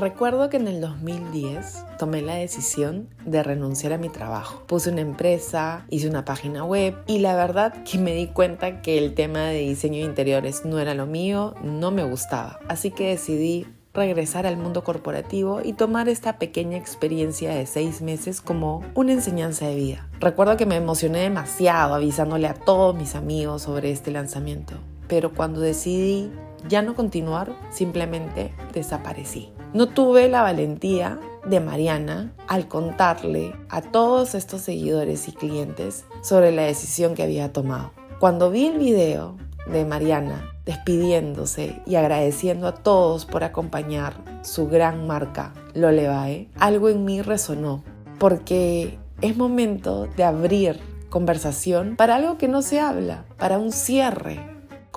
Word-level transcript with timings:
Recuerdo 0.00 0.48
que 0.48 0.56
en 0.56 0.66
el 0.66 0.80
2010 0.80 1.84
tomé 1.98 2.22
la 2.22 2.36
decisión 2.36 3.10
de 3.26 3.42
renunciar 3.42 3.92
a 3.92 3.98
mi 3.98 4.08
trabajo. 4.08 4.62
Puse 4.66 4.90
una 4.90 5.02
empresa, 5.02 5.84
hice 5.90 6.08
una 6.08 6.24
página 6.24 6.64
web 6.64 6.96
y 7.06 7.18
la 7.18 7.36
verdad 7.36 7.84
que 7.84 7.98
me 7.98 8.14
di 8.14 8.28
cuenta 8.28 8.80
que 8.80 8.96
el 8.96 9.12
tema 9.12 9.40
de 9.40 9.58
diseño 9.58 9.98
de 9.98 10.06
interiores 10.06 10.64
no 10.64 10.78
era 10.78 10.94
lo 10.94 11.04
mío, 11.04 11.54
no 11.62 11.90
me 11.90 12.02
gustaba. 12.02 12.60
Así 12.66 12.90
que 12.90 13.08
decidí 13.08 13.66
regresar 13.92 14.46
al 14.46 14.56
mundo 14.56 14.84
corporativo 14.84 15.60
y 15.62 15.74
tomar 15.74 16.08
esta 16.08 16.38
pequeña 16.38 16.78
experiencia 16.78 17.54
de 17.54 17.66
seis 17.66 18.00
meses 18.00 18.40
como 18.40 18.82
una 18.94 19.12
enseñanza 19.12 19.66
de 19.66 19.74
vida. 19.74 20.08
Recuerdo 20.18 20.56
que 20.56 20.64
me 20.64 20.76
emocioné 20.76 21.18
demasiado 21.18 21.92
avisándole 21.92 22.46
a 22.46 22.54
todos 22.54 22.96
mis 22.96 23.14
amigos 23.14 23.60
sobre 23.60 23.90
este 23.90 24.10
lanzamiento, 24.10 24.76
pero 25.08 25.34
cuando 25.34 25.60
decidí 25.60 26.30
ya 26.68 26.82
no 26.82 26.94
continuar, 26.94 27.54
simplemente 27.70 28.52
desaparecí. 28.72 29.52
No 29.72 29.88
tuve 29.88 30.28
la 30.28 30.42
valentía 30.42 31.20
de 31.44 31.60
Mariana 31.60 32.32
al 32.48 32.68
contarle 32.68 33.54
a 33.68 33.82
todos 33.82 34.34
estos 34.34 34.62
seguidores 34.62 35.28
y 35.28 35.32
clientes 35.32 36.04
sobre 36.22 36.52
la 36.52 36.62
decisión 36.62 37.14
que 37.14 37.22
había 37.22 37.52
tomado. 37.52 37.92
Cuando 38.18 38.50
vi 38.50 38.66
el 38.66 38.78
video 38.78 39.36
de 39.66 39.84
Mariana 39.84 40.52
despidiéndose 40.64 41.82
y 41.86 41.96
agradeciendo 41.96 42.66
a 42.66 42.74
todos 42.74 43.24
por 43.24 43.44
acompañar 43.44 44.14
su 44.42 44.68
gran 44.68 45.06
marca 45.06 45.52
Lolevae, 45.74 46.48
algo 46.58 46.88
en 46.88 47.04
mí 47.04 47.22
resonó, 47.22 47.82
porque 48.18 48.98
es 49.20 49.36
momento 49.36 50.06
de 50.16 50.24
abrir 50.24 50.80
conversación 51.08 51.96
para 51.96 52.16
algo 52.16 52.38
que 52.38 52.48
no 52.48 52.62
se 52.62 52.80
habla, 52.80 53.24
para 53.38 53.58
un 53.58 53.72
cierre. 53.72 54.40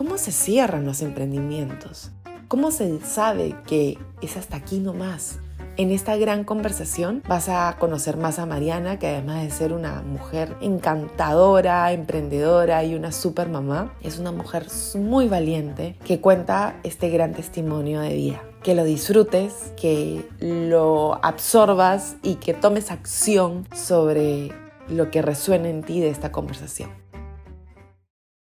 ¿Cómo 0.03 0.17
se 0.17 0.33
cierran 0.33 0.83
los 0.83 1.01
emprendimientos? 1.01 2.11
¿Cómo 2.49 2.71
se 2.71 2.99
sabe 2.99 3.55
que 3.65 3.97
es 4.21 4.35
hasta 4.35 4.57
aquí 4.57 4.79
nomás? 4.79 5.39
En 5.77 5.91
esta 5.91 6.17
gran 6.17 6.43
conversación 6.43 7.23
vas 7.25 7.47
a 7.47 7.77
conocer 7.79 8.17
más 8.17 8.37
a 8.37 8.45
Mariana, 8.45 8.99
que 8.99 9.07
además 9.07 9.43
de 9.43 9.49
ser 9.49 9.71
una 9.71 10.01
mujer 10.01 10.57
encantadora, 10.59 11.89
emprendedora 11.93 12.83
y 12.83 12.95
una 12.95 13.13
super 13.13 13.47
mamá, 13.47 13.93
es 14.01 14.19
una 14.19 14.33
mujer 14.33 14.67
muy 14.95 15.29
valiente 15.29 15.95
que 16.03 16.19
cuenta 16.19 16.75
este 16.83 17.09
gran 17.09 17.31
testimonio 17.31 18.01
de 18.01 18.13
vida. 18.13 18.43
Que 18.61 18.75
lo 18.75 18.83
disfrutes, 18.83 19.71
que 19.79 20.27
lo 20.41 21.17
absorbas 21.23 22.17
y 22.23 22.35
que 22.35 22.53
tomes 22.53 22.91
acción 22.91 23.65
sobre 23.73 24.51
lo 24.89 25.11
que 25.11 25.21
resuena 25.21 25.69
en 25.69 25.81
ti 25.81 26.01
de 26.01 26.09
esta 26.09 26.33
conversación. 26.33 27.02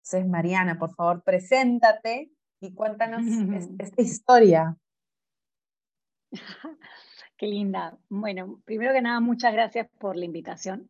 Entonces, 0.06 0.30
Mariana, 0.30 0.78
por 0.78 0.94
favor, 0.94 1.24
preséntate 1.24 2.30
y 2.60 2.72
cuéntanos 2.74 3.22
esta 3.80 4.02
historia. 4.02 4.76
Qué 7.36 7.48
linda. 7.48 7.98
Bueno, 8.08 8.62
primero 8.64 8.92
que 8.92 9.02
nada, 9.02 9.18
muchas 9.18 9.52
gracias 9.52 9.88
por 9.98 10.14
la 10.16 10.24
invitación. 10.24 10.88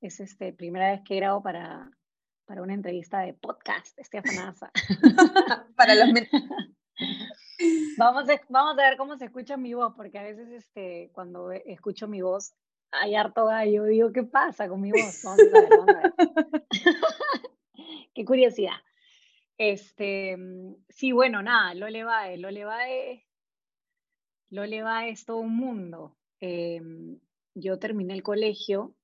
Es 0.00 0.18
este 0.18 0.52
primera 0.52 0.90
vez 0.90 1.02
que 1.04 1.14
grabo 1.14 1.40
para, 1.44 1.92
para 2.44 2.62
una 2.62 2.74
entrevista 2.74 3.20
de 3.20 3.34
podcast, 3.34 3.96
Estefanasa. 3.96 4.72
para 5.76 5.94
los 5.94 6.08
vamos, 7.98 8.28
a, 8.28 8.40
vamos 8.48 8.72
a 8.72 8.82
ver 8.82 8.96
cómo 8.96 9.16
se 9.16 9.26
escucha 9.26 9.56
mi 9.56 9.74
voz, 9.74 9.94
porque 9.94 10.18
a 10.18 10.24
veces 10.24 10.48
este, 10.48 11.10
cuando 11.12 11.52
escucho 11.52 12.08
mi 12.08 12.20
voz 12.20 12.52
hay 12.90 13.14
harto 13.14 13.46
gallo. 13.46 13.84
Digo, 13.84 14.10
¿qué 14.10 14.24
pasa 14.24 14.68
con 14.68 14.80
mi 14.80 14.90
voz? 14.90 15.22
Vamos 15.22 15.38
a 15.38 15.60
ver, 15.60 15.68
vamos 15.70 15.88
a 15.88 16.02
ver. 16.02 16.14
Qué 18.14 18.24
curiosidad. 18.24 18.76
Este, 19.58 20.36
sí, 20.88 21.12
bueno, 21.12 21.42
nada, 21.42 21.74
lo 21.74 21.88
le 21.88 22.02
va, 22.04 22.34
lo 22.36 22.50
le 22.50 22.64
va 22.64 22.78
lo 24.50 24.66
le 24.66 24.82
va 24.82 25.06
es 25.06 25.24
todo 25.24 25.38
un 25.38 25.56
mundo. 25.56 26.16
Em, 26.40 27.18
yo 27.54 27.78
terminé 27.78 28.14
el 28.14 28.22
colegio 28.22 28.94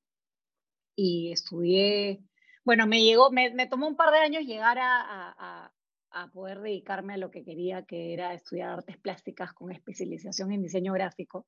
y 0.96 1.32
estudié, 1.32 2.20
bueno, 2.64 2.86
me 2.86 3.02
llegó, 3.02 3.30
me, 3.30 3.66
tomó 3.68 3.86
un 3.86 3.96
par 3.96 4.12
de 4.12 4.18
años 4.18 4.44
llegar 4.44 4.78
a, 4.78 5.70
a, 6.10 6.32
poder 6.32 6.60
dedicarme 6.60 7.14
a 7.14 7.18
lo 7.18 7.30
que 7.30 7.44
quería, 7.44 7.84
que 7.84 8.14
era 8.14 8.32
estudiar 8.32 8.70
artes 8.70 8.96
plásticas 8.96 9.52
con 9.52 9.70
especialización 9.70 10.50
en 10.52 10.62
diseño 10.62 10.94
gráfico. 10.94 11.46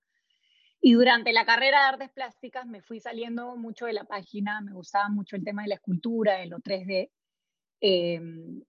Y 0.81 0.93
durante 0.93 1.32
la 1.32 1.47
carrera 1.47 1.81
de 1.81 1.87
artes 1.87 2.11
plásticas 2.11 2.66
me 2.66 2.82
fui 2.82 3.00
saliendo 3.00 3.56
mucho 3.56 3.87
de 3.87 3.94
la 3.94 4.05
página, 4.05 4.61
me 4.61 4.72
gustaba 4.72 5.09
mucho 5.09 5.37
el 5.37 5.44
tema 5.44 5.62
de 5.62 5.69
la 5.69 5.75
escultura, 5.77 6.34
de 6.34 6.47
lo 6.47 6.59
3D. 6.59 7.11
Em, 7.81 8.62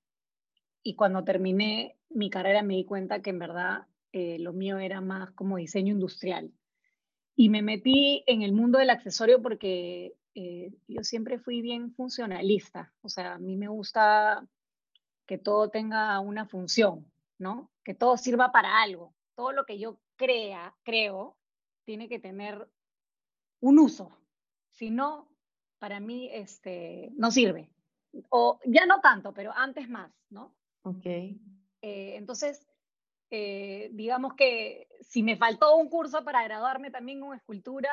y 0.83 0.95
cuando 0.95 1.23
terminé 1.23 1.97
mi 2.09 2.29
carrera 2.29 2.63
me 2.63 2.75
di 2.75 2.85
cuenta 2.85 3.21
que 3.21 3.29
en 3.29 3.39
verdad 3.39 3.87
eh, 4.11 4.39
lo 4.39 4.53
mío 4.53 4.79
era 4.79 5.01
más 5.01 5.31
como 5.31 5.57
diseño 5.57 5.93
industrial. 5.93 6.51
Y 7.35 7.49
me 7.49 7.61
metí 7.61 8.23
en 8.27 8.41
el 8.41 8.51
mundo 8.51 8.79
del 8.79 8.89
accesorio 8.89 9.41
porque 9.41 10.15
eh, 10.35 10.71
yo 10.87 11.03
siempre 11.03 11.39
fui 11.39 11.61
bien 11.61 11.93
funcionalista. 11.93 12.93
O 13.01 13.09
sea, 13.09 13.35
a 13.35 13.39
mí 13.39 13.55
me 13.55 13.67
gusta 13.67 14.45
que 15.25 15.37
todo 15.37 15.69
tenga 15.69 16.19
una 16.19 16.45
función, 16.47 17.05
¿no? 17.37 17.71
Que 17.83 17.93
todo 17.93 18.17
sirva 18.17 18.51
para 18.51 18.81
algo. 18.81 19.13
Todo 19.35 19.51
lo 19.53 19.65
que 19.65 19.79
yo 19.79 19.99
crea, 20.15 20.75
creo, 20.83 21.37
tiene 21.85 22.09
que 22.09 22.19
tener 22.19 22.67
un 23.61 23.79
uso. 23.79 24.11
Si 24.71 24.89
no, 24.89 25.29
para 25.77 25.99
mí 25.99 26.29
este, 26.31 27.11
no 27.15 27.31
sirve. 27.31 27.69
O 28.29 28.59
ya 28.65 28.85
no 28.85 29.01
tanto, 29.01 29.33
pero 29.33 29.51
antes 29.55 29.89
más, 29.89 30.11
¿no? 30.29 30.55
Ok. 30.83 31.05
Eh, 31.05 31.37
entonces, 31.81 32.67
eh, 33.29 33.89
digamos 33.93 34.33
que 34.33 34.87
si 35.01 35.23
me 35.23 35.37
faltó 35.37 35.75
un 35.75 35.89
curso 35.89 36.23
para 36.23 36.43
graduarme 36.43 36.91
también 36.91 37.19
con 37.19 37.35
escultura, 37.35 37.89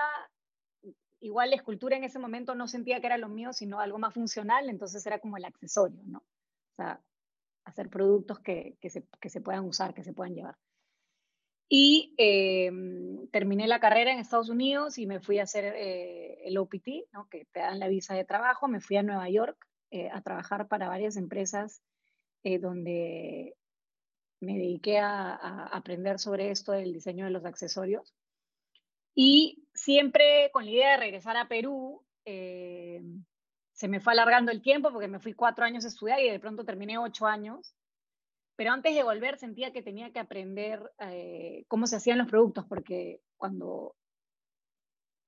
igual 1.20 1.50
la 1.50 1.56
escultura 1.56 1.96
en 1.96 2.04
ese 2.04 2.18
momento 2.18 2.54
no 2.54 2.68
sentía 2.68 3.00
que 3.00 3.06
era 3.06 3.18
lo 3.18 3.28
mío, 3.28 3.52
sino 3.52 3.80
algo 3.80 3.98
más 3.98 4.14
funcional, 4.14 4.68
entonces 4.68 5.04
era 5.06 5.18
como 5.18 5.36
el 5.36 5.44
accesorio, 5.44 6.02
¿no? 6.04 6.18
O 6.18 6.76
sea, 6.76 7.00
hacer 7.64 7.88
productos 7.90 8.38
que, 8.40 8.76
que, 8.80 8.90
se, 8.90 9.06
que 9.20 9.28
se, 9.28 9.40
puedan 9.40 9.64
usar, 9.64 9.92
que 9.92 10.04
se 10.04 10.12
puedan 10.12 10.34
llevar. 10.34 10.56
Y 11.68 12.14
eh, 12.16 12.70
terminé 13.32 13.66
la 13.66 13.80
carrera 13.80 14.12
en 14.12 14.20
Estados 14.20 14.48
Unidos 14.48 14.98
y 14.98 15.06
me 15.06 15.18
fui 15.18 15.40
a 15.40 15.42
hacer 15.42 15.64
eh, 15.76 16.46
el 16.46 16.58
OPT, 16.58 16.88
¿no? 17.12 17.28
que 17.28 17.46
te 17.46 17.60
dan 17.60 17.80
la 17.80 17.88
visa 17.88 18.14
de 18.14 18.24
trabajo. 18.24 18.68
Me 18.68 18.80
fui 18.80 18.96
a 18.96 19.02
Nueva 19.02 19.28
York 19.28 19.66
a 20.12 20.20
trabajar 20.22 20.68
para 20.68 20.88
varias 20.88 21.16
empresas 21.16 21.82
donde 22.60 23.56
me 24.40 24.54
dediqué 24.54 24.98
a, 24.98 25.66
aprender 25.66 26.18
sobre 26.18 26.50
esto 26.50 26.72
del 26.72 26.92
diseño 26.92 27.24
de 27.24 27.30
los 27.30 27.44
accesorios. 27.44 28.14
Y 29.14 29.66
siempre 29.74 30.50
con 30.52 30.64
la 30.64 30.70
idea 30.70 30.90
de 30.92 30.96
regresar 30.98 31.36
a 31.36 31.48
Perú, 31.48 32.04
eh, 32.24 33.02
se 33.72 33.88
me 33.88 34.00
fue 34.00 34.12
alargando 34.12 34.52
el 34.52 34.62
tiempo 34.62 34.90
porque 34.92 35.08
me 35.08 35.20
fui 35.20 35.32
cuatro 35.32 35.64
años 35.64 35.84
a 35.84 35.88
estudiar 35.88 36.20
y 36.20 36.30
de 36.30 36.40
pronto 36.40 36.64
terminé 36.64 36.98
ocho 36.98 37.26
años. 37.26 37.74
Pero 38.56 38.72
antes 38.72 38.94
de 38.94 39.02
volver 39.02 39.38
sentía 39.38 39.72
que 39.72 39.82
tenía 39.82 40.12
que 40.12 40.18
aprender 40.18 40.80
eh, 40.98 41.64
cómo 41.68 41.86
se 41.86 41.96
hacían 41.96 42.18
los 42.18 42.28
productos, 42.28 42.64
porque 42.66 43.20
cuando 43.36 43.94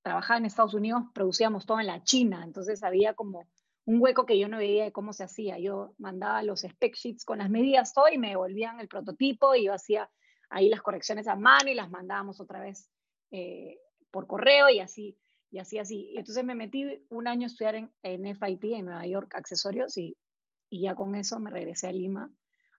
trabajaba 0.02 0.38
en 0.38 0.46
Estados 0.46 0.74
Unidos 0.74 1.02
producíamos 1.12 1.66
todo 1.66 1.80
en 1.80 1.86
la 1.86 2.02
China, 2.02 2.42
entonces 2.44 2.82
había 2.82 3.14
como 3.14 3.46
un 3.88 4.02
hueco 4.02 4.26
que 4.26 4.38
yo 4.38 4.48
no 4.48 4.58
veía 4.58 4.84
de 4.84 4.92
cómo 4.92 5.14
se 5.14 5.24
hacía. 5.24 5.58
Yo 5.58 5.94
mandaba 5.96 6.42
los 6.42 6.62
spec 6.62 6.94
sheets 6.94 7.24
con 7.24 7.38
las 7.38 7.48
medidas 7.48 7.94
todo 7.94 8.10
y 8.12 8.18
me 8.18 8.28
devolvían 8.28 8.80
el 8.80 8.88
prototipo 8.88 9.54
y 9.54 9.64
yo 9.64 9.72
hacía 9.72 10.10
ahí 10.50 10.68
las 10.68 10.82
correcciones 10.82 11.26
a 11.26 11.36
mano 11.36 11.70
y 11.70 11.74
las 11.74 11.88
mandábamos 11.88 12.38
otra 12.38 12.60
vez 12.60 12.90
eh, 13.30 13.78
por 14.10 14.26
correo 14.26 14.68
y 14.68 14.80
así, 14.80 15.16
y 15.50 15.58
así, 15.58 15.78
así. 15.78 16.12
entonces 16.18 16.44
me 16.44 16.54
metí 16.54 17.02
un 17.08 17.28
año 17.28 17.44
a 17.44 17.46
estudiar 17.46 17.76
en, 17.76 18.36
FIT, 18.36 18.64
en 18.64 18.84
Nueva 18.84 19.06
York, 19.06 19.34
accesorios, 19.34 19.96
y, 19.96 20.18
ya 20.70 20.94
con 20.94 21.14
eso 21.14 21.40
me 21.40 21.50
regresé 21.50 21.88
a 21.88 21.92
Lima 21.92 22.30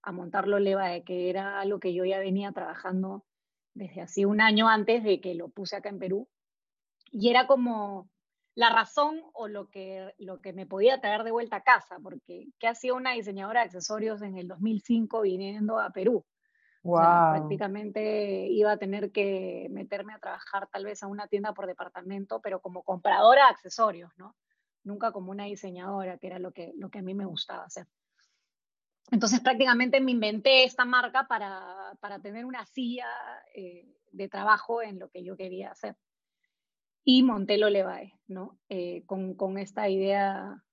a 0.03 0.12
montarlo 0.12 0.59
Leva, 0.59 1.00
que 1.00 1.31
era 1.31 1.59
algo 1.59 1.80
que 1.80 1.92
yo 1.92 2.06
ya 2.06 2.19
venía 2.19 2.52
trabajando 2.52 3.25
desde 3.74 4.02
así 4.02 4.25
un 4.25 4.42
año 4.42 4.69
antes 4.69 5.03
de 5.03 5.19
que 5.22 5.33
lo 5.33 5.50
puse 5.50 5.75
acá 5.75 5.89
en 5.89 5.98
Perú. 5.98 6.30
Y 7.12 7.31
era 7.31 7.48
como 7.48 8.12
la 8.59 8.69
razón 8.69 9.21
o 9.31 9.47
lo 9.47 9.69
que, 9.69 10.13
lo 10.17 10.41
que 10.41 10.51
me 10.51 10.65
podía 10.65 11.00
traer 11.00 11.23
de 11.23 11.31
vuelta 11.31 11.56
a 11.56 11.63
casa, 11.63 11.97
porque 12.03 12.50
¿qué 12.59 12.67
hacía 12.67 12.94
una 12.94 13.13
diseñadora 13.13 13.61
de 13.61 13.67
accesorios 13.67 14.21
en 14.21 14.38
el 14.38 14.50
2005 14.50 15.21
viniendo 15.21 15.79
a 15.79 15.91
Perú? 15.91 16.25
prácticamente 16.83 18.47
iba 18.47 18.73
a 18.73 18.77
tener 18.77 19.13
que 19.13 19.67
meterme 19.71 20.13
a 20.13 20.19
trabajar 20.19 20.67
tal 20.67 20.83
vez 20.83 21.01
a 21.01 21.07
una 21.07 21.27
tienda 21.27 21.53
por 21.53 21.67
departamento, 21.67 22.41
pero 22.41 22.59
como 22.59 22.83
compradora 22.83 23.45
de 23.45 23.51
accesorios, 23.51 24.11
¿no? 24.17 24.35
Nunca 24.83 25.13
como 25.13 25.31
una 25.31 25.45
diseñadora, 25.45 26.17
que 26.17 26.27
era 26.27 26.39
lo 26.39 26.51
que, 26.51 26.73
lo 26.75 26.89
que 26.89 27.00
a 27.00 27.01
mí 27.01 27.13
me 27.13 27.25
gustaba 27.25 27.63
hacer. 27.63 27.88
Entonces 29.09 29.39
prácticamente 29.39 30.01
me 30.01 30.11
inventé 30.11 30.65
esta 30.65 30.83
marca 30.83 31.27
para, 31.29 31.95
para 32.01 32.19
tener 32.19 32.44
una 32.44 32.65
silla 32.65 33.07
eh, 33.56 33.88
de 34.11 34.27
trabajo 34.27 34.81
en 34.81 35.00
lo 35.00 35.07
que 35.07 35.23
yo 35.23 35.38
quería 35.38 35.71
hacer 35.71 35.95
y 37.04 37.24
Montelo 37.24 37.69
Levae, 37.69 38.13
¿no? 38.28 38.60
Eh, 38.69 39.04
con, 39.06 39.34
con, 39.34 39.57
esta 39.57 39.90
idea 39.90 40.63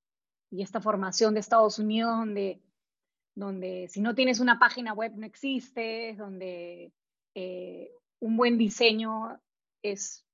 y 0.50 0.62
esta 0.62 0.80
formación 0.80 1.34
de 1.34 1.40
Estados 1.40 1.78
Unidos 1.78 2.16
donde, 2.16 2.62
donde 3.34 3.88
si 3.88 4.00
no 4.00 4.14
tienes 4.14 4.40
una 4.40 4.58
página 4.58 4.92
web 4.92 5.12
no 5.16 5.26
existes, 5.26 6.16
donde 6.18 6.92
eh, 7.34 7.90
un 8.20 8.36
buen 8.36 8.58
diseño 8.58 9.40
es 9.82 10.26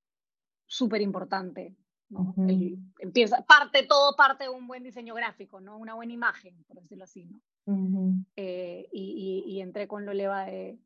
súper 0.67 1.03
importante. 1.03 1.77
¿no? 2.09 2.35
empieza, 2.99 3.43
parte, 3.47 3.85
todo 3.85 4.15
parte 4.17 4.45
de 4.45 4.51
un 4.51 4.67
buen 4.67 4.83
diseño 4.83 5.15
gráfico, 5.15 5.63
¿no? 5.63 5.79
Una 5.79 5.95
buena 5.95 6.13
imagen, 6.13 6.63
por 6.65 6.79
decirlo 6.79 7.05
así, 7.05 7.25
¿no? 7.25 7.41
Eh, 8.37 8.87
y, 8.93 9.45
y, 9.47 9.61
entré 9.63 9.89
con 9.89 10.05
Loleva 10.05 10.45
de, 10.45 10.79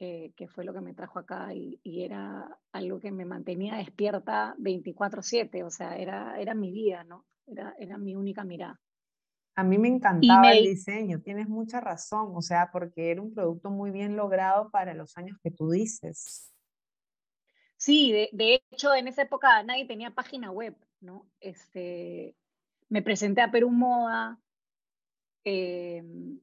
que, 0.00 0.32
que, 0.34 0.48
fue 0.48 0.64
lo 0.64 0.72
que 0.72 0.80
me 0.80 0.94
trajo 0.94 1.18
acá 1.18 1.52
y, 1.52 1.78
y, 1.82 2.04
era 2.04 2.58
algo 2.72 2.98
que 2.98 3.12
me 3.12 3.26
mantenía 3.26 3.76
despierta 3.76 4.54
24/7, 4.56 5.62
o 5.62 5.70
sea, 5.70 5.98
era, 5.98 6.40
era 6.40 6.54
mi 6.54 6.72
vida, 6.72 7.04
¿no? 7.04 7.26
Era, 7.46 7.74
era 7.78 7.98
mi 7.98 8.16
única 8.16 8.42
mirada. 8.42 8.80
A 9.56 9.62
mí 9.62 9.76
me 9.76 9.88
encantaba 9.88 10.52
el 10.54 10.64
diseño, 10.64 11.20
tienes 11.20 11.50
mucha 11.50 11.80
razón, 11.80 12.32
o 12.34 12.40
sea, 12.40 12.70
porque 12.72 13.10
era 13.10 13.20
un 13.20 13.34
producto 13.34 13.68
muy 13.68 13.90
bien 13.90 14.16
logrado 14.16 14.70
para 14.70 14.94
los 14.94 15.18
años 15.18 15.36
que 15.42 15.50
tú 15.50 15.68
dices. 15.68 16.50
Sí, 17.76 18.10
de, 18.10 18.30
de 18.32 18.62
hecho, 18.72 18.94
en 18.94 19.06
esa 19.06 19.22
época 19.22 19.62
nadie 19.64 19.86
tenía 19.86 20.12
página 20.12 20.50
web, 20.50 20.74
¿no? 21.00 21.26
Este, 21.40 22.34
me 22.88 23.02
presenté 23.02 23.42
a 23.42 23.50
Perú 23.50 23.70
Moda, 23.70 24.40
em, 25.44 26.40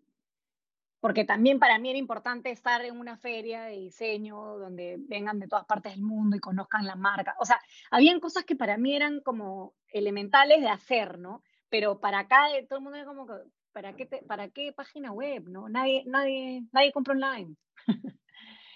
porque 1.00 1.26
también 1.26 1.60
para 1.60 1.80
mí 1.80 1.90
era 1.90 2.00
importante 2.00 2.52
estar 2.52 2.84
en 2.84 3.00
una 3.00 3.18
feria 3.18 3.64
de 3.64 3.78
diseño 3.78 4.58
donde 4.58 4.98
vengan 5.08 5.40
de 5.40 5.48
todas 5.48 5.66
partes 5.66 5.94
del 5.94 6.04
mundo 6.04 6.36
y 6.36 6.40
conozcan 6.40 6.86
la 6.86 6.96
marca. 6.96 7.36
O 7.40 7.46
sea, 7.46 7.60
habían 7.92 8.20
cosas 8.20 8.46
que 8.46 8.56
para 8.56 8.78
mí 8.78 8.96
eran 8.96 9.22
como 9.22 9.74
elementales 9.90 10.62
de 10.62 10.70
hacer, 10.70 11.20
¿no? 11.20 11.44
pero 11.70 12.00
para 12.00 12.20
acá 12.20 12.56
eh, 12.56 12.66
todo 12.68 12.80
el 12.80 12.84
mundo 12.84 12.98
es 12.98 13.06
como, 13.06 13.28
¿para 13.72 13.96
qué, 13.96 14.06
¿para 14.06 14.50
qué 14.50 14.74
página 14.74 15.12
web? 15.12 15.48
¿no? 15.48 15.70
Nadie, 15.70 16.04
nadie, 16.06 16.64
nadie 16.72 16.92
compra 16.92 17.14
online. 17.14 17.56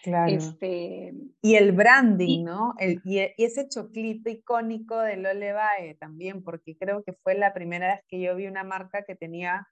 Claro. 0.04 0.32
Este, 0.34 1.14
y 1.44 1.54
el 1.54 1.74
branding, 1.74 2.44
¿no? 2.44 2.74
El, 2.80 3.02
y, 3.06 3.20
ese 3.38 3.70
choclito 3.70 4.32
icónico 4.32 5.00
de 5.00 5.16
Lole 5.16 5.54
Bae 5.54 5.94
también, 5.94 6.44
porque 6.44 6.76
creo 6.76 7.04
que 7.04 7.14
fue 7.14 7.36
la 7.36 7.54
primera 7.54 7.94
vez 7.94 8.04
que 8.08 8.20
yo 8.20 8.36
vi 8.36 8.48
una 8.48 8.64
marca 8.64 9.04
que 9.04 9.16
tenía, 9.16 9.68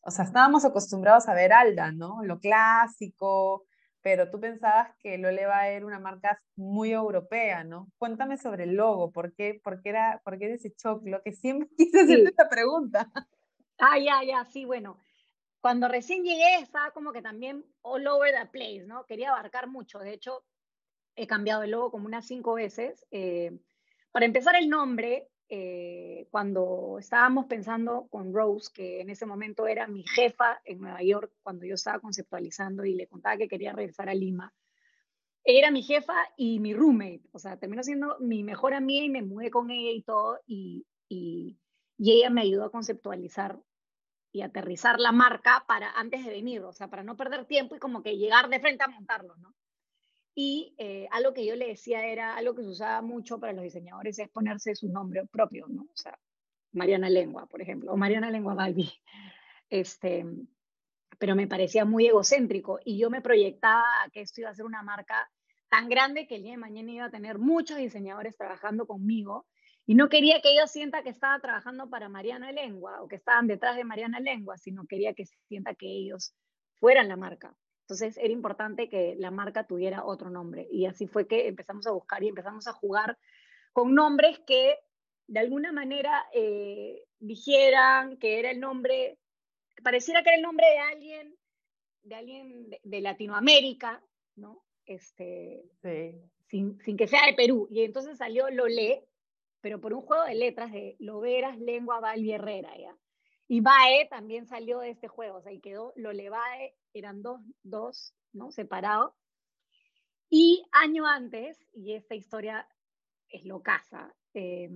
o 0.00 0.10
sea, 0.10 0.24
estábamos 0.24 0.64
acostumbrados 0.64 1.28
a 1.28 1.34
ver 1.34 1.52
Alda, 1.52 1.92
¿no? 1.92 2.22
Lo 2.22 2.38
clásico, 2.38 3.66
pero 4.00 4.30
tú 4.30 4.40
pensabas 4.40 4.94
que 5.00 5.18
Lole 5.18 5.46
Bae 5.46 5.76
era 5.76 5.86
una 5.86 5.98
marca 5.98 6.40
muy 6.56 6.92
europea, 6.92 7.64
¿no? 7.64 7.88
Cuéntame 7.98 8.38
sobre 8.38 8.64
el 8.64 8.74
logo, 8.74 9.10
¿por 9.10 9.34
qué, 9.34 9.60
por 9.62 9.82
qué 9.82 9.90
era, 9.90 10.20
por 10.24 10.38
qué 10.38 10.52
ese 10.52 10.74
choclo? 10.74 11.20
Que 11.22 11.32
siempre 11.32 11.68
quise 11.76 12.00
hacerte 12.00 12.30
esta 12.30 12.48
pregunta. 12.48 13.10
Ah, 13.78 13.98
ya, 13.98 14.22
ya, 14.24 14.44
sí, 14.46 14.64
bueno. 14.64 14.98
Cuando 15.60 15.88
recién 15.88 16.22
llegué 16.22 16.60
estaba 16.60 16.92
como 16.92 17.12
que 17.12 17.20
también 17.20 17.64
all 17.82 18.06
over 18.06 18.32
the 18.32 18.46
place, 18.46 18.84
¿no? 18.86 19.04
Quería 19.04 19.30
abarcar 19.30 19.68
mucho. 19.68 19.98
De 19.98 20.12
hecho, 20.12 20.44
he 21.16 21.26
cambiado 21.26 21.64
el 21.64 21.72
logo 21.72 21.90
como 21.90 22.06
unas 22.06 22.26
cinco 22.26 22.54
veces. 22.54 23.04
Eh, 23.10 23.58
para 24.12 24.24
empezar, 24.24 24.54
el 24.54 24.68
nombre 24.68 25.28
eh, 25.48 26.26
cuando 26.30 26.96
estábamos 26.98 27.46
pensando 27.46 28.06
con 28.10 28.32
Rose, 28.34 28.70
que 28.72 29.00
en 29.00 29.10
ese 29.10 29.26
momento 29.26 29.66
era 29.66 29.86
mi 29.86 30.04
jefa 30.04 30.60
en 30.64 30.80
Nueva 30.80 31.02
York, 31.02 31.32
cuando 31.42 31.64
yo 31.64 31.74
estaba 31.74 32.00
conceptualizando 32.00 32.84
y 32.84 32.94
le 32.94 33.06
contaba 33.06 33.36
que 33.36 33.48
quería 33.48 33.72
regresar 33.72 34.08
a 34.08 34.14
Lima, 34.14 34.52
era 35.44 35.70
mi 35.70 35.82
jefa 35.82 36.14
y 36.36 36.60
mi 36.60 36.74
roommate, 36.74 37.22
o 37.32 37.38
sea, 37.38 37.56
terminó 37.58 37.82
siendo 37.82 38.18
mi 38.20 38.42
mejor 38.42 38.74
amiga 38.74 39.04
y 39.04 39.10
me 39.10 39.22
mudé 39.22 39.50
con 39.50 39.70
ella 39.70 39.90
y 39.92 40.02
todo, 40.02 40.38
y, 40.46 40.86
y, 41.08 41.58
y 41.96 42.12
ella 42.12 42.28
me 42.28 42.42
ayudó 42.42 42.64
a 42.64 42.70
conceptualizar 42.70 43.58
y 44.30 44.42
aterrizar 44.42 45.00
la 45.00 45.12
marca 45.12 45.64
para 45.66 45.90
antes 45.92 46.24
de 46.24 46.30
venir, 46.30 46.62
o 46.62 46.72
sea, 46.72 46.88
para 46.88 47.02
no 47.02 47.16
perder 47.16 47.46
tiempo 47.46 47.74
y 47.74 47.78
como 47.78 48.02
que 48.02 48.18
llegar 48.18 48.48
de 48.48 48.60
frente 48.60 48.84
a 48.84 48.88
montarlo, 48.88 49.36
¿no? 49.36 49.54
Y 50.40 50.72
eh, 50.78 51.08
algo 51.10 51.34
que 51.34 51.44
yo 51.44 51.56
le 51.56 51.66
decía 51.66 52.06
era, 52.06 52.36
algo 52.36 52.54
que 52.54 52.62
se 52.62 52.68
usaba 52.68 53.02
mucho 53.02 53.40
para 53.40 53.52
los 53.52 53.64
diseñadores 53.64 54.20
es 54.20 54.28
ponerse 54.28 54.76
su 54.76 54.88
nombre 54.88 55.26
propio, 55.26 55.66
¿no? 55.68 55.82
O 55.82 55.96
sea, 55.96 56.16
Mariana 56.70 57.10
Lengua, 57.10 57.46
por 57.46 57.60
ejemplo, 57.60 57.92
o 57.92 57.96
Mariana 57.96 58.30
Lengua 58.30 58.54
Balbi. 58.54 58.88
Este, 59.68 60.24
pero 61.18 61.34
me 61.34 61.48
parecía 61.48 61.84
muy 61.84 62.06
egocéntrico 62.06 62.78
y 62.84 63.00
yo 63.00 63.10
me 63.10 63.20
proyectaba 63.20 63.82
a 64.04 64.10
que 64.10 64.20
esto 64.20 64.42
iba 64.42 64.50
a 64.50 64.54
ser 64.54 64.64
una 64.64 64.80
marca 64.80 65.28
tan 65.70 65.88
grande 65.88 66.28
que 66.28 66.36
el 66.36 66.44
día 66.44 66.52
de 66.52 66.58
mañana 66.58 66.92
iba 66.92 67.06
a 67.06 67.10
tener 67.10 67.40
muchos 67.40 67.76
diseñadores 67.76 68.36
trabajando 68.36 68.86
conmigo 68.86 69.44
y 69.86 69.96
no 69.96 70.08
quería 70.08 70.40
que 70.40 70.52
ellos 70.52 70.70
sienta 70.70 71.02
que 71.02 71.10
estaba 71.10 71.40
trabajando 71.40 71.90
para 71.90 72.08
Mariana 72.08 72.52
Lengua 72.52 73.02
o 73.02 73.08
que 73.08 73.16
estaban 73.16 73.48
detrás 73.48 73.74
de 73.74 73.82
Mariana 73.82 74.20
Lengua, 74.20 74.56
sino 74.56 74.86
quería 74.86 75.14
que 75.14 75.24
sienta 75.48 75.74
que 75.74 75.88
ellos 75.88 76.32
fueran 76.76 77.08
la 77.08 77.16
marca. 77.16 77.56
Entonces 77.88 78.18
era 78.18 78.34
importante 78.34 78.90
que 78.90 79.16
la 79.18 79.30
marca 79.30 79.66
tuviera 79.66 80.04
otro 80.04 80.28
nombre. 80.28 80.68
Y 80.70 80.84
así 80.84 81.06
fue 81.06 81.26
que 81.26 81.48
empezamos 81.48 81.86
a 81.86 81.90
buscar 81.92 82.22
y 82.22 82.28
empezamos 82.28 82.66
a 82.66 82.74
jugar 82.74 83.16
con 83.72 83.94
nombres 83.94 84.38
que 84.46 84.76
de 85.26 85.40
alguna 85.40 85.72
manera 85.72 86.26
eh, 86.34 87.02
dijeran 87.18 88.18
que 88.18 88.40
era 88.40 88.50
el 88.50 88.60
nombre, 88.60 89.16
pareciera 89.82 90.22
que 90.22 90.28
era 90.28 90.36
el 90.36 90.42
nombre 90.42 90.66
de 90.66 90.78
alguien, 90.78 91.36
de 92.02 92.14
alguien 92.14 92.70
de, 92.82 93.00
Latinoamérica, 93.00 94.04
¿no? 94.36 94.62
Este, 94.84 95.64
sin, 96.48 96.78
sin, 96.82 96.98
que 96.98 97.08
sea 97.08 97.24
de 97.24 97.32
Perú. 97.32 97.68
Y 97.70 97.84
entonces 97.84 98.18
salió 98.18 98.50
Lolé, 98.50 99.02
pero 99.62 99.80
por 99.80 99.94
un 99.94 100.02
juego 100.02 100.24
de 100.24 100.34
letras 100.34 100.72
de 100.72 100.94
Loveras, 100.98 101.58
Lengua, 101.58 102.00
Val 102.00 102.22
y 102.22 102.32
Herrera, 102.32 102.76
¿ya? 102.76 102.94
Y 103.46 103.62
Bae 103.62 104.06
también 104.10 104.46
salió 104.46 104.80
de 104.80 104.90
este 104.90 105.08
juego, 105.08 105.38
o 105.38 105.40
sea, 105.40 105.52
y 105.52 105.60
quedó 105.60 105.94
Lolebae, 105.96 106.74
eran 106.92 107.22
dos, 107.22 107.40
dos, 107.62 108.14
¿no? 108.32 108.50
Separados. 108.52 109.14
Y 110.30 110.62
año 110.72 111.06
antes, 111.06 111.58
y 111.72 111.94
esta 111.94 112.14
historia 112.14 112.68
es 113.28 113.44
locaza, 113.44 114.14
eh, 114.34 114.70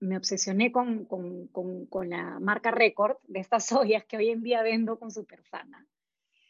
me 0.00 0.16
obsesioné 0.16 0.72
con, 0.72 1.06
con, 1.06 1.48
con, 1.48 1.86
con, 1.86 2.10
la 2.10 2.38
marca 2.38 2.70
Record 2.70 3.16
de 3.24 3.40
estas 3.40 3.70
ollas 3.72 4.04
que 4.04 4.16
hoy 4.16 4.30
en 4.30 4.42
día 4.42 4.62
vendo 4.62 4.98
con 4.98 5.10
Supersana. 5.10 5.86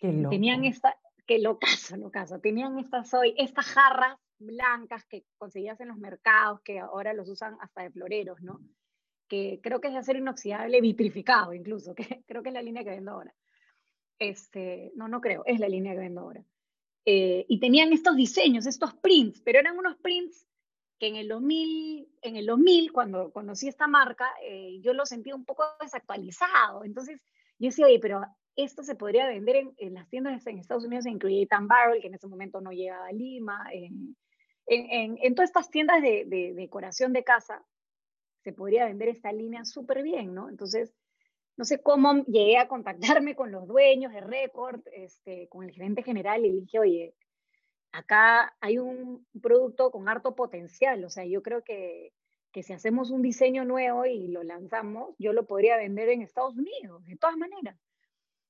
Qué 0.01 0.27
Tenían 0.29 0.65
esta, 0.65 0.97
qué 1.27 1.39
locazo, 1.39 1.97
locazo. 1.97 2.41
Tenían 2.41 2.79
estas, 2.79 3.13
hoy, 3.15 3.35
estas 3.39 3.67
jarras 3.67 4.19
blancas 4.39 5.05
que 5.07 5.25
conseguías 5.39 5.81
en 5.81 5.89
los 5.89 5.97
mercados, 5.97 6.61
que 6.61 6.79
ahora 6.79 7.15
los 7.15 7.29
usan 7.29 7.57
hasta 7.61 7.83
de 7.83 7.91
floreros, 7.91 8.43
¿no? 8.43 8.61
que 9.29 9.61
creo 9.63 9.81
que 9.81 9.89
es 9.89 9.95
de 9.95 10.01
acero 10.01 10.19
inoxidable 10.19 10.81
vitrificado 10.81 11.53
incluso, 11.53 11.95
que 11.95 12.23
creo 12.27 12.43
que 12.43 12.51
es 12.51 12.55
la 12.55 12.63
línea 12.63 12.85
que 12.85 12.91
vendo 12.91 13.13
ahora. 13.13 13.35
Este, 14.19 14.93
no, 14.95 15.09
no 15.09 15.21
creo, 15.21 15.43
es 15.47 15.61
la 15.61 15.69
línea 15.69 15.93
que 15.93 16.01
vendo 16.01 16.23
ahora. 16.23 16.45
Eh, 17.05 17.47
y 17.49 17.61
tenían 17.61 17.93
estos 17.93 18.17
diseños, 18.17 18.67
estos 18.67 18.95
prints, 18.95 19.41
pero 19.41 19.61
eran 19.61 19.79
unos 19.79 19.97
prints 19.99 20.47
que 20.99 21.07
en 21.09 21.17
el 21.17 21.29
2000, 21.29 22.09
en 22.23 22.37
el 22.37 22.47
2000 22.47 22.93
cuando 22.93 23.31
conocí 23.31 23.69
esta 23.69 23.87
marca, 23.87 24.29
eh, 24.43 24.81
yo 24.81 24.93
lo 24.93 25.07
sentía 25.07 25.35
un 25.35 25.45
poco 25.45 25.65
desactualizado. 25.81 26.85
Entonces 26.85 27.21
yo 27.59 27.69
decía, 27.69 27.87
oye, 27.87 28.01
pero 28.01 28.23
esto 28.57 28.83
se 28.83 28.95
podría 28.95 29.27
vender 29.27 29.73
en, 29.77 29.95
las 29.95 30.09
tiendas 30.09 30.47
en 30.47 30.59
Estados 30.59 30.85
Unidos, 30.85 31.07
en 31.07 31.19
Create 31.19 31.55
and 31.55 31.69
Barrel, 31.69 32.01
que 32.01 32.09
en 32.09 32.15
ese 32.15 32.27
momento 32.27 32.61
no 32.61 32.73
llegaba 32.73 33.07
a 33.07 33.13
Lima, 33.13 33.69
en, 33.73 35.35
todas 35.35 35.51
estas 35.51 35.71
tiendas 35.71 36.03
de, 36.03 36.25
de, 36.27 36.55
decoración 36.55 37.13
de 37.13 37.23
casa, 37.23 37.63
se 38.43 38.53
podría 38.53 38.87
vender 38.87 39.09
esta 39.09 39.31
línea 39.31 39.65
súper 39.65 40.03
bien, 40.03 40.35
¿no? 40.35 40.49
Entonces, 40.49 40.93
no 41.57 41.65
sé 41.65 41.83
cómo 41.83 42.25
llegué 42.25 42.59
a 42.59 42.69
contactarme 42.69 43.35
con 43.35 43.51
los 43.51 43.67
dueños 43.67 44.13
de 44.13 44.21
Record, 44.21 44.81
este, 44.93 45.49
con 45.49 45.65
el 45.65 45.73
gerente 45.73 46.03
general 46.03 46.45
y 46.45 46.53
dije, 46.53 46.79
oye, 46.79 47.15
acá 47.93 48.55
hay 48.61 48.79
un 48.79 49.27
producto 49.43 49.91
con 49.91 50.09
harto 50.09 50.35
potencial, 50.35 51.05
o 51.05 51.11
sea, 51.11 51.25
yo 51.25 51.43
creo 51.43 51.63
que, 51.63 52.13
que 52.53 52.63
si 52.63 52.73
hacemos 52.73 53.11
un 53.11 53.23
diseño 53.23 53.65
nuevo 53.65 54.05
y 54.07 54.29
lo 54.29 54.43
lanzamos, 54.43 55.15
yo 55.19 55.33
lo 55.33 55.47
podría 55.47 55.77
vender 55.77 56.09
en 56.11 56.23
Estados 56.23 56.57
Unidos, 56.57 57.05
de 57.05 57.17
todas 57.17 57.37
maneras. 57.37 57.79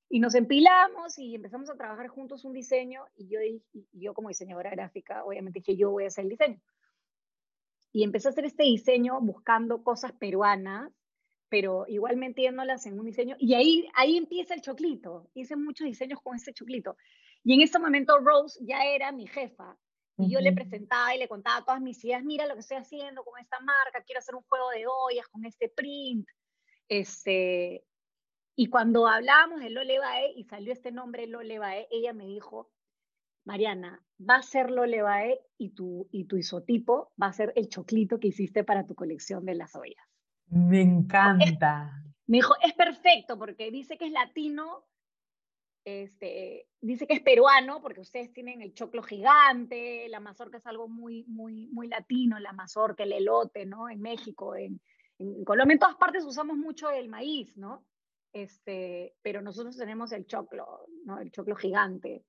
Y 0.09 0.19
nos 0.19 0.35
empilamos 0.35 1.17
y 1.17 1.35
empezamos 1.35 1.69
a 1.69 1.75
trabajar 1.75 2.07
juntos 2.07 2.45
un 2.45 2.53
diseño 2.53 3.03
y 3.15 3.27
yo, 3.27 3.39
y 3.41 3.61
yo 3.91 4.13
como 4.13 4.29
diseñadora 4.29 4.69
gráfica, 4.69 5.25
obviamente 5.25 5.59
dije, 5.59 5.75
yo 5.75 5.91
voy 5.91 6.05
a 6.05 6.07
hacer 6.07 6.23
el 6.23 6.29
diseño 6.29 6.61
y 7.97 8.03
empecé 8.03 8.27
a 8.27 8.31
hacer 8.31 8.45
este 8.45 8.63
diseño 8.63 9.19
buscando 9.21 9.83
cosas 9.83 10.11
peruanas, 10.13 10.91
pero 11.49 11.85
igual 11.87 12.17
metiéndolas 12.17 12.85
en 12.85 12.99
un 12.99 13.05
diseño. 13.05 13.35
Y 13.39 13.53
ahí, 13.53 13.87
ahí 13.93 14.17
empieza 14.17 14.53
el 14.53 14.61
choclito. 14.61 15.29
Hice 15.33 15.55
muchos 15.55 15.85
diseños 15.85 16.19
con 16.21 16.35
este 16.35 16.53
choclito. 16.53 16.97
Y 17.43 17.53
en 17.53 17.61
ese 17.61 17.79
momento 17.79 18.17
Rose 18.19 18.59
ya 18.65 18.85
era 18.85 19.11
mi 19.11 19.27
jefa. 19.27 19.77
Y 20.19 20.31
yo 20.31 20.39
le 20.41 20.51
presentaba 20.51 21.13
y 21.15 21.19
le 21.19 21.27
contaba 21.27 21.63
todas 21.63 21.79
mis 21.79 22.03
ideas, 22.03 22.23
mira 22.23 22.47
lo 22.47 22.55
que 22.55 22.61
estoy 22.61 22.77
haciendo 22.77 23.23
con 23.23 23.39
esta 23.39 23.59
marca, 23.59 24.03
quiero 24.03 24.17
hacer 24.17 24.33
un 24.33 24.41
juego 24.49 24.71
de 24.71 24.85
ollas 24.87 25.27
con 25.27 25.45
este 25.45 25.69
print. 25.69 26.27
Este, 26.89 27.85
y 28.55 28.67
cuando 28.69 29.07
hablábamos 29.07 29.59
de 29.59 29.69
Lolebae 29.69 30.33
y 30.35 30.45
salió 30.45 30.73
este 30.73 30.91
nombre 30.91 31.27
Lolebae, 31.27 31.87
ella 31.91 32.13
me 32.13 32.25
dijo, 32.25 32.71
Mariana, 33.45 34.03
va 34.19 34.37
a 34.37 34.41
ser 34.41 34.71
Lolebae 34.71 35.39
y 35.59 35.75
tu, 35.75 36.09
y 36.11 36.25
tu 36.25 36.37
isotipo 36.37 37.13
va 37.21 37.27
a 37.27 37.33
ser 37.33 37.53
el 37.55 37.69
choclito 37.69 38.19
que 38.19 38.29
hiciste 38.29 38.63
para 38.63 38.87
tu 38.87 38.95
colección 38.95 39.45
de 39.45 39.53
las 39.53 39.75
ollas. 39.75 40.06
Me 40.49 40.81
encanta. 40.81 42.03
me 42.27 42.37
dijo, 42.37 42.53
es 42.63 42.73
perfecto 42.73 43.37
porque 43.37 43.71
dice 43.71 43.97
que 43.97 44.05
es 44.05 44.11
latino, 44.11 44.85
este, 45.85 46.67
dice 46.81 47.07
que 47.07 47.13
es 47.13 47.21
peruano 47.21 47.81
porque 47.81 48.01
ustedes 48.01 48.33
tienen 48.33 48.61
el 48.61 48.73
choclo 48.73 49.01
gigante, 49.01 50.07
la 50.09 50.19
mazorca 50.19 50.57
es 50.57 50.67
algo 50.67 50.87
muy, 50.87 51.23
muy, 51.25 51.67
muy 51.67 51.87
latino, 51.87 52.39
la 52.39 52.53
mazorca, 52.53 53.03
el 53.03 53.13
elote, 53.13 53.65
¿no? 53.65 53.89
En 53.89 54.01
México, 54.01 54.55
en, 54.55 54.81
en 55.19 55.45
Colombia, 55.45 55.73
en 55.73 55.79
todas 55.79 55.95
partes 55.95 56.25
usamos 56.25 56.57
mucho 56.57 56.89
el 56.89 57.09
maíz, 57.09 57.55
¿no? 57.57 57.85
Este, 58.33 59.15
pero 59.21 59.41
nosotros 59.41 59.77
tenemos 59.77 60.11
el 60.11 60.27
choclo, 60.27 60.85
¿no? 61.05 61.19
El 61.19 61.31
choclo 61.31 61.55
gigante. 61.55 62.25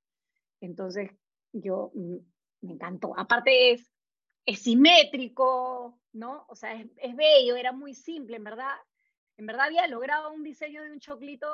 Entonces, 0.61 1.11
yo 1.53 1.91
mm, 1.95 2.17
me 2.63 2.73
encantó. 2.73 3.19
Aparte 3.19 3.73
es, 3.73 3.93
es 4.49 4.61
simétrico, 4.61 6.01
¿no? 6.15 6.47
O 6.49 6.57
sea, 6.57 6.73
es, 6.73 6.87
es 6.97 7.15
bello, 7.15 7.55
era 7.55 7.71
muy 7.71 7.95
simple, 7.95 8.37
en 8.37 8.45
verdad. 8.45 8.73
En 9.37 9.45
verdad 9.45 9.67
había 9.67 9.87
logrado 9.87 10.33
un 10.33 10.43
diseño 10.43 10.83
de 10.83 10.91
un 10.91 11.01
choclito 11.01 11.47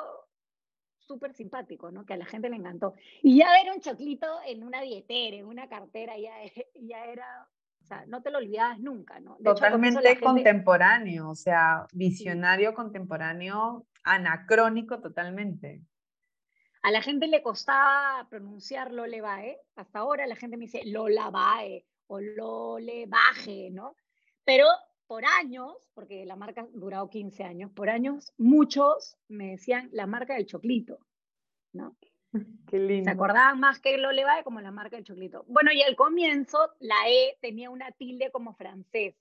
súper 0.97 1.33
simpático, 1.33 1.91
¿no? 1.91 2.05
Que 2.05 2.13
a 2.13 2.17
la 2.17 2.25
gente 2.25 2.49
le 2.49 2.55
encantó. 2.55 2.93
Y 3.21 3.37
ya 3.39 3.51
ver 3.51 3.73
un 3.75 3.81
choclito 3.81 4.39
en 4.45 4.63
una 4.63 4.79
billetera, 4.81 5.35
en 5.35 5.45
una 5.45 5.67
cartera, 5.67 6.17
ya, 6.17 6.31
ya 6.73 7.03
era, 7.03 7.49
o 7.81 7.85
sea, 7.85 8.05
no 8.05 8.21
te 8.21 8.31
lo 8.31 8.37
olvidabas 8.37 8.79
nunca, 8.79 9.19
¿no? 9.19 9.35
Totalmente 9.43 10.17
contemporáneo, 10.21 11.29
o 11.29 11.35
sea, 11.35 11.87
visionario 11.91 12.73
contemporáneo, 12.73 13.85
anacrónico 14.03 15.01
totalmente. 15.01 15.81
A 16.81 16.91
la 16.91 17.01
gente 17.01 17.27
le 17.27 17.43
costaba 17.43 18.25
pronunciar 18.29 18.93
Lolevae, 18.93 19.59
hasta 19.75 19.99
ahora 19.99 20.27
la 20.27 20.37
gente 20.37 20.55
me 20.55 20.63
dice 20.63 20.85
Lolavae 20.85 21.85
o 22.07 22.19
Lolevaje, 22.19 23.69
¿no? 23.71 23.95
Pero 24.43 24.67
por 25.07 25.23
años, 25.25 25.89
porque 25.93 26.25
la 26.25 26.35
marca 26.35 26.61
ha 26.61 26.67
durado 26.73 27.09
15 27.09 27.43
años, 27.43 27.71
por 27.71 27.89
años 27.89 28.33
muchos 28.37 29.17
me 29.27 29.51
decían 29.51 29.89
la 29.91 30.07
marca 30.07 30.35
del 30.35 30.45
choclito, 30.45 30.99
¿no? 31.73 31.95
Qué 32.67 32.79
lindo. 32.79 33.05
Se 33.05 33.11
acordaban 33.11 33.59
más 33.59 33.79
que 33.79 33.97
lo 33.97 34.11
Levae 34.11 34.43
como 34.43 34.61
la 34.61 34.71
marca 34.71 34.95
del 34.95 35.05
choclito. 35.05 35.45
Bueno, 35.47 35.71
y 35.71 35.81
al 35.81 35.95
comienzo 35.95 36.57
la 36.79 37.07
E 37.07 37.37
tenía 37.41 37.69
una 37.69 37.91
tilde 37.91 38.31
como 38.31 38.55
francés, 38.55 39.15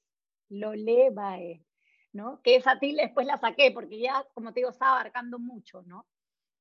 lo 0.49 0.75
Levae, 0.75 1.63
¿no? 2.13 2.41
Que 2.43 2.57
esa 2.57 2.79
tilde 2.79 3.03
después 3.03 3.27
la 3.27 3.37
saqué 3.37 3.71
porque 3.71 3.99
ya, 3.99 4.27
como 4.35 4.53
te 4.53 4.61
digo, 4.61 4.71
estaba 4.71 4.93
abarcando 4.93 5.39
mucho, 5.39 5.83
¿no? 5.83 6.07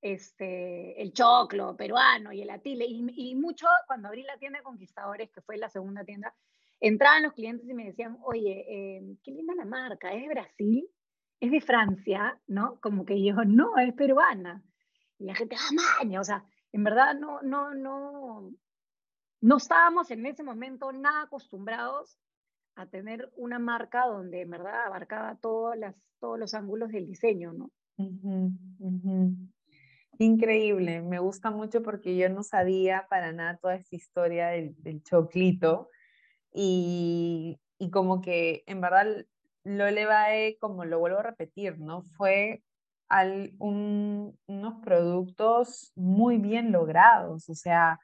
Este, 0.04 1.02
el 1.02 1.14
choclo 1.14 1.78
peruano 1.78 2.34
y 2.34 2.42
el 2.42 2.62
tilde. 2.62 2.86
Y, 2.86 3.32
y 3.32 3.36
mucho, 3.36 3.68
cuando 3.88 4.10
abrí 4.10 4.24
la 4.24 4.38
tienda 4.38 4.60
de 4.60 4.64
Conquistadores, 4.64 5.32
que 5.32 5.42
fue 5.42 5.58
la 5.58 5.70
segunda 5.70 6.04
tienda, 6.04 6.36
entraban 6.82 7.24
los 7.24 7.32
clientes 7.32 7.68
y 7.70 7.74
me 7.74 7.86
decían, 7.86 8.18
oye, 8.22 8.66
eh, 8.68 9.18
qué 9.24 9.32
linda 9.32 9.56
la 9.56 9.64
marca, 9.64 10.14
¿es 10.14 10.24
de 10.24 10.28
Brasil? 10.28 10.90
¿Es 11.40 11.50
de 11.50 11.62
Francia? 11.62 12.38
¿No? 12.48 12.82
Como 12.82 13.06
que 13.06 13.24
yo, 13.24 13.36
no, 13.46 13.78
es 13.78 13.94
peruana. 13.94 14.62
Y 15.18 15.24
la 15.24 15.36
gente, 15.36 15.56
ah, 15.58 16.04
maña, 16.04 16.20
o 16.20 16.24
sea, 16.26 16.44
en 16.74 16.84
verdad 16.84 17.16
no, 17.18 17.42
no, 17.42 17.74
no, 17.74 18.52
no 19.40 19.58
estábamos 19.58 20.12
en 20.12 20.26
ese 20.26 20.44
momento 20.44 20.92
nada 20.92 21.22
acostumbrados 21.22 22.20
a 22.76 22.88
tener 22.88 23.32
una 23.38 23.60
marca 23.60 24.06
donde 24.08 24.42
en 24.42 24.50
verdad 24.50 24.86
abarcaba 24.86 25.38
todas 25.38 25.80
las, 25.80 25.96
todos 26.20 26.38
los 26.38 26.54
ángulos 26.54 26.92
del 26.92 27.06
diseño, 27.06 27.54
¿no? 27.54 27.72
Increíble, 30.20 31.02
me 31.02 31.20
gusta 31.20 31.50
mucho 31.50 31.82
porque 31.82 32.16
yo 32.16 32.30
no 32.30 32.44
sabía 32.44 33.08
para 33.10 33.32
nada 33.34 33.58
toda 33.58 33.76
esta 33.76 33.96
historia 33.96 34.48
del, 34.50 34.76
del 34.84 35.02
choclito 35.04 35.90
y, 36.54 37.60
y 37.80 37.92
como 37.92 38.22
que 38.22 38.64
en 38.68 38.82
verdad 38.82 39.08
lo 39.64 39.92
Levae, 39.92 40.58
como 40.60 40.86
lo 40.86 41.00
vuelvo 41.00 41.20
a 41.20 41.24
repetir, 41.24 41.80
¿no? 41.80 42.04
Fue 42.18 42.64
al, 43.10 43.54
un, 43.60 44.38
unos 44.48 44.76
productos 44.84 45.92
muy 45.96 46.38
bien 46.40 46.72
logrados, 46.74 47.50
o 47.50 47.56
sea, 47.56 48.00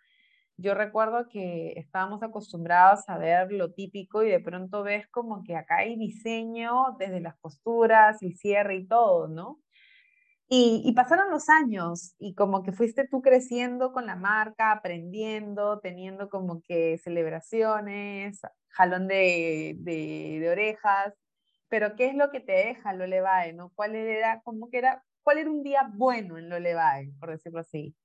yo 0.57 0.73
recuerdo 0.75 1.27
que 1.29 1.73
estábamos 1.77 2.23
acostumbrados 2.23 3.07
a 3.09 3.17
ver 3.17 3.51
lo 3.51 3.71
típico 3.73 4.23
y 4.23 4.29
de 4.29 4.39
pronto 4.41 4.83
ves 4.83 5.07
como 5.09 5.43
que 5.43 5.55
acá 5.55 5.77
hay 5.79 5.97
diseño 5.97 6.95
desde 6.99 7.21
las 7.21 7.37
posturas, 7.39 8.21
el 8.23 8.35
cierre 8.37 8.75
y 8.77 8.87
todo, 8.87 9.27
¿no? 9.29 9.59
Y, 10.51 10.91
pasaron 10.93 11.29
los 11.29 11.47
años 11.47 12.15
y 12.17 12.33
como 12.33 12.63
que 12.63 12.71
fuiste 12.71 13.07
tú 13.07 13.21
creciendo 13.21 13.93
con 13.93 14.07
la 14.07 14.15
marca, 14.15 14.71
aprendiendo, 14.71 15.79
teniendo 15.79 16.27
como 16.27 16.63
que 16.63 16.97
celebraciones, 16.97 18.41
jalón 18.69 19.07
de, 19.07 19.75
de, 19.77 20.49
orejas, 20.49 21.13
pero 21.67 21.95
¿qué 21.95 22.07
es 22.07 22.15
lo 22.15 22.31
que 22.31 22.39
te 22.39 22.53
deja 22.53 22.93
lo 22.93 23.05
Levae, 23.05 23.53
no? 23.53 23.71
¿Cuál 23.75 23.93
era, 23.93 24.41
como 24.41 24.71
que 24.71 24.79
era, 24.79 25.03
cuál 25.21 25.37
era 25.37 25.51
un 25.51 25.61
día 25.61 25.87
bueno 25.93 26.39
en 26.39 26.49
lo 26.49 26.59
Levae, 26.59 27.11
por 27.19 27.29
decirlo 27.29 27.59
así? 27.59 27.95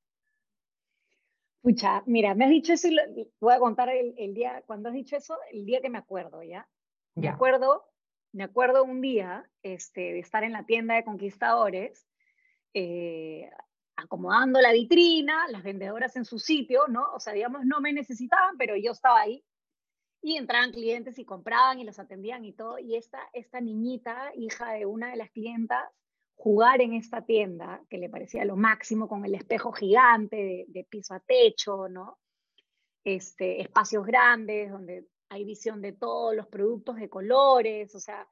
Pucha, 1.62 2.02
mira, 2.04 2.34
me 2.34 2.44
has 2.44 2.50
dicho 2.50 2.74
eso 2.74 2.88
y 2.88 3.26
voy 3.40 3.54
a 3.54 3.58
contar 3.58 3.88
el, 3.88 4.34
día, 4.34 4.62
cuando 4.66 4.90
has 4.90 4.94
dicho 4.94 5.16
eso, 5.16 5.38
el 5.50 5.64
día 5.64 5.80
que 5.80 5.88
me 5.88 5.96
acuerdo, 5.96 6.42
¿ya? 6.42 6.68
Me 7.14 7.28
acuerdo, 7.28 7.86
me 8.32 8.44
acuerdo 8.44 8.84
un 8.84 9.00
día 9.00 9.48
este, 9.62 10.12
de 10.12 10.18
estar 10.18 10.44
en 10.44 10.52
la 10.52 10.66
tienda 10.66 10.94
de 10.94 11.04
conquistadores 11.04 12.06
eh, 12.74 13.48
acomodando 13.96 14.60
la 14.60 14.72
vitrina, 14.72 15.48
las 15.48 15.62
vendedoras 15.62 16.16
en 16.16 16.24
su 16.24 16.38
sitio, 16.38 16.82
¿no? 16.88 17.06
O 17.14 17.20
sea, 17.20 17.32
digamos, 17.32 17.64
no 17.64 17.80
me 17.80 17.92
necesitaban, 17.92 18.56
pero 18.58 18.76
yo 18.76 18.92
estaba 18.92 19.20
ahí. 19.20 19.44
Y 20.20 20.36
entraban 20.36 20.72
clientes 20.72 21.18
y 21.18 21.24
compraban 21.24 21.78
y 21.80 21.84
los 21.84 21.98
atendían 21.98 22.44
y 22.44 22.52
todo. 22.52 22.78
Y 22.78 22.96
esta, 22.96 23.20
esta 23.32 23.60
niñita, 23.60 24.32
hija 24.36 24.72
de 24.72 24.86
una 24.86 25.10
de 25.10 25.16
las 25.16 25.30
clientas, 25.30 25.84
jugar 26.34 26.80
en 26.80 26.94
esta 26.94 27.24
tienda, 27.24 27.82
que 27.88 27.98
le 27.98 28.08
parecía 28.08 28.44
lo 28.44 28.56
máximo, 28.56 29.08
con 29.08 29.24
el 29.24 29.34
espejo 29.34 29.72
gigante 29.72 30.36
de, 30.36 30.64
de 30.68 30.84
piso 30.84 31.14
a 31.14 31.20
techo, 31.20 31.88
¿no? 31.88 32.18
Este, 33.04 33.60
espacios 33.60 34.04
grandes 34.06 34.70
donde 34.70 35.06
hay 35.28 35.44
visión 35.44 35.80
de 35.82 35.92
todos 35.92 36.34
los 36.34 36.46
productos 36.48 36.96
de 36.96 37.08
colores, 37.08 37.94
o 37.94 38.00
sea, 38.00 38.26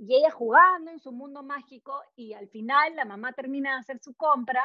y 0.00 0.14
ella 0.14 0.30
jugando 0.30 0.90
en 0.90 0.98
su 0.98 1.12
mundo 1.12 1.42
mágico 1.42 2.02
y 2.16 2.32
al 2.32 2.48
final 2.48 2.96
la 2.96 3.04
mamá 3.04 3.34
termina 3.34 3.74
de 3.74 3.80
hacer 3.80 3.98
su 4.00 4.14
compra 4.14 4.64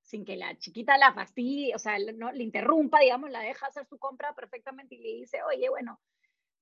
sin 0.00 0.24
que 0.24 0.34
la 0.36 0.58
chiquita 0.58 0.98
la 0.98 1.14
fastidie, 1.14 1.72
o 1.76 1.78
sea, 1.78 1.96
no, 2.16 2.32
le 2.32 2.42
interrumpa, 2.42 2.98
digamos, 2.98 3.30
la 3.30 3.40
deja 3.40 3.66
hacer 3.66 3.86
su 3.86 3.96
compra 3.98 4.34
perfectamente 4.34 4.96
y 4.96 4.98
le 4.98 5.20
dice, 5.20 5.40
oye, 5.44 5.68
bueno, 5.68 6.00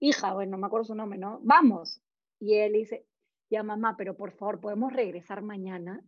hija, 0.00 0.34
bueno, 0.34 0.52
no 0.52 0.58
me 0.58 0.66
acuerdo 0.66 0.84
su 0.84 0.94
nombre, 0.94 1.18
¿no? 1.18 1.40
Vamos. 1.42 2.02
Y 2.38 2.56
él 2.56 2.74
dice, 2.74 3.06
ya 3.48 3.62
mamá, 3.62 3.96
pero 3.96 4.14
por 4.14 4.32
favor, 4.32 4.60
¿podemos 4.60 4.92
regresar 4.92 5.40
mañana? 5.40 6.04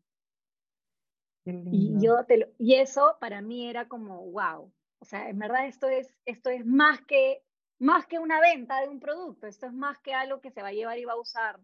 Y, 1.47 1.95
yo 1.99 2.27
te 2.27 2.53
y 2.59 2.75
eso 2.75 3.17
para 3.21 3.41
mí 3.41 3.71
era 3.71 3.89
como, 3.89 4.31
wow. 4.33 4.71
O 4.99 5.05
sea, 5.07 5.31
en 5.31 5.39
verdad 5.39 5.67
esto 5.67 5.89
es, 5.89 6.15
esto 6.27 6.51
es 6.51 6.67
más, 6.67 7.01
que, 7.07 7.43
más 7.79 8.07
que 8.07 8.19
una 8.19 8.39
venta 8.39 8.83
de 8.83 8.91
un 8.91 9.01
producto, 9.01 9.47
esto 9.47 9.65
es 9.65 9.73
más 9.73 9.99
que 10.01 10.13
algo 10.13 10.43
que 10.43 10.51
se 10.51 10.61
va 10.61 10.69
a 10.69 10.73
llevar 10.73 10.99
y 10.99 11.07
va 11.07 11.15
a 11.15 11.21
usar 11.21 11.59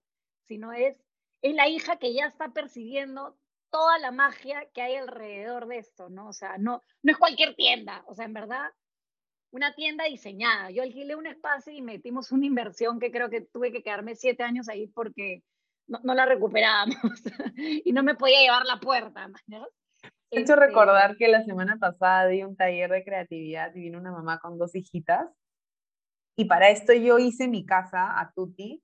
sino 0.48 0.72
es, 0.72 0.98
es 1.42 1.54
la 1.54 1.68
hija 1.68 1.98
que 1.98 2.12
ya 2.12 2.26
está 2.26 2.52
percibiendo 2.52 3.36
toda 3.70 3.98
la 3.98 4.10
magia 4.10 4.66
que 4.72 4.82
hay 4.82 4.96
alrededor 4.96 5.68
de 5.68 5.78
esto, 5.78 6.08
¿no? 6.08 6.28
O 6.28 6.32
sea, 6.32 6.56
no, 6.58 6.82
no 7.02 7.12
es 7.12 7.18
cualquier 7.18 7.54
tienda, 7.54 8.02
o 8.06 8.14
sea, 8.14 8.24
en 8.24 8.32
verdad, 8.32 8.70
una 9.50 9.74
tienda 9.74 10.04
diseñada. 10.04 10.70
Yo 10.70 10.82
alquilé 10.82 11.14
un 11.14 11.26
espacio 11.26 11.72
y 11.72 11.82
metimos 11.82 12.32
una 12.32 12.46
inversión 12.46 12.98
que 12.98 13.10
creo 13.10 13.30
que 13.30 13.42
tuve 13.42 13.70
que 13.70 13.82
quedarme 13.82 14.14
siete 14.14 14.42
años 14.42 14.68
ahí 14.68 14.88
porque 14.88 15.42
no, 15.86 16.00
no 16.02 16.14
la 16.14 16.26
recuperábamos 16.26 16.96
y 17.56 17.92
no 17.92 18.02
me 18.02 18.14
podía 18.14 18.40
llevar 18.40 18.64
la 18.66 18.80
puerta, 18.80 19.28
¿no? 19.46 19.66
He 20.30 20.40
hecho 20.40 20.54
este 20.54 20.66
recordar 20.66 21.16
que 21.16 21.28
la 21.28 21.44
semana 21.44 21.76
pasada 21.78 22.26
di 22.26 22.42
un 22.42 22.56
taller 22.56 22.90
de 22.90 23.04
creatividad 23.04 23.74
y 23.74 23.80
vino 23.80 23.98
una 23.98 24.12
mamá 24.12 24.38
con 24.38 24.58
dos 24.58 24.74
hijitas. 24.74 25.28
Y 26.36 26.44
para 26.44 26.70
esto 26.70 26.92
yo 26.92 27.18
hice 27.18 27.48
mi 27.48 27.66
casa 27.66 28.18
a 28.18 28.32
Tuti 28.32 28.82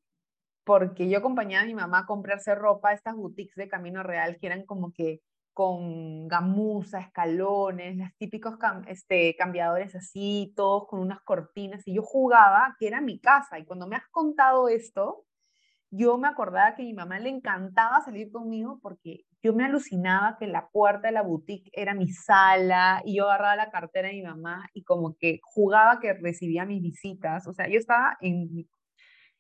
porque 0.64 1.08
yo 1.08 1.18
acompañaba 1.18 1.64
a 1.64 1.66
mi 1.66 1.74
mamá 1.74 2.00
a 2.00 2.06
comprarse 2.06 2.54
ropa 2.54 2.90
a 2.90 2.94
estas 2.94 3.14
boutiques 3.14 3.56
de 3.56 3.68
Camino 3.68 4.02
Real 4.02 4.38
que 4.40 4.46
eran 4.46 4.64
como 4.64 4.92
que 4.92 5.20
con 5.54 6.26
gamuza, 6.26 6.98
escalones, 6.98 7.96
los 7.96 8.08
típicos 8.18 8.56
este, 8.88 9.36
cambiadores 9.36 9.94
así, 9.94 10.52
todos 10.56 10.88
con 10.88 10.98
unas 11.00 11.20
cortinas, 11.20 11.86
y 11.86 11.94
yo 11.94 12.02
jugaba 12.02 12.74
que 12.78 12.88
era 12.88 13.00
mi 13.00 13.20
casa, 13.20 13.60
y 13.60 13.64
cuando 13.64 13.86
me 13.86 13.94
has 13.96 14.08
contado 14.10 14.68
esto, 14.68 15.24
yo 15.96 16.18
me 16.18 16.26
acordaba 16.26 16.74
que 16.74 16.82
a 16.82 16.86
mi 16.86 16.92
mamá 16.92 17.20
le 17.20 17.28
encantaba 17.28 18.00
salir 18.00 18.32
conmigo 18.32 18.80
porque 18.82 19.20
yo 19.44 19.54
me 19.54 19.64
alucinaba 19.64 20.36
que 20.38 20.48
la 20.48 20.68
puerta 20.70 21.06
de 21.06 21.12
la 21.12 21.22
boutique 21.22 21.70
era 21.72 21.94
mi 21.94 22.08
sala 22.08 23.00
y 23.04 23.18
yo 23.18 23.26
agarraba 23.26 23.54
la 23.54 23.70
cartera 23.70 24.08
de 24.08 24.14
mi 24.14 24.22
mamá 24.22 24.68
y 24.74 24.82
como 24.82 25.14
que 25.16 25.38
jugaba 25.44 26.00
que 26.00 26.14
recibía 26.14 26.66
mis 26.66 26.82
visitas, 26.82 27.46
o 27.46 27.52
sea, 27.54 27.68
yo 27.68 27.78
estaba 27.78 28.16
en 28.20 28.66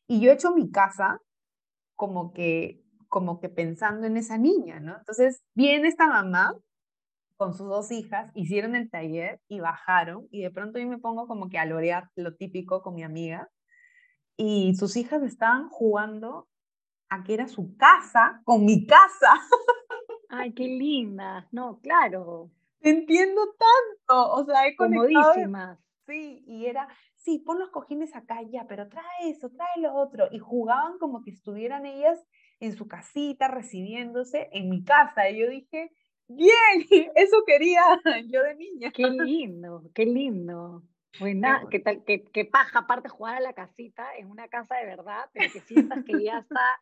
y 0.06 0.20
yo 0.20 0.30
he 0.30 0.34
hecho 0.34 0.54
mi 0.54 0.70
casa 0.70 1.20
como 1.94 2.32
que, 2.32 2.82
como 3.08 3.40
que 3.40 3.48
pensando 3.48 4.06
en 4.06 4.16
esa 4.16 4.38
niña, 4.38 4.80
¿no? 4.80 4.96
Entonces 4.96 5.42
viene 5.54 5.88
esta 5.88 6.06
mamá 6.06 6.54
con 7.36 7.54
sus 7.54 7.68
dos 7.68 7.90
hijas, 7.90 8.30
hicieron 8.34 8.76
el 8.76 8.90
taller 8.90 9.40
y 9.48 9.60
bajaron 9.60 10.28
y 10.30 10.42
de 10.42 10.50
pronto 10.50 10.78
yo 10.78 10.86
me 10.86 10.98
pongo 10.98 11.26
como 11.26 11.48
que 11.48 11.58
a 11.58 11.66
lorear 11.66 12.10
lo 12.16 12.34
típico 12.34 12.82
con 12.82 12.94
mi 12.94 13.02
amiga 13.02 13.48
y 14.36 14.74
sus 14.74 14.96
hijas 14.96 15.22
estaban 15.22 15.68
jugando 15.68 16.48
a 17.08 17.22
que 17.22 17.34
era 17.34 17.48
su 17.48 17.76
casa 17.76 18.40
con 18.44 18.64
mi 18.64 18.86
casa. 18.86 19.32
Ay, 20.28 20.52
qué 20.52 20.64
linda. 20.64 21.48
No, 21.52 21.80
claro. 21.80 22.50
entiendo 22.80 23.42
tanto, 23.56 24.32
o 24.32 24.44
sea, 24.44 24.66
he 24.66 24.76
conectado. 24.76 25.32
Comodísimas. 25.32 25.78
Sí, 26.06 26.44
y 26.46 26.66
era, 26.66 26.88
sí, 27.24 27.38
pon 27.38 27.58
los 27.58 27.70
cojines 27.70 28.14
acá 28.14 28.42
ya, 28.42 28.66
pero 28.68 28.88
trae 28.88 29.30
eso, 29.30 29.50
trae 29.50 29.80
lo 29.80 29.94
otro. 29.94 30.28
Y 30.30 30.38
jugaban 30.38 30.98
como 30.98 31.22
que 31.22 31.30
estuvieran 31.30 31.86
ellas 31.86 32.22
en 32.60 32.76
su 32.76 32.86
casita 32.86 33.48
recibiéndose 33.48 34.48
en 34.52 34.68
mi 34.68 34.84
casa. 34.84 35.28
Y 35.30 35.38
yo 35.38 35.48
dije, 35.48 35.90
bien, 36.28 36.48
eso 37.14 37.36
quería 37.46 37.82
yo 38.28 38.42
de 38.42 38.54
niña. 38.54 38.92
Qué 38.92 39.08
lindo, 39.08 39.90
qué 39.94 40.04
lindo. 40.04 40.82
Buena, 41.20 41.64
qué, 41.70 41.78
tal, 41.78 42.04
qué, 42.04 42.24
qué 42.24 42.44
paja, 42.44 42.80
aparte 42.80 43.08
jugar 43.08 43.36
a 43.36 43.40
la 43.40 43.52
casita 43.52 44.04
en 44.18 44.28
una 44.28 44.48
casa 44.48 44.74
de 44.74 44.86
verdad, 44.86 45.30
pero 45.32 45.52
que 45.52 45.60
sientas 45.60 46.04
que 46.04 46.24
ya 46.24 46.38
está 46.38 46.80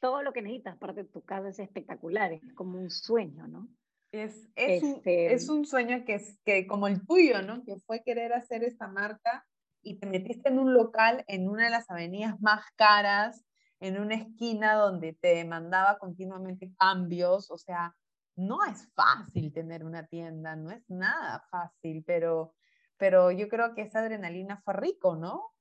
todo 0.00 0.22
lo 0.22 0.32
que 0.32 0.40
necesitas, 0.40 0.76
aparte 0.76 1.02
de 1.02 1.10
tu 1.10 1.22
casa 1.22 1.50
es 1.50 1.58
espectacular, 1.58 2.32
es 2.32 2.54
como 2.54 2.78
un 2.78 2.88
sueño, 2.88 3.46
¿no? 3.46 3.68
Es, 4.10 4.48
es, 4.54 4.82
un, 4.82 5.02
es 5.04 5.42
este 5.42 5.52
un 5.52 5.66
sueño 5.66 6.02
que, 6.06 6.14
es, 6.14 6.38
que 6.46 6.66
como 6.66 6.86
el 6.86 7.04
tuyo, 7.06 7.42
¿no? 7.42 7.62
Que 7.62 7.76
fue 7.76 8.02
querer 8.02 8.32
hacer 8.32 8.64
esta 8.64 8.88
marca 8.88 9.44
y 9.82 9.98
te 9.98 10.06
metiste 10.06 10.48
en 10.48 10.58
un 10.58 10.74
local 10.74 11.24
en 11.28 11.48
una 11.48 11.64
de 11.64 11.70
las 11.70 11.90
avenidas 11.90 12.40
más 12.40 12.64
caras, 12.76 13.44
en 13.80 14.00
una 14.00 14.16
esquina 14.16 14.74
donde 14.74 15.12
te 15.12 15.36
demandaba 15.36 15.98
continuamente 15.98 16.72
cambios, 16.78 17.50
o 17.50 17.58
sea, 17.58 17.94
no 18.36 18.64
es 18.64 18.88
fácil 18.94 19.52
tener 19.52 19.84
una 19.84 20.06
tienda, 20.06 20.56
no 20.56 20.70
es 20.70 20.88
nada 20.88 21.44
fácil, 21.50 22.04
pero, 22.06 22.54
pero 22.96 23.30
yo 23.30 23.48
creo 23.48 23.74
que 23.74 23.82
esa 23.82 24.00
adrenalina 24.00 24.60
fue 24.64 24.74
rico, 24.74 25.16
¿no? 25.16 25.54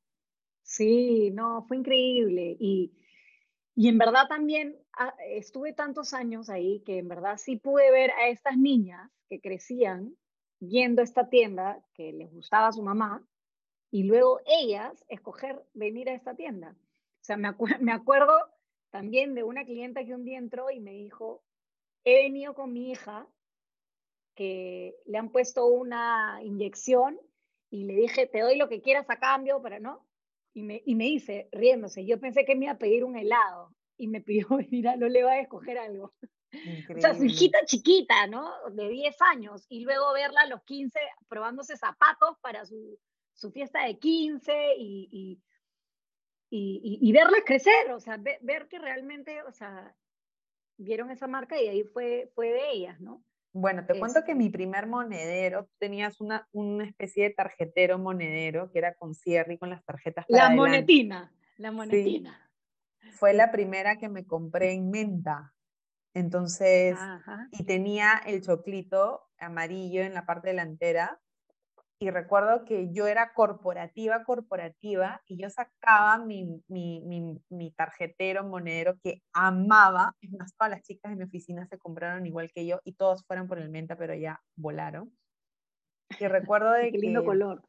Sí, 0.61 1.31
no, 1.31 1.63
fue 1.67 1.77
increíble. 1.77 2.55
Y, 2.59 2.93
y 3.75 3.87
en 3.87 3.97
verdad 3.97 4.27
también 4.27 4.77
ah, 4.93 5.15
estuve 5.27 5.73
tantos 5.73 6.13
años 6.13 6.49
ahí 6.49 6.81
que 6.85 6.99
en 6.99 7.07
verdad 7.07 7.37
sí 7.37 7.55
pude 7.55 7.91
ver 7.91 8.11
a 8.11 8.27
estas 8.27 8.57
niñas 8.57 9.09
que 9.29 9.39
crecían 9.39 10.15
viendo 10.59 11.01
esta 11.01 11.29
tienda 11.29 11.83
que 11.93 12.11
les 12.13 12.31
gustaba 12.31 12.67
a 12.67 12.71
su 12.71 12.83
mamá 12.83 13.23
y 13.91 14.03
luego 14.03 14.41
ellas 14.45 15.05
escoger 15.07 15.63
venir 15.73 16.09
a 16.09 16.13
esta 16.13 16.35
tienda. 16.35 16.75
O 17.21 17.23
sea, 17.23 17.37
me, 17.37 17.53
me 17.81 17.91
acuerdo 17.91 18.33
también 18.89 19.35
de 19.35 19.43
una 19.43 19.65
clienta 19.65 20.05
que 20.05 20.15
un 20.15 20.25
día 20.25 20.37
entró 20.37 20.69
y 20.71 20.79
me 20.79 20.91
dijo, 20.91 21.43
he 22.03 22.23
venido 22.23 22.53
con 22.53 22.73
mi 22.73 22.91
hija 22.91 23.27
que 24.35 24.95
le 25.05 25.17
han 25.17 25.31
puesto 25.31 25.65
una 25.67 26.39
inyección 26.43 27.19
y 27.69 27.85
le 27.85 27.95
dije, 27.95 28.27
te 28.27 28.41
doy 28.41 28.57
lo 28.57 28.69
que 28.69 28.81
quieras 28.81 29.09
a 29.09 29.19
cambio, 29.19 29.61
pero 29.61 29.79
no, 29.79 30.05
y 30.53 30.63
me, 30.63 30.81
y 30.85 30.95
me 30.95 31.05
dice, 31.05 31.49
riéndose, 31.51 32.05
yo 32.05 32.19
pensé 32.19 32.45
que 32.45 32.55
me 32.55 32.65
iba 32.65 32.73
a 32.73 32.77
pedir 32.77 33.03
un 33.03 33.17
helado 33.17 33.75
y 33.97 34.07
me 34.07 34.21
pidió 34.21 34.47
venir 34.57 34.87
a 34.87 34.95
le 34.95 35.23
va 35.23 35.33
a 35.33 35.39
escoger 35.41 35.77
algo. 35.77 36.13
O 36.95 36.99
sea, 36.99 37.13
su 37.13 37.25
hijita 37.25 37.59
chiquita, 37.65 38.25
¿no? 38.27 38.51
De 38.71 38.87
10 38.87 39.15
años, 39.33 39.65
y 39.69 39.81
luego 39.81 40.13
verla 40.13 40.41
a 40.41 40.47
los 40.47 40.63
15 40.63 40.97
probándose 41.27 41.75
zapatos 41.75 42.37
para 42.41 42.65
su, 42.65 42.97
su 43.37 43.51
fiesta 43.51 43.85
de 43.85 43.97
15 43.97 44.75
y, 44.77 45.09
y, 45.11 45.41
y, 46.49 46.99
y 47.01 47.11
verlas 47.11 47.41
crecer, 47.45 47.91
o 47.91 47.99
sea, 47.99 48.17
ver, 48.17 48.39
ver, 48.41 48.67
que 48.67 48.79
realmente, 48.79 49.43
o 49.43 49.51
sea, 49.51 49.95
vieron 50.77 51.11
esa 51.11 51.27
marca 51.27 51.61
y 51.61 51.67
ahí 51.67 51.83
fue, 51.83 52.31
fue 52.33 52.49
de 52.49 52.71
ellas, 52.71 52.99
¿no? 52.99 53.23
Bueno, 53.53 53.85
te 53.85 53.97
cuento 53.97 54.23
que 54.23 54.35
mi 54.35 54.49
primer 54.49 54.87
monedero, 54.87 55.69
tenías 55.79 56.19
una, 56.19 56.47
una 56.51 56.83
especie 56.83 57.23
de 57.23 57.29
tarjetero 57.31 57.97
monedero 57.97 58.71
que 58.71 58.79
era 58.79 58.93
con 58.95 59.15
cierre 59.15 59.53
y 59.53 59.57
con 59.57 59.69
las 59.69 59.83
tarjetas 59.83 60.25
La 60.27 60.49
monetina, 60.49 61.31
la 61.57 61.71
monetina. 61.71 62.51
Fue 63.13 63.33
la 63.33 63.51
primera 63.51 63.97
que 63.97 64.09
me 64.09 64.25
compré 64.25 64.73
en 64.73 64.89
menta. 64.91 65.55
Entonces, 66.13 66.97
y 67.51 67.63
tenía 67.63 68.21
el 68.25 68.41
choclito 68.41 69.27
amarillo 69.39 70.01
en 70.01 70.13
la 70.13 70.25
parte 70.25 70.49
delantera 70.49 71.19
y 71.99 72.11
recuerdo 72.11 72.63
que 72.63 72.93
yo 72.93 73.07
era 73.07 73.33
corporativa, 73.33 74.23
corporativa, 74.23 75.21
y 75.25 75.41
yo 75.41 75.49
sacaba 75.49 76.19
mi, 76.23 76.63
mi, 76.67 77.01
mi, 77.01 77.41
mi, 77.49 77.71
tarjetero, 77.71 78.43
monedero 78.43 78.99
que 79.01 79.23
amaba. 79.33 80.15
Es 80.21 80.31
más, 80.31 80.55
todas 80.55 80.69
las 80.69 80.83
chicas 80.83 81.11
de 81.11 81.15
mi 81.15 81.23
oficina 81.23 81.65
se 81.67 81.79
compraron 81.79 82.25
igual 82.27 82.51
que 82.53 82.67
yo 82.67 82.79
y 82.83 82.93
todos 82.93 83.25
fueron 83.25 83.47
por 83.47 83.57
el 83.57 83.69
menta, 83.69 83.97
pero 83.97 84.13
ya 84.13 84.39
volaron. 84.55 85.11
Y 86.19 86.27
recuerdo 86.27 86.71
de 86.73 86.91
Qué 86.91 86.99
lindo 86.99 87.25
color. 87.25 87.63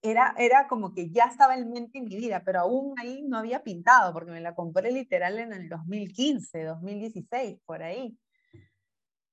Era, 0.00 0.34
era 0.38 0.68
como 0.68 0.92
que 0.92 1.10
ya 1.10 1.24
estaba 1.24 1.56
el 1.56 1.66
menta 1.66 1.98
en 1.98 2.04
mi 2.04 2.16
vida, 2.16 2.42
pero 2.44 2.60
aún 2.60 2.94
ahí 2.98 3.22
no 3.22 3.38
había 3.38 3.64
pintado, 3.64 4.12
porque 4.12 4.30
me 4.30 4.40
la 4.40 4.54
compré 4.54 4.92
literal 4.92 5.38
en 5.38 5.52
el 5.52 5.68
2015, 5.68 6.62
2016, 6.62 7.58
por 7.64 7.82
ahí. 7.82 8.16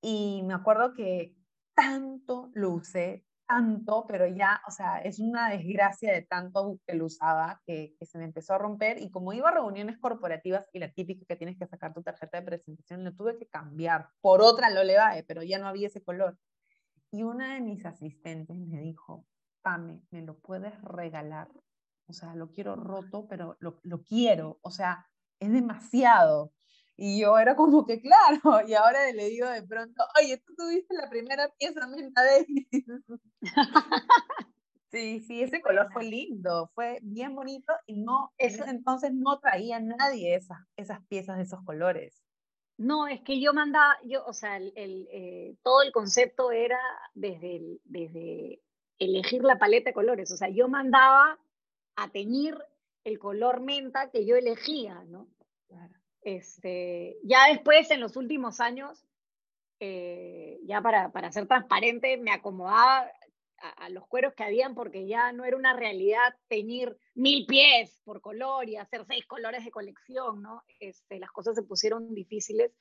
Y 0.02 0.42
me 0.44 0.56
acuerdo 0.56 0.96
que 0.96 1.36
tanto 1.76 2.50
lo 2.54 2.72
usé, 2.72 3.26
tanto, 3.52 4.06
pero 4.08 4.28
ya, 4.28 4.62
o 4.66 4.72
sea, 4.72 5.00
es 5.00 5.20
una 5.20 5.50
desgracia 5.50 6.14
de 6.14 6.22
tanto 6.22 6.80
que 6.88 6.94
lo 6.94 7.06
usaba 7.06 7.62
que, 7.66 7.98
se 8.02 8.18
me 8.18 8.24
empezó 8.24 8.54
a 8.54 8.58
romper 8.58 8.98
y 9.02 9.12
como 9.12 9.34
iba 9.34 9.50
a 9.50 9.54
reuniones 9.54 9.98
corporativas 9.98 10.66
y 10.72 10.80
la 10.80 10.94
típica 10.94 11.26
que 11.26 11.36
tienes 11.36 11.58
que 11.58 11.68
sacar 11.68 11.94
tu 11.94 12.02
tarjeta 12.02 12.40
de 12.40 12.46
presentación, 12.46 13.04
lo 13.04 13.14
tuve 13.14 13.38
que 13.38 13.48
cambiar 13.48 14.08
por 14.22 14.42
otra 14.42 14.70
Lolevae, 14.70 15.24
pero 15.24 15.44
ya 15.44 15.60
no 15.60 15.68
había 15.68 15.88
ese 15.88 16.02
color. 16.02 16.38
Y 17.12 17.24
una 17.24 17.56
de 17.56 17.62
mis 17.62 17.86
asistentes 17.86 18.58
me 18.58 18.80
dijo, 18.80 19.26
Pame, 19.62 20.02
¿me 20.12 20.22
lo 20.22 20.40
puedes 20.40 20.82
regalar? 20.82 21.50
O 22.08 22.14
sea, 22.14 22.34
lo 22.36 22.52
quiero 22.52 22.78
roto, 22.78 23.28
pero 23.28 23.58
lo, 23.60 23.82
lo 23.84 24.02
quiero, 24.04 24.60
o 24.62 24.72
sea, 24.72 25.10
es 25.42 25.52
demasiado. 25.52 26.54
Y 27.04 27.20
yo 27.20 27.36
era 27.40 27.56
como 27.56 27.84
que, 27.84 28.00
claro, 28.00 28.62
y 28.68 28.76
ahora 28.76 29.12
le 29.12 29.30
digo 29.30 29.50
de 29.50 29.64
pronto, 29.64 30.04
oye, 30.22 30.38
tú 30.38 30.54
tuviste 30.56 30.94
la 30.94 31.10
primera 31.10 31.50
pieza 31.58 31.88
Menta 31.88 32.22
Davis. 32.24 32.68
sí, 34.92 35.20
sí, 35.22 35.42
ese 35.42 35.62
color 35.62 35.92
fue 35.92 36.04
lindo, 36.04 36.70
fue 36.76 37.00
bien 37.02 37.34
bonito 37.34 37.74
y 37.88 38.04
no, 38.04 38.32
en 38.38 38.50
ese 38.50 38.70
entonces 38.70 39.12
no 39.16 39.40
traía 39.40 39.80
nadie 39.80 40.36
esas, 40.36 40.60
esas 40.76 41.04
piezas 41.08 41.38
de 41.38 41.44
esos 41.44 41.64
colores. 41.64 42.22
No, 42.78 43.08
es 43.08 43.22
que 43.22 43.42
yo 43.42 43.52
mandaba, 43.52 43.98
yo, 44.04 44.24
o 44.28 44.34
sea, 44.34 44.58
el, 44.58 44.72
eh, 44.76 45.58
todo 45.64 45.82
el 45.82 45.92
concepto 45.92 46.52
era 46.52 46.80
desde, 47.16 47.80
desde 47.84 48.62
elegir 49.00 49.44
la 49.44 49.58
paleta 49.58 49.90
de 49.90 49.96
colores, 49.96 50.32
o 50.32 50.38
sea, 50.38 50.50
yo 50.50 50.68
mandaba 50.68 51.40
a 51.96 52.12
teñir 52.12 52.56
el 53.04 53.18
color 53.18 53.60
menta 53.62 54.12
que 54.12 54.24
yo 54.24 54.36
elegía, 54.36 55.04
¿no? 55.06 55.28
Claro. 55.68 56.01
Este, 56.22 57.18
ya 57.24 57.48
después, 57.50 57.90
en 57.92 58.00
los 58.00 58.16
últimos 58.16 58.60
años, 58.60 59.06
eh, 59.80 60.60
ya 60.64 60.82
para, 60.82 61.12
para, 61.12 61.32
ser 61.32 61.48
transparente, 61.48 62.18
me 62.18 62.32
acomodaba 62.32 63.10
a, 63.58 63.90
los 63.90 64.08
cueros 64.08 64.34
que 64.34 64.44
habían 64.44 64.76
porque 64.76 65.08
ya 65.08 65.32
no 65.34 65.46
era 65.46 65.58
una 65.58 65.76
realidad 65.76 66.36
teñir 66.48 66.98
mil 67.16 67.46
pies 67.46 68.00
por 68.04 68.22
color 68.22 68.68
y 68.70 68.78
hacer 68.78 69.06
seis 69.06 69.26
colores 69.26 69.64
de 69.64 69.72
colección, 69.72 70.42
¿no? 70.42 70.64
Este, 70.80 71.20
las 71.20 71.32
cosas 71.32 71.56
se 71.56 71.64
pusieron 71.64 72.14
difíciles, 72.14 72.72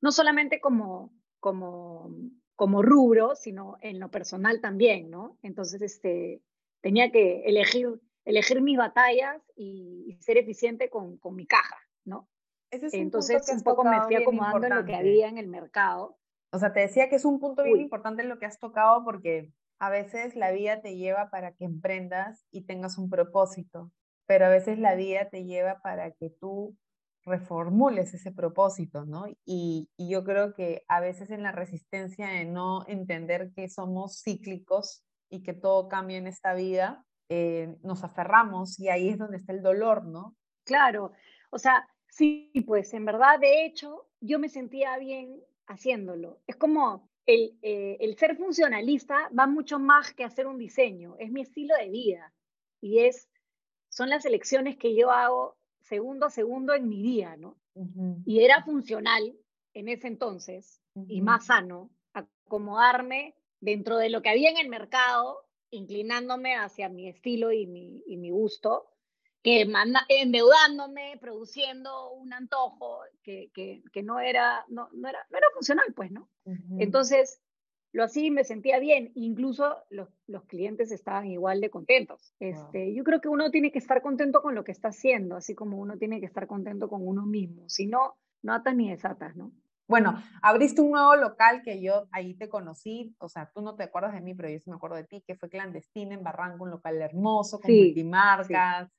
no 0.00 0.12
solamente 0.12 0.60
como, 0.60 1.12
como, 1.40 2.10
como 2.56 2.82
rubro, 2.82 3.34
sino 3.34 3.76
en 3.80 4.00
lo 4.00 4.10
personal 4.10 4.60
también, 4.60 5.10
¿no? 5.10 5.38
Entonces, 5.42 5.82
este, 5.82 6.42
tenía 6.80 7.10
que 7.10 7.42
elegir, 7.44 8.00
elegir 8.24 8.60
mis 8.60 8.78
batallas 8.78 9.42
y, 9.56 10.04
y 10.08 10.22
ser 10.22 10.38
eficiente 10.38 10.88
con, 10.90 11.18
con 11.18 11.34
mi 11.34 11.46
caja, 11.46 11.76
¿no? 12.04 12.28
Entonces, 12.70 13.48
un, 13.48 13.62
poco 13.62 13.84
me 13.84 14.02
fui 14.02 14.16
acomodando 14.16 14.66
en 14.66 14.74
lo 14.74 14.84
que 14.84 14.94
había 14.94 15.28
en 15.28 15.38
el 15.38 15.48
mercado. 15.48 16.18
O 16.50 16.58
sea, 16.58 16.72
te 16.72 16.80
decía 16.80 17.08
que 17.08 17.16
es 17.16 17.24
un 17.24 17.40
punto 17.40 17.62
bien 17.62 17.80
importante 17.80 18.22
en 18.22 18.28
lo 18.28 18.38
que 18.38 18.46
has 18.46 18.58
tocado 18.58 19.04
porque 19.04 19.52
a 19.78 19.90
veces 19.90 20.34
la 20.34 20.50
vida 20.50 20.80
te 20.80 20.96
lleva 20.96 21.30
para 21.30 21.52
que 21.52 21.64
emprendas 21.64 22.44
y 22.50 22.62
tengas 22.62 22.98
un 22.98 23.10
propósito, 23.10 23.92
pero 24.26 24.46
a 24.46 24.48
veces 24.48 24.78
la 24.78 24.94
vida 24.94 25.28
te 25.28 25.44
lleva 25.44 25.80
para 25.80 26.10
que 26.12 26.30
tú 26.30 26.76
reformules 27.24 28.14
ese 28.14 28.32
propósito, 28.32 29.04
¿no? 29.04 29.26
Y, 29.44 29.90
y 29.96 30.08
yo 30.08 30.24
creo 30.24 30.54
que 30.54 30.84
a 30.88 31.00
veces 31.00 31.30
en 31.30 31.42
la 31.42 31.52
resistencia 31.52 32.28
de 32.28 32.46
no 32.46 32.86
entender 32.88 33.52
que 33.54 33.68
somos 33.68 34.22
cíclicos 34.22 35.04
y 35.30 35.42
que 35.42 35.52
todo 35.52 35.88
cambia 35.88 36.16
en 36.16 36.26
esta 36.26 36.54
vida, 36.54 37.04
eh, 37.28 37.76
nos 37.82 38.04
aferramos 38.04 38.80
y 38.80 38.88
ahí 38.88 39.10
es 39.10 39.18
donde 39.18 39.36
está 39.36 39.52
el 39.52 39.62
dolor, 39.62 40.04
¿no? 40.06 40.34
Claro, 40.64 41.12
o 41.50 41.58
sea, 41.58 41.86
Sí, 42.18 42.50
pues 42.66 42.92
en 42.94 43.04
verdad, 43.04 43.38
de 43.38 43.64
hecho, 43.64 44.08
yo 44.20 44.40
me 44.40 44.48
sentía 44.48 44.98
bien 44.98 45.40
haciéndolo. 45.68 46.40
Es 46.48 46.56
como 46.56 47.08
el, 47.26 47.56
eh, 47.62 47.96
el, 48.00 48.16
ser 48.16 48.36
funcionalista 48.36 49.30
va 49.38 49.46
mucho 49.46 49.78
más 49.78 50.12
que 50.14 50.24
hacer 50.24 50.48
un 50.48 50.58
diseño, 50.58 51.14
es 51.20 51.30
mi 51.30 51.42
estilo 51.42 51.76
de 51.76 51.90
vida 51.90 52.34
y 52.80 53.00
es, 53.00 53.28
son 53.88 54.10
las 54.10 54.24
elecciones 54.24 54.76
que 54.76 54.96
yo 54.96 55.12
hago 55.12 55.58
segundo 55.80 56.26
a 56.26 56.30
segundo 56.30 56.74
en 56.74 56.88
mi 56.88 57.02
día, 57.02 57.36
¿no? 57.36 57.56
Y 58.26 58.40
era 58.40 58.64
funcional 58.64 59.36
en 59.72 59.88
ese 59.88 60.08
entonces 60.08 60.82
y 61.06 61.20
más 61.20 61.46
sano 61.46 61.88
acomodarme 62.12 63.36
dentro 63.60 63.96
de 63.96 64.10
lo 64.10 64.22
que 64.22 64.30
había 64.30 64.50
en 64.50 64.58
el 64.58 64.68
mercado, 64.68 65.46
inclinándome 65.70 66.56
hacia 66.56 66.88
mi 66.88 67.08
estilo 67.08 67.52
y 67.52 67.68
mi, 67.68 68.02
y 68.08 68.16
mi 68.16 68.30
gusto 68.30 68.88
que 69.42 69.64
manda, 69.66 70.04
endeudándome, 70.08 71.16
produciendo 71.20 72.12
un 72.12 72.32
antojo 72.32 73.00
que, 73.22 73.50
que, 73.54 73.82
que 73.92 74.02
no, 74.02 74.18
era, 74.18 74.64
no, 74.68 74.88
no, 74.92 75.08
era, 75.08 75.18
no 75.30 75.38
era 75.38 75.46
funcional, 75.54 75.92
pues, 75.94 76.10
¿no? 76.10 76.28
Entonces, 76.78 77.40
lo 77.92 78.06
y 78.14 78.30
me 78.30 78.44
sentía 78.44 78.78
bien. 78.78 79.12
Incluso 79.14 79.76
los, 79.90 80.08
los 80.26 80.44
clientes 80.44 80.92
estaban 80.92 81.26
igual 81.26 81.60
de 81.60 81.70
contentos. 81.70 82.34
Este, 82.38 82.94
Yo 82.94 83.04
creo 83.04 83.20
que 83.20 83.28
uno 83.28 83.50
tiene 83.50 83.72
que 83.72 83.78
estar 83.78 84.02
contento 84.02 84.42
con 84.42 84.54
lo 84.54 84.64
que 84.64 84.72
está 84.72 84.88
haciendo, 84.88 85.36
así 85.36 85.54
como 85.54 85.78
uno 85.78 85.96
tiene 85.98 86.20
que 86.20 86.26
estar 86.26 86.46
contento 86.46 86.88
con 86.88 87.06
uno 87.06 87.24
mismo. 87.26 87.68
Si 87.68 87.86
no, 87.86 88.16
no 88.42 88.52
atas 88.52 88.74
ni 88.76 88.90
desatas, 88.90 89.36
¿no? 89.36 89.52
Bueno, 89.88 90.22
abriste 90.42 90.82
un 90.82 90.90
nuevo 90.90 91.16
local 91.16 91.62
que 91.62 91.80
yo 91.80 92.08
ahí 92.12 92.34
te 92.34 92.50
conocí, 92.50 93.16
o 93.20 93.28
sea, 93.30 93.50
tú 93.54 93.62
no 93.62 93.74
te 93.74 93.84
acuerdas 93.84 94.12
de 94.12 94.20
mí, 94.20 94.34
pero 94.34 94.50
yo 94.50 94.58
sí 94.58 94.68
me 94.68 94.76
acuerdo 94.76 94.96
de 94.96 95.04
ti, 95.04 95.24
que 95.26 95.34
fue 95.34 95.48
clandestina 95.48 96.14
en 96.14 96.22
Barranco, 96.22 96.64
un 96.64 96.70
local 96.70 97.00
hermoso, 97.00 97.58
con 97.58 97.74
multimarcas, 97.74 98.90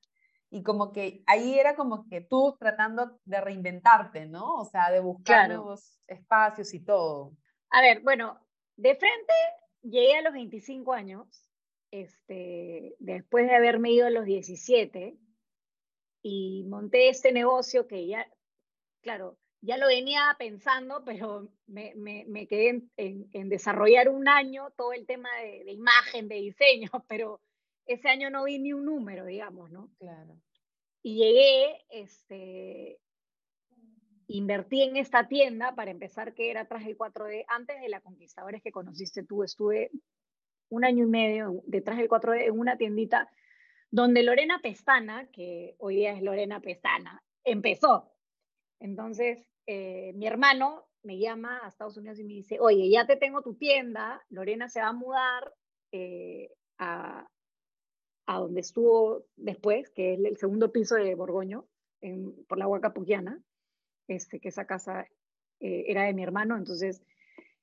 y 0.52 0.64
como 0.64 0.92
que 0.92 1.24
ahí 1.28 1.60
era 1.60 1.76
como 1.76 2.08
que 2.10 2.22
tú 2.22 2.56
tratando 2.60 3.20
de 3.26 3.42
reinventarte, 3.42 4.26
¿no? 4.26 4.56
O 4.56 4.66
sea, 4.66 4.90
de 4.92 5.00
buscar 5.00 5.48
nuevos 5.48 6.00
espacios 6.08 6.74
y 6.74 6.84
todo. 6.84 7.34
A 7.70 7.82
ver, 7.82 8.02
bueno, 8.02 8.40
de 8.76 8.96
frente 8.96 9.34
llegué 9.84 10.18
a 10.18 10.22
los 10.22 10.34
25 10.34 10.94
años, 10.94 11.28
este, 11.92 12.96
después 13.00 13.48
de 13.48 13.56
haberme 13.56 13.92
ido 13.92 14.08
a 14.08 14.12
los 14.12 14.26
17, 14.26 15.18
y 16.22 16.66
monté 16.68 17.10
este 17.10 17.32
negocio 17.32 17.88
que 17.88 18.08
ya, 18.08 18.28
claro, 19.02 19.38
ya 19.62 19.78
lo 19.78 19.88
venía 19.88 20.36
pensando, 20.38 21.04
pero 21.06 21.48
me, 21.68 21.94
me, 21.96 22.26
me 22.28 22.48
quedé 22.48 22.90
en, 22.98 23.30
en, 23.32 23.50
desarrollar 23.50 24.10
un 24.10 24.28
año 24.28 24.72
todo 24.72 24.94
el 24.94 25.06
tema 25.06 25.30
de, 25.42 25.64
de, 25.66 25.72
imagen, 25.72 26.28
de 26.28 26.36
diseño, 26.36 26.90
pero 27.08 27.42
ese 27.90 28.08
año 28.08 28.30
no 28.30 28.44
vi 28.44 28.60
ni 28.60 28.72
un 28.72 28.86
número, 28.86 29.26
digamos, 29.26 29.72
¿no? 29.72 29.90
Claro. 29.98 30.40
Y 31.02 31.16
llegué, 31.16 31.86
este, 31.90 33.00
invertí 34.28 34.84
en 34.84 34.96
esta 34.96 35.28
tienda 35.28 35.74
para 35.74 35.90
empezar, 35.90 36.36
que 36.36 36.52
era 36.52 36.68
Traje 36.68 36.96
4D. 36.96 37.46
Antes 37.48 37.82
de 37.82 37.90
la 37.90 38.00
Conquistadores 38.02 38.62
que 38.62 38.72
conociste 38.72 39.24
tú, 39.24 39.44
estuve 39.44 39.90
un 40.70 40.86
año 40.86 41.06
y 41.06 41.10
medio 41.10 41.64
detrás 41.66 41.98
del 41.98 42.08
4D 42.08 42.46
en 42.46 42.60
una 42.60 42.78
tiendita 42.78 43.28
donde 43.90 44.22
Lorena 44.22 44.60
Pestana, 44.62 45.28
que 45.32 45.76
hoy 45.80 45.96
día 45.96 46.14
es 46.14 46.22
Lorena 46.22 46.62
Pestana, 46.62 47.24
empezó. 47.44 48.14
Entonces, 48.80 49.48
eh, 49.66 50.14
mi 50.14 50.28
hermano 50.28 50.86
me 51.02 51.18
llama 51.18 51.62
a 51.64 51.70
Estados 51.70 51.98
Unidos 51.98 52.20
y 52.20 52.24
me 52.24 52.34
dice, 52.34 52.60
oye, 52.60 52.88
ya 52.88 53.08
te 53.08 53.16
tengo 53.16 53.42
tu 53.42 53.56
tienda, 53.56 54.24
Lorena 54.30 54.70
se 54.70 54.80
va 54.80 54.90
a 54.90 54.94
mudar 54.94 55.56
eh, 55.92 56.52
a, 56.78 57.28
a, 58.30 58.40
donde 58.40 58.62
estuvo 58.62 59.26
después, 59.36 59.90
que 59.90 60.14
es 60.14 60.20
el 60.20 60.38
segundo 60.38 60.72
piso 60.72 60.96
de 60.96 61.16
Borgoño, 61.16 61.68
en, 62.02 62.46
por 62.46 62.58
la 62.58 62.68
Huaca 62.68 62.94
Pugiana, 62.94 63.42
este, 64.08 64.40
que 64.40 64.50
esa 64.50 64.66
casa 64.66 65.08
eh, 65.60 65.86
era 65.88 66.04
de 66.04 66.14
mi 66.14 66.24
hermano, 66.24 66.58
entonces 66.58 67.02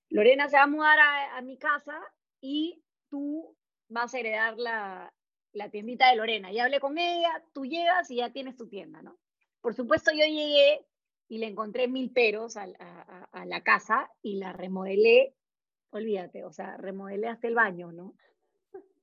Lorena 0.09 0.49
se 0.49 0.57
va 0.57 0.65
a 0.65 0.69
mudar 0.69 0.99
a, 0.99 1.37
a, 1.37 1.43
mi 1.43 1.59
casa 1.59 1.99
y 2.41 2.83
tú 3.09 3.57
vas 3.89 4.15
a 4.15 4.19
heredar 4.19 4.59
la, 4.59 5.13
la 5.53 5.71
tiendita 5.71 6.11
de 6.11 6.17
Lorena. 6.17 6.53
Ya 6.53 6.65
hablé 6.65 6.81
con 6.81 6.99
ella, 6.99 7.43
tú 7.53 7.65
llegas 7.65 8.11
y 8.11 8.17
ya 8.17 8.31
tienes 8.31 8.57
tu 8.57 8.69
tienda, 8.69 9.03
¿no? 9.03 9.19
Por 9.61 9.75
supuesto, 9.75 10.13
yo 10.13 10.25
llegué 10.25 10.87
y 11.29 11.39
le 11.39 11.47
encontré 11.47 11.89
mil 11.89 12.13
peros 12.13 12.57
a, 12.57 12.67
la 12.67 13.63
casa 13.63 14.11
y 14.23 14.37
la 14.37 14.53
remodelé, 14.53 15.35
olvídate, 15.91 16.45
o 16.45 16.53
sea, 16.53 16.77
remodelé 16.77 17.29
hasta 17.29 17.49
el 17.49 17.55
baño, 17.55 17.91
¿no? 17.91 18.15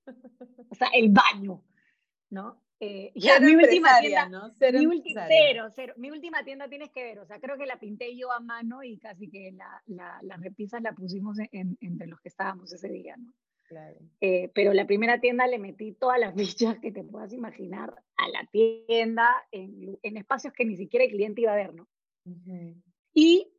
O 0.70 0.76
sea, 0.76 0.90
el 0.94 1.10
baño, 1.10 1.64
¿no? 2.30 2.62
Eh, 2.80 3.12
ya, 3.16 3.40
mi 3.40 3.56
última 3.56 4.00
tienda, 4.02 4.28
¿no? 4.28 4.50
mi, 4.60 5.04
cero, 5.06 5.70
cero, 5.74 5.94
mi 5.98 6.12
última 6.12 6.44
tienda 6.44 6.68
tienes 6.68 6.90
que 6.92 7.04
ver, 7.04 7.20
o 7.20 7.26
sea, 7.26 7.40
creo 7.40 7.58
que 7.58 7.66
la 7.66 7.80
pinté 7.80 8.18
yo 8.18 8.32
a 8.32 8.42
mano 8.42 8.84
y 8.84 8.98
casi 8.98 9.30
que 9.30 9.54
la, 9.54 9.82
la, 9.86 10.20
las 10.24 10.42
repisas 10.42 10.82
la 10.82 10.92
pusimos 10.92 11.38
entre 11.52 12.08
los 12.08 12.20
que 12.20 12.28
estábamos 12.28 12.74
ese 12.74 12.90
día, 12.90 13.16
¿no? 13.16 13.32
Claro. 13.70 13.98
Eh, 14.20 14.52
pero 14.54 14.74
la 14.74 14.86
primera 14.86 15.22
tienda 15.22 15.48
le 15.48 15.60
metí 15.60 15.94
todas 15.94 16.20
las 16.20 16.36
fichas 16.36 16.78
que 16.80 16.92
te 16.92 17.04
puedas 17.04 17.32
imaginar 17.32 17.96
a 18.18 18.28
la 18.30 18.46
tienda 18.52 19.30
en, 19.52 19.98
en 20.02 20.18
espacios 20.18 20.54
que 20.54 20.66
ni 20.66 20.76
siquiera 20.76 21.06
el 21.06 21.12
cliente 21.12 21.42
iba 21.42 21.54
a 21.54 21.56
ver, 21.56 21.74
¿no? 21.74 21.88
Y 23.14 23.53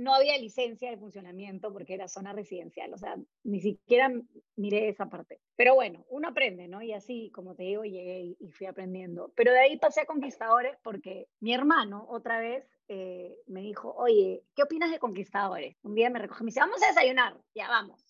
no 0.00 0.14
había 0.14 0.38
licencia 0.38 0.90
de 0.90 0.96
funcionamiento 0.96 1.72
porque 1.72 1.92
era 1.92 2.08
zona 2.08 2.32
residencial, 2.32 2.92
o 2.94 2.96
sea, 2.96 3.16
ni 3.44 3.60
siquiera 3.60 4.10
miré 4.56 4.88
esa 4.88 5.10
parte. 5.10 5.40
Pero 5.56 5.74
bueno, 5.74 6.06
uno 6.08 6.28
aprende, 6.28 6.68
¿no? 6.68 6.80
Y 6.80 6.92
así, 6.92 7.30
como 7.34 7.54
te 7.54 7.64
digo, 7.64 7.84
llegué 7.84 8.34
y, 8.38 8.50
fui 8.52 8.66
aprendiendo. 8.66 9.30
Pero 9.36 9.52
de 9.52 9.60
ahí 9.60 9.76
pasé 9.76 10.00
a 10.00 10.06
Conquistadores 10.06 10.78
porque 10.82 11.28
mi 11.40 11.52
hermano 11.52 12.06
otra 12.08 12.40
vez 12.40 12.66
eh, 12.88 13.36
me 13.46 13.60
dijo, 13.60 13.94
oye, 13.94 14.42
¿qué 14.54 14.62
opinas 14.62 14.90
de 14.90 14.98
Conquistadores? 14.98 15.76
Un 15.82 15.94
día 15.94 16.08
me 16.08 16.18
recogió, 16.18 16.44
me 16.44 16.48
dice, 16.48 16.60
vamos 16.60 16.82
a 16.82 16.88
desayunar, 16.88 17.36
ya 17.54 17.68
vamos. 17.68 18.02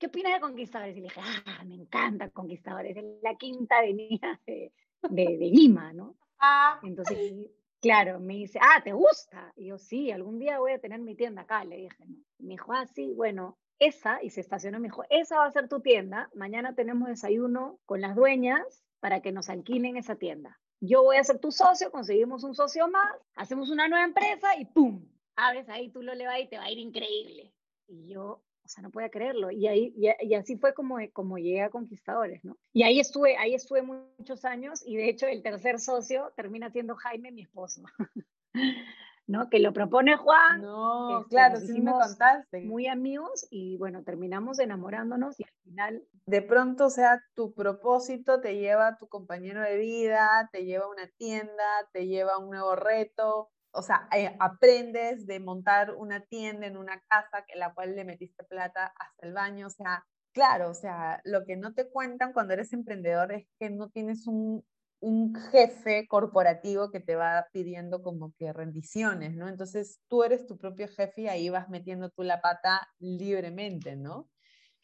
¿Qué 0.00 0.06
opinas 0.06 0.34
de 0.34 0.40
Conquistadores? 0.40 0.96
Y 0.96 1.00
le 1.00 1.08
dije, 1.08 1.20
ah, 1.22 1.64
me 1.64 1.76
encanta 1.76 2.30
Conquistadores, 2.30 2.96
es 2.96 3.04
la 3.22 3.36
quinta 3.36 3.78
avenida 3.78 4.40
de, 4.46 4.72
de, 5.08 5.36
de 5.38 5.46
Lima, 5.46 5.92
¿no? 5.92 6.16
Ah. 6.40 6.80
Entonces 6.82 7.50
Claro, 7.80 8.20
me 8.20 8.34
dice, 8.34 8.58
ah, 8.60 8.82
¿te 8.84 8.92
gusta? 8.92 9.52
Y 9.56 9.68
yo, 9.68 9.78
sí, 9.78 10.10
algún 10.10 10.38
día 10.38 10.58
voy 10.58 10.72
a 10.72 10.80
tener 10.80 11.00
mi 11.00 11.14
tienda 11.14 11.42
acá, 11.42 11.64
le 11.64 11.76
dije. 11.76 12.04
¿no? 12.06 12.16
Me 12.38 12.50
dijo, 12.50 12.72
ah, 12.74 12.86
sí, 12.86 13.14
bueno, 13.14 13.58
esa, 13.78 14.22
y 14.22 14.28
se 14.28 14.42
estacionó, 14.42 14.78
me 14.78 14.88
dijo, 14.88 15.02
esa 15.08 15.38
va 15.38 15.46
a 15.46 15.50
ser 15.50 15.68
tu 15.68 15.80
tienda, 15.80 16.30
mañana 16.34 16.74
tenemos 16.74 17.08
desayuno 17.08 17.80
con 17.86 18.02
las 18.02 18.14
dueñas 18.14 18.84
para 19.00 19.22
que 19.22 19.32
nos 19.32 19.48
alquilen 19.48 19.96
esa 19.96 20.16
tienda. 20.16 20.60
Yo 20.80 21.02
voy 21.02 21.16
a 21.16 21.24
ser 21.24 21.38
tu 21.38 21.50
socio, 21.50 21.90
conseguimos 21.90 22.44
un 22.44 22.54
socio 22.54 22.88
más, 22.88 23.16
hacemos 23.34 23.70
una 23.70 23.88
nueva 23.88 24.04
empresa 24.04 24.56
y 24.58 24.66
¡pum! 24.66 25.06
Abres 25.36 25.68
ahí, 25.70 25.90
tú 25.90 26.02
lo 26.02 26.14
le 26.14 26.24
y 26.42 26.48
te 26.48 26.58
va 26.58 26.64
a 26.64 26.70
ir 26.70 26.78
increíble. 26.78 27.54
Y 27.86 28.08
yo, 28.08 28.42
sea, 28.70 28.82
no 28.82 28.90
podía 28.90 29.10
creerlo. 29.10 29.50
Y, 29.50 29.66
ahí, 29.66 29.94
y, 29.96 30.34
así 30.34 30.56
fue 30.56 30.74
como, 30.74 30.96
como 31.12 31.38
llegué 31.38 31.62
a 31.62 31.70
Conquistadores, 31.70 32.44
¿no? 32.44 32.56
Y 32.72 32.82
ahí 32.82 33.00
estuve, 33.00 33.36
ahí 33.36 33.54
estuve 33.54 33.82
muchos 33.82 34.44
años 34.44 34.82
y 34.84 34.96
de 34.96 35.08
hecho 35.08 35.26
el 35.26 35.42
tercer 35.42 35.80
socio 35.80 36.32
termina 36.36 36.70
siendo 36.70 36.96
Jaime, 36.96 37.32
mi 37.32 37.42
esposo. 37.42 37.82
¿no? 39.30 39.48
Que 39.48 39.60
lo 39.60 39.72
propone 39.72 40.16
Juan. 40.16 40.60
No, 40.60 41.20
este, 41.20 41.30
claro, 41.30 41.60
sí 41.60 41.80
me 41.80 41.92
contaste. 41.92 42.62
Muy 42.62 42.88
amigos 42.88 43.46
y 43.48 43.76
bueno, 43.78 44.02
terminamos 44.02 44.58
enamorándonos 44.58 45.38
y 45.38 45.44
al 45.44 45.54
final. 45.62 46.02
De 46.26 46.42
pronto, 46.42 46.86
o 46.86 46.90
sea, 46.90 47.22
tu 47.34 47.54
propósito 47.54 48.40
te 48.40 48.56
lleva 48.56 48.88
a 48.88 48.96
tu 48.96 49.08
compañero 49.08 49.62
de 49.62 49.76
vida, 49.76 50.48
te 50.52 50.64
lleva 50.64 50.86
a 50.86 50.90
una 50.90 51.06
tienda, 51.16 51.64
te 51.92 52.08
lleva 52.08 52.32
a 52.32 52.38
un 52.38 52.50
nuevo 52.50 52.74
reto, 52.74 53.50
o 53.72 53.82
sea, 53.82 54.08
eh, 54.16 54.34
aprendes 54.40 55.26
de 55.26 55.40
montar 55.40 55.94
una 55.94 56.24
tienda 56.24 56.66
en 56.66 56.76
una 56.76 57.00
casa 57.08 57.44
en 57.48 57.58
la 57.58 57.72
cual 57.74 57.94
le 57.94 58.04
metiste 58.04 58.44
plata 58.44 58.92
hasta 58.98 59.26
el 59.26 59.32
baño, 59.32 59.66
o 59.68 59.70
sea, 59.70 60.04
claro, 60.32 60.70
o 60.70 60.74
sea, 60.74 61.20
lo 61.24 61.44
que 61.44 61.56
no 61.56 61.74
te 61.74 61.88
cuentan 61.90 62.32
cuando 62.32 62.54
eres 62.54 62.72
emprendedor 62.72 63.32
es 63.32 63.46
que 63.58 63.70
no 63.70 63.88
tienes 63.90 64.26
un, 64.26 64.64
un 65.00 65.34
jefe 65.50 66.06
corporativo 66.08 66.90
que 66.90 67.00
te 67.00 67.16
va 67.16 67.46
pidiendo 67.52 68.02
como 68.02 68.34
que 68.38 68.52
rendiciones, 68.52 69.34
¿no? 69.34 69.48
Entonces 69.48 70.00
tú 70.08 70.22
eres 70.24 70.46
tu 70.46 70.58
propio 70.58 70.88
jefe 70.88 71.22
y 71.22 71.28
ahí 71.28 71.48
vas 71.48 71.68
metiendo 71.70 72.10
tú 72.10 72.22
la 72.22 72.40
pata 72.40 72.88
libremente, 72.98 73.96
¿no? 73.96 74.28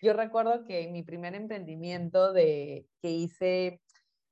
Yo 0.00 0.12
recuerdo 0.12 0.64
que 0.64 0.88
mi 0.88 1.02
primer 1.02 1.34
emprendimiento 1.34 2.32
de, 2.32 2.86
que 3.00 3.10
hice 3.10 3.80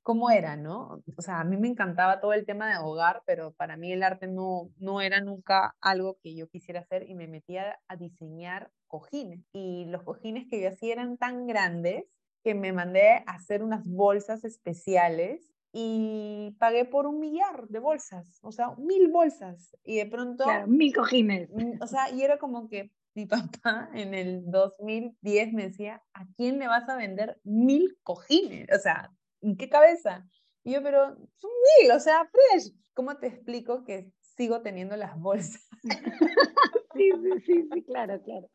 cómo 0.05 0.29
era, 0.29 0.55
¿no? 0.55 1.01
O 1.17 1.21
sea, 1.23 1.39
a 1.39 1.43
mí 1.43 1.57
me 1.57 1.67
encantaba 1.67 2.19
todo 2.19 2.33
el 2.33 2.45
tema 2.45 2.69
de 2.69 2.77
hogar, 2.77 3.23
pero 3.25 3.53
para 3.53 3.75
mí 3.75 3.91
el 3.91 4.03
arte 4.03 4.27
no, 4.27 4.69
no 4.77 5.01
era 5.01 5.19
nunca 5.19 5.75
algo 5.81 6.19
que 6.21 6.35
yo 6.35 6.47
quisiera 6.47 6.81
hacer 6.81 7.09
y 7.09 7.15
me 7.15 7.27
metía 7.27 7.79
a 7.87 7.95
diseñar 7.95 8.69
cojines. 8.85 9.43
Y 9.51 9.85
los 9.85 10.03
cojines 10.03 10.45
que 10.47 10.61
yo 10.61 10.69
hacía 10.69 10.93
eran 10.93 11.17
tan 11.17 11.47
grandes 11.47 12.05
que 12.43 12.53
me 12.53 12.71
mandé 12.71 13.23
a 13.25 13.31
hacer 13.31 13.63
unas 13.63 13.83
bolsas 13.83 14.45
especiales 14.45 15.51
y 15.73 16.55
pagué 16.59 16.85
por 16.85 17.07
un 17.07 17.19
millar 17.19 17.67
de 17.67 17.79
bolsas, 17.79 18.37
o 18.43 18.51
sea, 18.51 18.75
mil 18.77 19.07
bolsas. 19.07 19.75
Y 19.83 19.97
de 19.97 20.05
pronto... 20.05 20.43
Claro, 20.43 20.67
mil 20.67 20.93
cojines. 20.93 21.49
Mm, 21.49 21.81
o 21.81 21.87
sea, 21.87 22.11
y 22.11 22.21
era 22.21 22.37
como 22.37 22.69
que 22.69 22.91
mi 23.15 23.25
papá 23.25 23.89
en 23.95 24.13
el 24.13 24.43
2010 24.51 25.53
me 25.53 25.63
decía, 25.63 26.03
¿a 26.13 26.27
quién 26.37 26.59
le 26.59 26.67
vas 26.67 26.87
a 26.89 26.95
vender 26.95 27.39
mil 27.43 27.97
cojines? 28.03 28.67
O 28.71 28.79
sea, 28.79 29.11
¿en 29.45 29.57
qué 29.57 29.69
cabeza? 29.69 30.27
Y 30.63 30.73
yo, 30.73 30.83
pero 30.83 31.15
son 31.35 31.51
mil, 31.79 31.91
o 31.91 31.99
sea, 31.99 32.27
fresh. 32.27 32.73
¿Cómo 32.93 33.17
te 33.17 33.27
explico 33.27 33.83
que 33.83 34.11
sigo 34.21 34.61
teniendo 34.61 34.97
las 34.97 35.17
bolsas? 35.19 35.67
sí, 36.93 37.11
sí, 37.11 37.41
sí, 37.45 37.69
sí, 37.71 37.83
claro, 37.83 38.21
claro. 38.23 38.49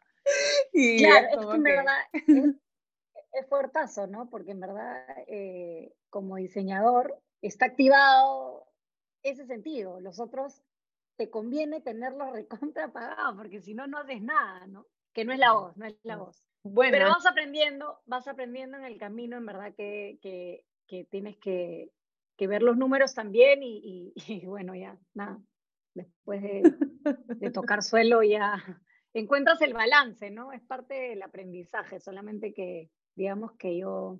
Y 0.73 0.99
claro, 0.99 1.27
es 1.29 1.47
que 1.47 1.57
en 1.57 1.63
verdad 1.63 1.99
es, 3.33 3.49
fuertazo, 3.49 4.07
¿no? 4.07 4.29
Porque 4.29 4.51
en 4.51 4.61
verdad, 4.61 5.05
eh, 5.29 5.95
como 6.11 6.37
diseñador, 6.37 7.21
está 7.43 7.67
activado 7.67 8.67
ese 9.23 9.47
sentido. 9.47 10.01
Los 10.01 10.19
otros 10.21 10.63
te 11.17 11.31
conviene 11.31 11.81
tenerlos 11.81 12.33
recontra 12.33 12.93
pagados, 12.93 13.37
porque 13.37 13.61
si 13.61 13.75
no, 13.75 13.87
no 13.87 13.99
haces 13.99 14.23
nada, 14.23 14.67
¿no? 14.67 14.87
Que 15.13 15.25
no 15.25 15.33
es 15.33 15.39
la 15.39 15.53
voz, 15.53 15.77
no 15.77 15.87
es 15.87 15.97
la 16.03 16.17
voz. 16.17 16.43
Bueno. 16.63 16.93
Pero 16.93 17.09
vas 17.09 17.27
aprendiendo, 17.27 18.01
vas 18.07 18.27
aprendiendo 18.27 18.77
en 18.79 18.85
el 18.85 18.99
camino, 18.99 19.37
en 19.37 19.47
verdad, 19.47 19.75
que, 19.75 20.19
que 20.23 20.65
que 20.91 21.05
tienes 21.05 21.37
que, 21.37 21.93
que 22.37 22.49
ver 22.49 22.63
los 22.63 22.77
números 22.77 23.15
también 23.15 23.63
y, 23.63 24.13
y, 24.17 24.45
bueno, 24.45 24.75
ya, 24.75 24.99
nada, 25.15 25.41
después 25.95 26.43
de, 26.43 26.75
de, 27.37 27.51
tocar 27.53 27.85
suelo 27.85 28.25
ya 28.25 28.61
encuentras 29.15 29.63
el 29.63 29.73
balance, 29.73 30.31
¿no? 30.31 30.53
Es 30.53 30.63
parte 30.63 30.95
del 30.95 31.23
aprendizaje, 31.23 32.01
solamente 32.01 32.53
que 32.53 32.91
digamos 33.15 33.53
que 33.53 33.79
yo 33.79 34.19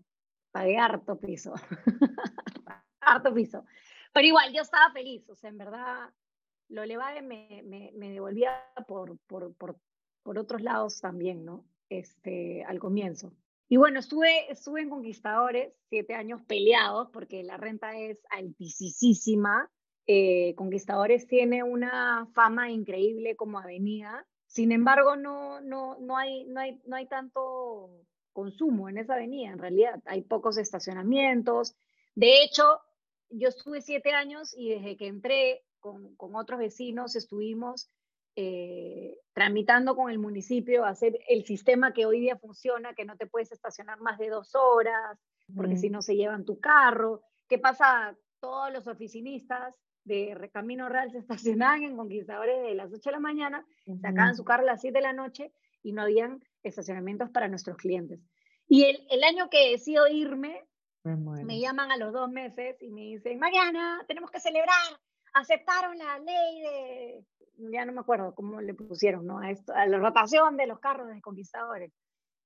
pagué 0.53 0.79
harto 0.79 1.19
piso, 1.19 1.55
harto 3.01 3.35
piso. 3.35 3.65
Pero 4.13 4.27
igual, 4.27 4.53
yo 4.53 4.63
estaba 4.63 4.93
feliz, 4.93 5.29
o 5.29 5.35
sea, 5.35 5.51
en 5.51 5.59
verdad, 5.59 6.11
lo 6.69 6.85
elevado 6.85 7.21
me, 7.23 7.63
me, 7.65 7.91
me 7.97 8.11
devolvía 8.11 8.65
por, 8.87 9.19
por, 9.27 9.55
por, 9.55 9.77
por, 10.23 10.39
otros 10.39 10.63
lados 10.63 11.01
también, 11.01 11.45
¿no? 11.45 11.65
Este, 11.89 12.65
al 12.65 12.79
comienzo. 12.79 13.33
Y 13.73 13.77
bueno, 13.77 14.01
estuve, 14.01 14.49
en 14.81 14.91
Conquistadores 14.91 15.73
siete 15.89 16.15
años 16.15 16.43
peleados 16.43 17.09
porque 17.13 17.45
la 17.45 17.57
renta 17.57 17.97
es 17.97 18.21
altísima. 18.29 19.71
Eh, 20.09 20.57
Conquistadores 20.57 21.29
tiene 21.29 21.63
una 21.63 22.29
fama 22.35 22.73
increíble 22.73 23.37
como 23.37 23.61
avenida. 23.61 24.27
Sin 24.49 24.73
embargo, 24.73 25.15
no, 25.15 25.61
no, 25.61 25.97
no, 26.01 26.17
hay, 26.17 26.47
no, 26.47 26.59
hay, 26.59 26.83
no 26.85 26.97
hay 26.97 27.07
tanto 27.07 27.91
consumo 28.33 28.89
en 28.89 28.99
esa 28.99 29.15
avenida, 29.15 29.51
en 29.53 29.61
realidad. 29.61 30.03
Hay 30.05 30.23
pocos 30.23 30.59
estacionamientos. 30.59 31.77
De 32.17 32.43
hecho, 32.43 32.81
yo 33.29 33.51
estuve 33.51 33.83
siete 33.83 34.11
años 34.11 34.53
y 34.53 34.71
desde 34.71 34.97
que 34.97 35.07
entré 35.07 35.65
con, 35.79 36.17
con 36.17 36.35
otros 36.35 36.59
vecinos 36.59 37.15
estuvimos 37.15 37.89
eh, 38.37 39.19
tramitando 39.33 39.97
con 39.97 40.11
el 40.11 40.19
municipio 40.19 40.85
hacer 40.85 41.19
el 41.29 41.45
sistema 41.45 41.93
que 41.93 42.07
hoy 42.07 42.21
día 42.21 42.37
funciona, 42.37 42.95
que 42.95 43.05
no 43.05 43.17
te 43.17 43.27
puedes 43.27 43.53
estacionar 43.53 44.01
más 44.01 44.19
de 44.19 44.29
dos 44.29 44.55
horas, 44.55 45.19
porque 45.55 45.77
si 45.77 45.91
no 45.91 46.03
se 46.03 46.17
llevan 46.17 46.45
tu 46.45 46.61
carro. 46.61 47.23
¿Qué 47.49 47.59
pasa? 47.59 48.17
Todos 48.41 48.73
los 48.73 48.87
oficinistas 48.87 49.75
de 50.05 50.51
Camino 50.53 50.89
Real 50.89 51.11
se 51.11 51.19
estacionaban 51.67 51.83
en 51.83 51.97
Conquistadores 51.97 52.63
de 52.63 52.75
las 52.75 52.93
8 52.93 53.01
de 53.05 53.13
la 53.13 53.21
mañana, 53.21 53.67
sacaban 54.01 54.37
su 54.37 54.45
carro 54.45 54.63
a 54.63 54.67
las 54.67 54.81
7 54.81 54.97
de 54.97 55.03
la 55.03 55.13
noche 55.13 55.53
y 55.83 55.93
no 55.93 56.03
habían 56.03 56.43
estacionamientos 56.63 57.31
para 57.31 57.49
nuestros 57.49 57.77
clientes. 57.77 58.21
Y 58.69 58.85
el, 58.85 59.05
el 59.11 59.25
año 59.25 59.51
que 59.51 59.71
decido 59.71 60.07
irme, 60.07 60.65
me 61.03 61.59
llaman 61.59 61.91
a 61.91 61.97
los 61.97 62.13
dos 62.13 62.31
meses 62.31 62.77
y 62.81 62.91
me 62.91 63.01
dicen, 63.03 63.39
Mariana, 63.39 64.05
tenemos 64.07 64.31
que 64.31 64.39
celebrar, 64.39 65.01
aceptaron 65.35 65.97
la 65.99 66.19
ley 66.19 66.61
de 66.63 67.25
ya 67.73 67.85
no 67.85 67.93
me 67.93 68.01
acuerdo 68.01 68.35
cómo 68.35 68.61
le 68.61 68.75
pusieron, 68.75 69.27
¿no? 69.27 69.39
A, 69.39 69.51
esto, 69.51 69.75
a 69.75 69.87
la 69.87 69.99
rotación 69.99 70.57
de 70.57 70.67
los 70.67 70.81
carros 70.81 71.09
de 71.09 71.21
conquistadores. 71.21 71.93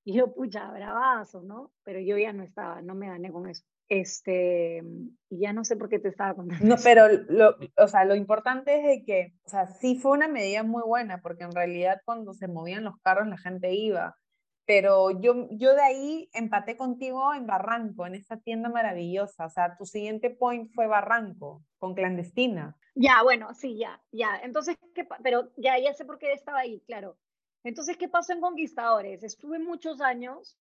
Y 0.05 0.15
yo, 0.15 0.35
pucha, 0.35 0.71
bravazo, 0.71 1.43
¿no? 1.43 1.73
Pero 1.83 2.01
yo 2.01 2.19
ya 2.19 2.33
no 2.33 2.43
estaba, 2.43 2.83
no 2.83 2.95
me 2.95 3.09
gané 3.09 3.31
con 3.33 3.49
eso. 3.49 3.65
Este, 3.89 4.83
y 5.31 5.41
ya 5.41 5.53
no 5.53 5.65
sé 5.65 5.77
por 5.77 5.89
qué 5.89 5.99
te 5.99 6.09
estaba 6.09 6.35
contando. 6.35 6.65
No, 6.65 6.77
pero 6.83 7.07
lo, 7.29 7.57
o 7.77 7.89
sea, 7.89 8.05
lo 8.05 8.15
importante 8.15 8.77
es 8.77 8.83
de 8.83 9.05
que, 9.05 9.35
o 9.45 9.49
sea, 9.49 9.67
sí 9.67 9.99
fue 9.99 10.13
una 10.13 10.29
medida 10.29 10.63
muy 10.63 10.83
buena, 10.83 11.21
porque 11.21 11.45
en 11.45 11.53
realidad 11.53 12.01
cuando 12.05 12.33
se 12.33 12.49
movían 12.49 12.85
los 12.85 12.99
carros 13.03 13.29
la 13.29 13.39
gente 13.39 13.73
iba. 13.73 14.17
Pero 14.67 15.11
yo, 15.21 15.49
yo 15.51 15.75
de 15.75 15.83
ahí 15.83 16.31
empaté 16.33 16.77
contigo 16.77 17.35
en 17.35 17.47
Barranco, 17.47 18.07
en 18.07 18.15
esa 18.15 18.39
tienda 18.39 18.69
maravillosa. 18.69 19.47
O 19.47 19.51
sea, 19.51 19.77
tu 19.77 19.85
siguiente 19.85 20.31
point 20.31 20.71
fue 20.73 20.87
Barranco, 20.87 21.63
con 21.79 21.95
clandestina. 21.95 22.77
Ya, 22.95 23.23
bueno, 23.23 23.53
sí, 23.55 23.77
ya, 23.77 24.03
ya. 24.11 24.41
Entonces, 24.43 24.79
¿qué 24.95 25.07
pero 25.23 25.51
ya, 25.57 25.79
ya 25.79 25.93
sé 25.93 26.05
por 26.05 26.19
qué 26.19 26.33
estaba 26.33 26.61
ahí, 26.61 26.81
claro. 26.87 27.19
Entonces, 27.65 27.97
¿qué 27.97 28.09
pasó 28.09 28.33
en 28.33 28.41
Conquistadores? 28.41 29.23
Estuve 29.23 29.59
muchos 29.59 30.01
años, 30.01 30.59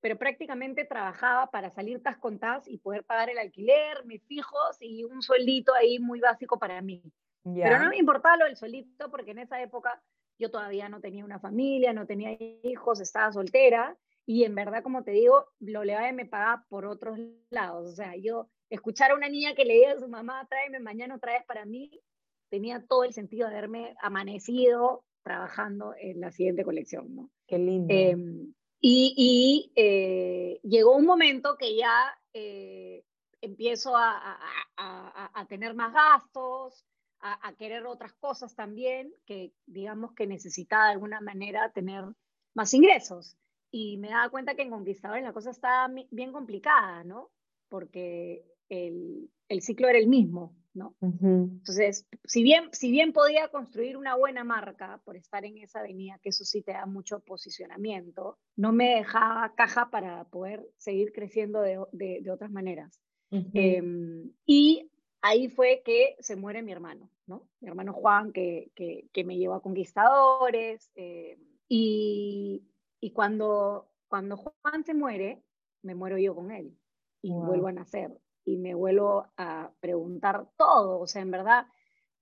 pero 0.00 0.18
prácticamente 0.18 0.84
trabajaba 0.84 1.50
para 1.50 1.70
salir 1.70 2.02
tas 2.02 2.18
con 2.18 2.38
tas 2.38 2.68
y 2.68 2.78
poder 2.78 3.04
pagar 3.04 3.30
el 3.30 3.38
alquiler, 3.38 4.04
mis 4.04 4.22
fijos 4.24 4.76
y 4.80 5.04
un 5.04 5.22
sueldito 5.22 5.72
ahí 5.74 5.98
muy 5.98 6.20
básico 6.20 6.58
para 6.58 6.82
mí. 6.82 7.02
Pero 7.44 7.78
no 7.78 7.90
me 7.90 7.98
importaba 7.98 8.38
lo 8.38 8.44
del 8.46 8.56
sueldito 8.56 9.10
porque 9.10 9.32
en 9.32 9.38
esa 9.40 9.60
época 9.60 10.02
yo 10.38 10.50
todavía 10.50 10.88
no 10.88 11.00
tenía 11.00 11.24
una 11.24 11.38
familia, 11.38 11.92
no 11.92 12.06
tenía 12.06 12.36
hijos, 12.62 13.00
estaba 13.00 13.32
soltera 13.32 13.96
y 14.26 14.44
en 14.44 14.54
verdad, 14.54 14.82
como 14.82 15.04
te 15.04 15.12
digo, 15.12 15.46
lo 15.60 15.84
le 15.84 16.12
me 16.12 16.26
pagaba 16.26 16.64
por 16.68 16.86
otros 16.86 17.18
lados. 17.50 17.92
O 17.92 17.94
sea, 17.94 18.16
yo 18.16 18.48
escuchar 18.70 19.10
a 19.10 19.14
una 19.14 19.28
niña 19.28 19.54
que 19.54 19.64
le 19.64 19.74
diga 19.74 19.92
a 19.92 19.98
su 19.98 20.08
mamá, 20.08 20.46
tráeme 20.48 20.80
mañana 20.80 21.16
otra 21.16 21.32
vez 21.34 21.44
para 21.44 21.64
mí, 21.66 22.00
tenía 22.48 22.84
todo 22.86 23.04
el 23.04 23.12
sentido 23.12 23.48
de 23.48 23.56
haberme 23.56 23.94
amanecido 24.00 25.04
trabajando 25.22 25.94
en 25.98 26.20
la 26.20 26.30
siguiente 26.30 26.64
colección, 26.64 27.14
¿no? 27.14 27.30
Qué 27.46 27.58
lindo. 27.58 27.92
Em, 27.92 28.54
y, 28.80 29.72
eh, 29.74 30.60
llegó 30.62 30.94
un 30.94 31.06
momento 31.06 31.56
que 31.58 31.74
ya 31.74 32.14
eh, 32.34 33.02
empiezo 33.40 33.96
a, 33.96 34.38
tener 35.48 35.74
más 35.74 35.92
gastos, 35.92 36.84
a, 37.24 37.54
querer 37.54 37.86
otras 37.86 38.12
cosas 38.12 38.54
también, 38.54 39.12
que 39.24 39.52
digamos 39.66 40.12
que 40.12 40.26
necesitaba 40.26 40.86
de 40.86 40.92
alguna 40.92 41.20
manera 41.20 41.72
tener 41.72 42.04
más 42.54 42.74
ingresos. 42.74 43.36
Y 43.70 43.96
me 43.96 44.10
daba 44.10 44.28
cuenta 44.28 44.54
que 44.54 44.62
en 44.62 44.70
Conquistadores 44.70 45.24
la 45.24 45.32
cosa 45.32 45.50
estaba 45.50 45.92
bien 46.10 46.32
complicada, 46.32 47.02
¿no? 47.02 47.30
Porque 47.68 48.44
el, 48.68 49.30
el 49.48 49.62
ciclo 49.62 49.88
era 49.88 49.98
el 49.98 50.06
mismo, 50.06 50.54
¿no? 50.74 50.94
Entonces, 51.00 52.06
si 52.24 52.42
bien, 52.42 52.68
si 52.72 52.90
bien 52.90 53.12
podía 53.12 53.48
construir 53.48 53.96
una 53.96 54.16
buena 54.16 54.44
marca 54.44 55.00
por 55.04 55.16
estar 55.16 55.44
en 55.44 55.58
esa 55.58 55.80
avenida, 55.80 56.18
que 56.22 56.28
eso 56.28 56.44
sí 56.44 56.62
te 56.62 56.72
da 56.72 56.84
mucho 56.84 57.20
posicionamiento, 57.20 58.38
no 58.56 58.72
me 58.72 58.96
dejaba 58.96 59.54
caja 59.56 59.90
para 59.90 60.24
poder 60.24 60.68
seguir 60.76 61.12
creciendo 61.12 61.62
de, 61.62 61.80
de, 61.92 62.30
otras 62.30 62.50
maneras. 62.50 63.00
Em, 63.30 64.30
y 64.46 64.90
ahí 65.22 65.48
fue 65.48 65.82
que 65.84 66.16
se 66.20 66.36
muere 66.36 66.62
mi 66.62 66.70
hermano, 66.70 67.10
¿no? 67.26 67.48
Mi 67.60 67.68
hermano 67.68 67.92
Juan, 67.92 68.32
que, 68.32 68.70
que, 68.74 69.08
que 69.12 69.24
me 69.24 69.36
llevó 69.36 69.54
a 69.54 69.62
Conquistadores. 69.62 70.90
Eh, 70.94 71.38
y, 71.68 72.66
y 73.00 73.12
cuando, 73.12 73.90
cuando 74.08 74.36
Juan 74.36 74.84
se 74.84 74.94
muere, 74.94 75.42
me 75.82 75.94
muero 75.94 76.18
yo 76.18 76.34
con 76.34 76.50
él 76.50 76.76
y 77.22 77.32
vuelvo 77.32 77.68
a 77.68 77.72
nacer 77.72 78.10
y 78.44 78.58
me 78.58 78.74
vuelvo 78.74 79.26
a 79.36 79.72
preguntar 79.80 80.46
todo. 80.56 81.00
O 81.00 81.06
sea, 81.06 81.22
en 81.22 81.30
verdad, 81.30 81.66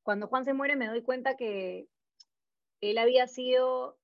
cuando 0.03 0.29
Juan 0.29 0.45
se 0.45 0.55
muere 0.55 0.77
me 0.77 0.87
doy 0.87 1.03
cuenta 1.03 1.37
que 1.37 1.89
él 2.81 2.99
había 2.99 3.27
sido 3.27 3.99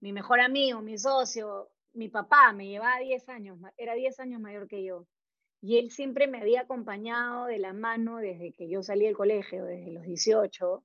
mi 0.00 0.12
mejor 0.12 0.40
amigo, 0.40 0.80
mi 0.80 0.96
socio, 0.98 1.70
mi 1.92 2.08
papá, 2.08 2.52
me 2.52 2.68
llevaba 2.68 2.98
10 2.98 3.28
años, 3.28 3.58
era 3.76 3.94
10 3.94 4.20
años 4.20 4.40
mayor 4.40 4.68
que 4.68 4.84
yo. 4.84 5.06
Y 5.60 5.78
él 5.78 5.90
siempre 5.90 6.28
me 6.28 6.38
había 6.38 6.62
acompañado 6.62 7.46
de 7.46 7.58
la 7.58 7.72
mano 7.72 8.18
desde 8.18 8.52
que 8.52 8.68
yo 8.68 8.82
salí 8.82 9.06
del 9.06 9.16
colegio, 9.16 9.64
desde 9.64 9.90
los 9.92 10.04
18, 10.04 10.84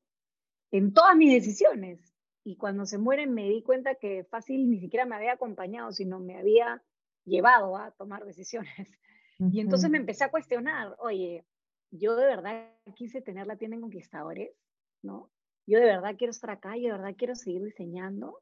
en 0.72 0.94
todas 0.94 1.16
mis 1.16 1.32
decisiones. 1.32 2.14
Y 2.44 2.58
cuando 2.58 2.86
se 2.86 2.98
muere 2.98 3.28
me 3.28 3.48
di 3.50 3.62
cuenta 3.62 3.96
que 3.96 4.26
fácil 4.26 4.70
ni 4.70 4.80
siquiera 4.80 5.06
me 5.06 5.16
había 5.16 5.34
acompañado, 5.34 5.92
sino 5.92 6.20
me 6.20 6.38
había 6.38 6.84
llevado 7.26 7.78
a 7.78 7.92
tomar 7.92 8.26
decisiones. 8.26 9.00
Y 9.40 9.60
entonces 9.60 9.90
me 9.90 9.98
empecé 9.98 10.24
a 10.24 10.32
cuestionar, 10.32 10.96
oye, 11.00 11.46
yo 11.92 12.16
de 12.16 12.26
verdad 12.26 12.72
quise 12.96 13.22
tener 13.22 13.48
la 13.48 13.58
tienda 13.58 13.76
en 13.76 13.82
Conquistadores, 13.82 14.52
¿no? 15.02 15.32
Yo 15.66 15.80
de 15.80 15.86
verdad 15.86 16.16
quiero 16.18 16.32
estar 16.32 16.50
acá, 16.50 16.76
yo 16.76 16.84
de 16.84 16.92
verdad 16.92 17.16
quiero 17.18 17.36
seguir 17.36 17.64
diseñando, 17.64 18.40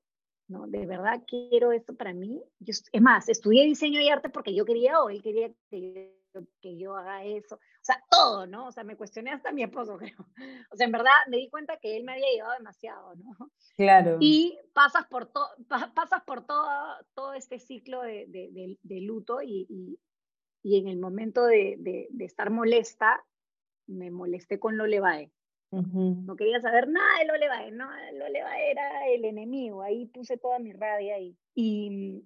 ¿no? 0.47 0.67
De 0.67 0.85
verdad 0.85 1.23
quiero 1.27 1.71
esto 1.71 1.95
para 1.95 2.13
mí. 2.13 2.43
Yo, 2.59 2.73
es 2.91 3.01
más, 3.01 3.29
estudié 3.29 3.65
diseño 3.65 4.01
y 4.01 4.09
arte 4.09 4.29
porque 4.29 4.53
yo 4.53 4.65
quería 4.65 5.01
o 5.01 5.09
él 5.09 5.21
quería 5.21 5.51
que 5.69 6.20
que 6.61 6.77
yo 6.77 6.95
haga 6.95 7.23
eso. 7.23 7.55
O 7.55 7.83
sea, 7.83 8.03
todo, 8.09 8.47
¿no? 8.47 8.67
O 8.67 8.71
sea, 8.71 8.83
me 8.83 8.95
cuestioné 8.95 9.31
hasta 9.31 9.51
mi 9.51 9.63
esposo, 9.63 9.97
creo. 9.97 10.25
O 10.71 10.75
sea, 10.75 10.85
en 10.85 10.91
verdad 10.91 11.11
me 11.29 11.37
di 11.37 11.49
cuenta 11.49 11.77
que 11.77 11.97
él 11.97 12.03
me 12.03 12.13
había 12.13 12.31
llevado 12.33 12.53
demasiado, 12.57 13.15
¿no? 13.15 13.51
Claro. 13.75 14.17
Y 14.19 14.57
pasas 14.73 15.05
por, 15.07 15.27
todo 15.27 15.47
pasas 15.67 16.23
por 16.25 16.45
todo, 16.45 16.67
todo 17.13 17.33
este 17.33 17.59
ciclo 17.59 18.01
de, 18.01 18.25
de, 18.27 18.77
de, 18.81 19.01
luto 19.01 19.41
y, 19.41 19.97
y 20.63 20.77
en 20.77 20.87
el 20.87 20.97
momento 20.97 21.45
de, 21.45 21.75
de, 21.79 22.25
estar 22.25 22.49
molesta, 22.49 23.23
me 23.87 24.11
molesté 24.11 24.59
con 24.59 24.77
Lolevae. 24.77 25.31
No 25.71 26.35
quería 26.35 26.59
saber 26.59 26.89
nada 26.89 27.19
de 27.19 27.25
Lolevae, 27.25 27.71
no, 27.71 27.89
Lolevae 28.13 28.71
era 28.71 29.07
el 29.07 29.23
enemigo, 29.23 29.81
ahí 29.81 30.05
puse 30.05 30.37
toda 30.37 30.59
mi 30.59 30.73
rabia 30.73 31.15
ahí. 31.15 31.37
Y, 31.55 32.25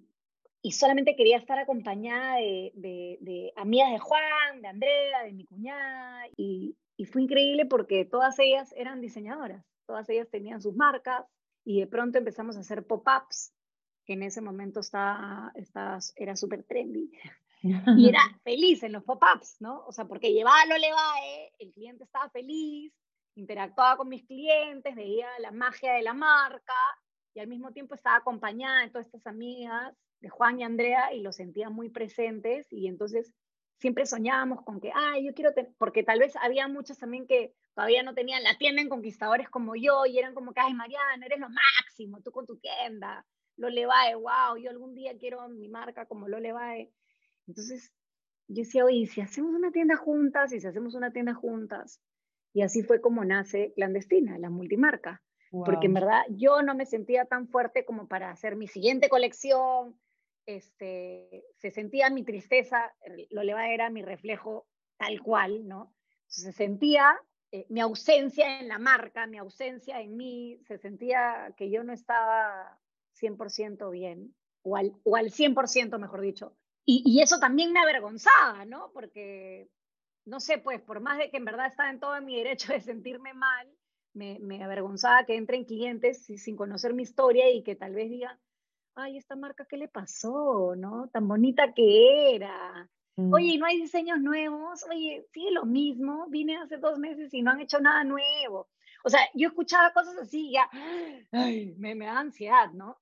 y 0.66 0.72
solamente 0.72 1.14
quería 1.14 1.36
estar 1.36 1.60
acompañada 1.60 2.38
de, 2.38 2.72
de, 2.74 3.18
de, 3.20 3.52
amigas 3.54 3.92
de 3.92 4.00
Juan, 4.00 4.62
de 4.62 4.66
Andrea, 4.66 5.22
de 5.22 5.32
mi 5.32 5.44
cuñada, 5.44 6.26
y, 6.36 6.76
y 6.96 7.04
fue 7.04 7.22
increíble 7.22 7.66
porque 7.66 8.04
todas 8.04 8.36
ellas 8.40 8.74
eran 8.76 9.00
diseñadoras, 9.00 9.64
todas 9.86 10.08
ellas 10.08 10.26
tenían 10.28 10.60
sus 10.60 10.74
marcas, 10.74 11.24
y 11.64 11.78
de 11.78 11.86
pronto 11.86 12.18
empezamos 12.18 12.56
a 12.56 12.60
hacer 12.60 12.84
pop-ups, 12.84 13.54
que 14.04 14.14
en 14.14 14.24
ese 14.24 14.40
momento 14.40 14.80
estaba, 14.80 15.52
estaba, 15.54 16.00
era 16.16 16.34
súper 16.34 16.64
trendy. 16.64 17.12
Y 17.96 18.08
era 18.08 18.20
feliz 18.42 18.82
en 18.82 18.92
los 18.92 19.04
pop-ups, 19.04 19.56
¿no? 19.60 19.84
O 19.86 19.92
sea, 19.92 20.06
porque 20.06 20.32
llevaba 20.32 20.66
lo 20.66 20.76
Levae, 20.78 21.52
el 21.60 21.72
cliente 21.72 22.04
estaba 22.04 22.28
feliz, 22.30 22.92
interactuaba 23.36 23.96
con 23.96 24.08
mis 24.08 24.24
clientes, 24.24 24.96
veía 24.96 25.28
la 25.38 25.52
magia 25.52 25.94
de 25.94 26.02
la 26.02 26.12
marca 26.12 26.74
y 27.36 27.40
al 27.40 27.48
mismo 27.48 27.70
tiempo 27.72 27.94
estaba 27.94 28.16
acompañada 28.16 28.80
de 28.80 28.88
todas 28.88 29.06
estas 29.06 29.26
amigas 29.26 29.94
de 30.20 30.30
Juan 30.30 30.58
y 30.58 30.64
Andrea 30.64 31.12
y 31.12 31.20
los 31.20 31.36
sentía 31.36 31.68
muy 31.68 31.90
presentes 31.90 32.66
y 32.72 32.88
entonces 32.88 33.34
siempre 33.78 34.06
soñábamos 34.06 34.64
con 34.64 34.80
que, 34.80 34.90
ay, 34.94 35.26
yo 35.26 35.34
quiero 35.34 35.50
porque 35.76 36.02
tal 36.02 36.20
vez 36.20 36.34
había 36.36 36.66
muchos 36.66 36.96
también 36.96 37.26
que 37.26 37.52
todavía 37.74 38.02
no 38.02 38.14
tenían 38.14 38.42
la 38.42 38.56
tienda 38.56 38.80
en 38.80 38.88
Conquistadores 38.88 39.50
como 39.50 39.76
yo 39.76 40.06
y 40.06 40.18
eran 40.18 40.34
como 40.34 40.54
que, 40.54 40.60
ay, 40.60 40.72
Mariana, 40.72 41.26
eres 41.26 41.38
lo 41.38 41.48
máximo, 41.50 42.22
tú 42.22 42.30
con 42.32 42.46
tu 42.46 42.56
tienda, 42.56 43.26
lo 43.58 43.68
Levae, 43.68 44.14
wow, 44.14 44.56
yo 44.58 44.70
algún 44.70 44.94
día 44.94 45.12
quiero 45.18 45.46
mi 45.50 45.68
marca 45.68 46.06
como 46.06 46.28
lo 46.28 46.40
Levae. 46.40 46.90
Entonces, 47.46 47.92
yo 48.48 48.62
decía, 48.62 48.86
oye, 48.86 49.04
si 49.04 49.20
hacemos 49.20 49.54
una 49.54 49.72
tienda 49.72 49.96
juntas, 49.96 50.54
y 50.54 50.60
si 50.60 50.66
hacemos 50.66 50.94
una 50.94 51.12
tienda 51.12 51.34
juntas, 51.34 52.00
y 52.54 52.62
así 52.62 52.82
fue 52.82 53.02
como 53.02 53.26
nace 53.26 53.74
Clandestina, 53.74 54.38
la 54.38 54.48
multimarca. 54.48 55.22
Porque 55.50 55.86
en 55.86 55.94
verdad 55.94 56.22
yo 56.30 56.62
no 56.62 56.74
me 56.74 56.86
sentía 56.86 57.24
tan 57.24 57.48
fuerte 57.48 57.84
como 57.84 58.08
para 58.08 58.30
hacer 58.30 58.56
mi 58.56 58.66
siguiente 58.66 59.08
colección, 59.08 59.98
este, 60.46 61.44
se 61.56 61.70
sentía 61.70 62.10
mi 62.10 62.22
tristeza, 62.22 62.94
lo 63.30 63.42
leva 63.42 63.68
era 63.68 63.90
mi 63.90 64.02
reflejo 64.02 64.66
tal 64.96 65.20
cual, 65.22 65.66
¿no? 65.66 65.94
Se 66.26 66.52
sentía 66.52 67.20
eh, 67.52 67.66
mi 67.68 67.80
ausencia 67.80 68.60
en 68.60 68.68
la 68.68 68.78
marca, 68.78 69.26
mi 69.26 69.38
ausencia 69.38 70.00
en 70.00 70.16
mí, 70.16 70.58
se 70.66 70.78
sentía 70.78 71.52
que 71.56 71.70
yo 71.70 71.84
no 71.84 71.92
estaba 71.92 72.78
100% 73.20 73.90
bien, 73.90 74.34
o 74.62 74.76
al, 74.76 74.92
o 75.04 75.16
al 75.16 75.30
100% 75.30 75.98
mejor 75.98 76.20
dicho. 76.20 76.56
Y, 76.84 77.02
y, 77.04 77.20
eso 77.20 77.38
también 77.40 77.72
me 77.72 77.80
avergonzaba, 77.80 78.64
¿no? 78.64 78.92
Porque, 78.92 79.68
no 80.24 80.38
sé, 80.38 80.58
pues 80.58 80.80
por 80.80 81.00
más 81.00 81.18
de 81.18 81.30
que 81.30 81.36
en 81.36 81.44
verdad 81.44 81.66
estaba 81.66 81.90
en 81.90 81.98
todo 81.98 82.20
mi 82.20 82.36
derecho 82.36 82.72
de 82.72 82.80
sentirme 82.80 83.34
mal, 83.34 83.68
me, 84.16 84.38
me 84.40 84.64
avergonzaba 84.64 85.24
que 85.24 85.36
entren 85.36 85.64
clientes 85.64 86.24
sin 86.24 86.56
conocer 86.56 86.94
mi 86.94 87.02
historia 87.02 87.50
y 87.50 87.62
que 87.62 87.76
tal 87.76 87.94
vez 87.94 88.10
digan, 88.10 88.38
ay, 88.94 89.18
esta 89.18 89.36
marca, 89.36 89.66
¿qué 89.66 89.76
le 89.76 89.88
pasó? 89.88 90.74
¿No? 90.74 91.08
Tan 91.08 91.28
bonita 91.28 91.72
que 91.74 92.34
era. 92.34 92.88
Mm. 93.16 93.32
Oye, 93.32 93.58
¿no 93.58 93.66
hay 93.66 93.80
diseños 93.80 94.18
nuevos? 94.20 94.84
Oye, 94.90 95.26
sigue 95.32 95.50
lo 95.52 95.66
mismo, 95.66 96.26
vine 96.28 96.56
hace 96.56 96.78
dos 96.78 96.98
meses 96.98 97.32
y 97.34 97.42
no 97.42 97.50
han 97.50 97.60
hecho 97.60 97.78
nada 97.78 98.04
nuevo. 98.04 98.68
O 99.04 99.10
sea, 99.10 99.20
yo 99.34 99.48
escuchaba 99.48 99.92
cosas 99.92 100.16
así 100.18 100.48
y 100.48 100.52
ya, 100.52 100.68
ay, 101.32 101.74
me, 101.78 101.94
me 101.94 102.06
da 102.06 102.18
ansiedad, 102.18 102.72
¿no? 102.72 102.98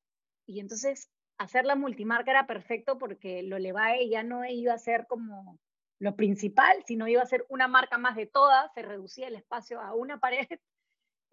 Y 0.46 0.60
entonces 0.60 1.10
hacer 1.38 1.64
la 1.64 1.76
multimarca 1.76 2.30
era 2.30 2.46
perfecto 2.46 2.98
porque 2.98 3.42
lo 3.42 3.58
Levae 3.58 4.08
ya 4.08 4.22
no 4.22 4.44
iba 4.44 4.74
a 4.74 4.78
ser 4.78 5.06
como 5.06 5.58
lo 6.00 6.16
principal, 6.16 6.82
sino 6.86 7.08
iba 7.08 7.22
a 7.22 7.26
ser 7.26 7.46
una 7.48 7.68
marca 7.68 7.98
más 7.98 8.16
de 8.16 8.26
todas, 8.26 8.72
se 8.74 8.82
reducía 8.82 9.28
el 9.28 9.36
espacio 9.36 9.80
a 9.80 9.94
una 9.94 10.18
pared 10.20 10.48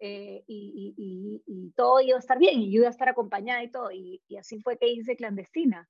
eh, 0.04 0.42
y, 0.48 1.72
todo 1.76 2.00
iba 2.00 2.16
a 2.16 2.18
estar 2.18 2.38
bien 2.38 2.60
y 2.60 2.72
yo 2.72 2.80
iba 2.80 2.88
a 2.88 2.90
estar 2.90 3.08
acompañada 3.08 3.62
y 3.62 3.70
todo. 3.70 3.92
Y, 3.92 4.20
así 4.36 4.60
fue 4.60 4.76
que 4.76 4.88
hice 4.88 5.16
clandestina. 5.16 5.88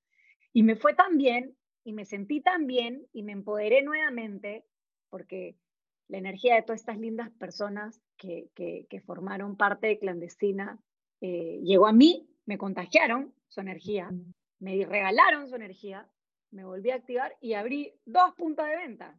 Y 0.53 0.62
me 0.62 0.77
fue 0.77 0.94
tan 0.94 1.16
bien 1.16 1.57
y 1.83 1.94
me 1.94 2.05
sentí 2.05 2.42
tan 2.42 2.66
bien 2.66 3.07
y 3.12 3.22
me 3.22 3.33
empoderé 3.33 3.83
nuevamente 3.83 4.66
porque 5.09 5.57
la 6.09 6.18
energía 6.18 6.57
de 6.57 6.62
todas 6.62 6.81
estas 6.81 6.98
lindas 6.98 7.31
personas 7.31 8.03
que, 8.18 8.51
que, 8.55 9.01
formaron 9.01 9.57
parte 9.57 9.87
de 9.87 9.98
clandestina 9.98 10.79
eh, 11.22 11.61
llegó 11.62 11.87
a 11.87 11.92
mí, 11.92 12.29
me 12.44 12.59
contagiaron 12.59 13.35
su 13.48 13.61
energía, 13.61 14.11
me 14.59 14.85
regalaron 14.85 15.48
su 15.48 15.57
energía, 15.57 16.07
me 16.51 16.64
volví 16.64 16.90
a 16.90 16.96
activar 16.96 17.35
y 17.40 17.55
abrí 17.55 17.94
dos 18.05 18.35
puntos 18.35 18.66
de 18.66 18.77
venta. 18.77 19.18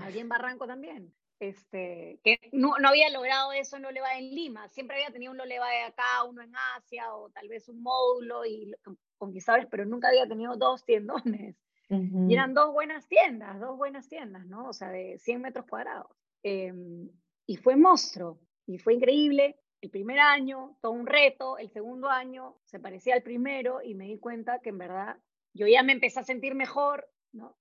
Abrí 0.00 0.18
en 0.18 0.28
Barranco 0.28 0.66
también 0.66 1.14
este, 1.48 2.20
que 2.24 2.38
no, 2.52 2.78
no, 2.78 2.88
había 2.88 3.10
logrado 3.10 3.52
eso 3.52 3.76
en 3.76 3.82
Loleva 3.82 4.16
en 4.18 4.30
Lima, 4.30 4.68
siempre 4.68 4.96
había 4.96 5.12
tenido 5.12 5.32
un 5.32 5.38
Loleva 5.38 5.68
de 5.68 5.82
acá, 5.82 6.24
uno 6.28 6.42
en 6.42 6.52
Asia 6.76 7.14
o 7.14 7.30
tal 7.30 7.48
vez 7.48 7.68
un 7.68 7.82
módulo 7.82 8.44
y 8.44 8.72
conquistadores, 9.16 9.66
pero 9.70 9.84
nunca 9.84 10.08
había 10.08 10.26
tenido 10.26 10.56
dos 10.56 10.84
tiendones. 10.84 11.56
Y 11.88 12.32
eran 12.32 12.54
dos 12.54 12.72
buenas 12.72 13.06
tiendas, 13.06 13.60
dos 13.60 13.76
buenas 13.76 14.08
tiendas, 14.08 14.46
¿no? 14.46 14.68
O 14.68 14.72
sea, 14.72 14.88
de 14.88 15.18
100 15.18 15.42
metros 15.42 15.66
cuadrados. 15.66 16.10
Em, 16.42 17.08
y 17.46 17.56
fue 17.56 17.76
monstruo, 17.76 18.40
y 18.66 18.78
fue 18.78 18.94
increíble. 18.94 19.56
El 19.80 19.90
primer 19.90 20.18
año, 20.18 20.76
todo 20.80 20.92
un 20.92 21.06
reto, 21.06 21.58
el 21.58 21.70
segundo 21.70 22.08
año 22.08 22.56
se 22.64 22.80
parecía 22.80 23.14
al 23.14 23.22
primero 23.22 23.82
y 23.82 23.94
me 23.94 24.06
di 24.06 24.18
cuenta 24.18 24.60
que 24.60 24.70
en 24.70 24.78
verdad 24.78 25.18
yo 25.52 25.66
ya 25.66 25.82
me 25.82 25.92
empecé 25.92 26.20
a 26.20 26.24
sentir 26.24 26.54
mejor, 26.54 27.06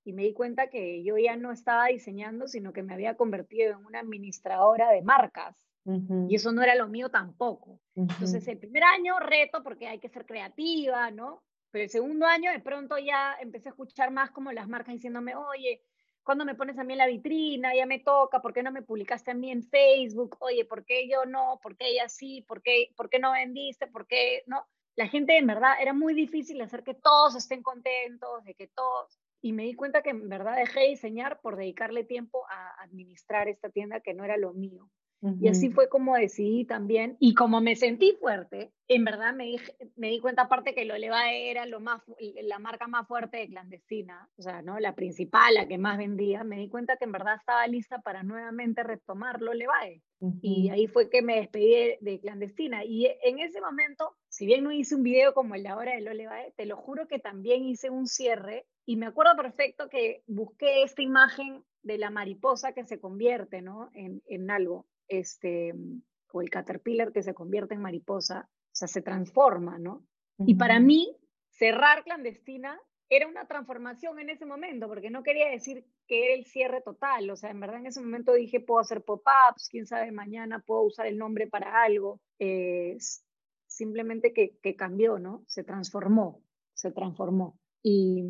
y 0.03 0.13
me 0.13 0.23
di 0.23 0.33
cuenta 0.33 0.69
que 0.69 1.03
yo 1.03 1.17
ya 1.17 1.35
no 1.35 1.51
estaba 1.51 1.87
diseñando, 1.87 2.47
sino 2.47 2.73
que 2.73 2.83
me 2.83 2.93
había 2.93 3.15
convertido 3.15 3.71
en 3.71 3.85
una 3.85 3.99
administradora 3.99 4.91
de 4.91 5.01
marcas. 5.01 5.67
Y 6.29 6.35
eso 6.35 6.53
no 6.53 6.61
era 6.61 6.75
lo 6.75 6.87
mío 6.87 7.09
tampoco. 7.09 7.79
Entonces, 7.95 8.47
el 8.47 8.57
primer 8.57 8.83
año, 8.83 9.19
reto, 9.19 9.63
porque 9.63 9.87
hay 9.87 9.99
que 9.99 10.07
ser 10.07 10.25
creativa, 10.25 11.11
¿no? 11.11 11.43
Pero 11.71 11.83
el 11.83 11.89
segundo 11.89 12.25
año, 12.25 12.51
de 12.51 12.59
pronto 12.59 12.97
ya 12.97 13.35
empecé 13.41 13.67
a 13.67 13.71
escuchar 13.71 14.11
más 14.11 14.31
como 14.31 14.51
las 14.51 14.67
marcas 14.67 14.93
diciéndome, 14.93 15.35
oye, 15.35 15.81
¿cuándo 16.23 16.45
me 16.45 16.55
pones 16.55 16.77
a 16.77 16.83
mí 16.83 16.93
en 16.93 16.99
la 16.99 17.07
vitrina? 17.07 17.75
Ya 17.75 17.85
me 17.85 17.99
toca, 17.99 18.41
¿por 18.41 18.53
qué 18.53 18.63
no 18.63 18.71
me 18.71 18.81
publicaste 18.81 19.31
a 19.31 19.33
mí 19.33 19.51
en 19.51 19.63
Facebook? 19.63 20.37
Oye, 20.39 20.65
¿por 20.65 20.85
qué 20.85 21.09
yo 21.09 21.25
no? 21.25 21.59
¿Por 21.61 21.75
qué 21.75 21.89
ella 21.89 22.07
sí? 22.07 22.45
¿Por 22.47 22.61
qué, 22.61 22.93
¿por 22.95 23.09
qué 23.09 23.19
no 23.19 23.31
vendiste? 23.33 23.87
¿Por 23.87 24.07
qué 24.07 24.43
no? 24.45 24.65
La 24.95 25.07
gente, 25.07 25.37
en 25.37 25.47
verdad, 25.47 25.73
era 25.81 25.91
muy 25.93 26.13
difícil 26.13 26.61
hacer 26.61 26.83
que 26.83 26.93
todos 26.93 27.35
estén 27.35 27.63
contentos, 27.63 28.43
de 28.45 28.53
que 28.53 28.67
todos 28.67 29.19
y 29.43 29.51
me 29.51 29.63
di 29.63 29.73
cuenta 29.73 30.01
que 30.01 30.11
en 30.11 30.29
verdad 30.29 30.55
dejé 30.55 30.79
de 30.79 30.87
diseñar 30.87 31.41
por 31.41 31.57
dedicarle 31.57 32.05
tiempo 32.05 32.45
a 32.49 32.81
administrar 32.81 33.49
esta 33.49 33.69
tienda 33.69 33.99
que 33.99 34.13
no 34.13 34.23
era 34.23 34.37
lo 34.37 34.53
mío. 34.53 34.89
Y 35.39 35.47
así 35.47 35.69
fue 35.69 35.87
como 35.87 36.15
decidí 36.15 36.65
también, 36.65 37.15
y 37.17 37.33
como 37.33 37.61
me 37.61 37.77
sentí 37.77 38.11
fuerte, 38.19 38.73
en 38.89 39.05
verdad 39.05 39.33
me, 39.33 39.55
me 39.95 40.09
di 40.09 40.19
cuenta 40.19 40.43
aparte 40.43 40.75
que 40.75 40.83
lo 40.83 40.97
Levae 40.97 41.49
era 41.49 41.65
lo 41.65 41.79
más, 41.79 42.01
la 42.19 42.59
marca 42.59 42.87
más 42.87 43.07
fuerte 43.07 43.37
de 43.37 43.47
clandestina, 43.47 44.29
o 44.35 44.41
sea, 44.41 44.61
¿no? 44.61 44.79
la 44.81 44.95
principal, 44.95 45.53
la 45.53 45.65
que 45.65 45.77
más 45.77 45.97
vendía, 45.97 46.43
me 46.43 46.57
di 46.57 46.67
cuenta 46.67 46.97
que 46.97 47.05
en 47.05 47.13
verdad 47.13 47.37
estaba 47.37 47.65
lista 47.67 48.01
para 48.01 48.23
nuevamente 48.23 48.83
retomar 48.83 49.41
lo 49.41 49.53
Levae. 49.53 50.01
Y 50.41 50.69
ahí 50.69 50.87
fue 50.87 51.09
que 51.09 51.21
me 51.21 51.35
despedí 51.35 51.97
de, 51.99 52.19
clandestina. 52.19 52.85
Y 52.85 53.07
en 53.23 53.39
ese 53.39 53.59
momento, 53.59 54.15
si 54.33 54.47
bien 54.47 54.63
no 54.63 54.71
hice 54.71 54.95
un 54.95 55.03
video 55.03 55.35
como 55.35 55.53
el 55.53 55.61
de 55.61 55.69
ahora 55.69 55.93
de 55.93 56.01
lo 56.01 56.11
Levae, 56.11 56.53
te 56.57 56.65
lo 56.65 56.75
juro 56.75 57.07
que 57.07 57.19
también 57.19 57.65
hice 57.65 57.91
un 57.91 58.07
cierre 58.07 58.65
y 58.83 58.95
me 58.95 59.05
acuerdo 59.05 59.35
perfecto 59.35 59.89
que 59.89 60.23
busqué 60.25 60.81
esta 60.81 61.03
imagen 61.03 61.63
de 61.83 61.99
la 61.99 62.09
mariposa 62.09 62.73
que 62.73 62.83
se 62.83 62.99
convierte 62.99 63.61
¿no? 63.61 63.91
en, 63.93 64.23
en 64.25 64.49
algo, 64.49 64.87
este, 65.07 65.75
o 66.31 66.41
el 66.41 66.49
caterpillar 66.49 67.13
que 67.13 67.21
se 67.21 67.35
convierte 67.35 67.75
en 67.75 67.81
mariposa, 67.81 68.49
o 68.49 68.75
sea, 68.75 68.87
se 68.87 69.03
transforma, 69.03 69.77
¿no? 69.77 70.03
Y 70.39 70.55
para 70.55 70.79
mí, 70.79 71.15
cerrar 71.49 72.03
clandestina 72.03 72.81
era 73.09 73.27
una 73.27 73.45
transformación 73.45 74.17
en 74.17 74.31
ese 74.31 74.47
momento, 74.47 74.87
porque 74.87 75.11
no 75.11 75.21
quería 75.21 75.47
decir 75.47 75.85
que 76.07 76.25
era 76.25 76.33
el 76.33 76.45
cierre 76.45 76.81
total, 76.81 77.29
o 77.29 77.35
sea, 77.35 77.51
en 77.51 77.59
verdad 77.59 77.77
en 77.77 77.85
ese 77.85 78.01
momento 78.01 78.33
dije, 78.33 78.59
puedo 78.59 78.79
hacer 78.79 79.03
pop-ups, 79.03 79.69
quién 79.69 79.85
sabe, 79.85 80.11
mañana 80.11 80.63
puedo 80.65 80.81
usar 80.81 81.05
el 81.05 81.19
nombre 81.19 81.45
para 81.45 81.83
algo, 81.83 82.19
eh, 82.39 82.97
simplemente 83.73 84.33
que, 84.33 84.57
que 84.61 84.75
cambió, 84.75 85.19
¿no? 85.19 85.43
Se 85.47 85.63
transformó, 85.63 86.41
se 86.73 86.91
transformó. 86.91 87.59
Y 87.85 88.23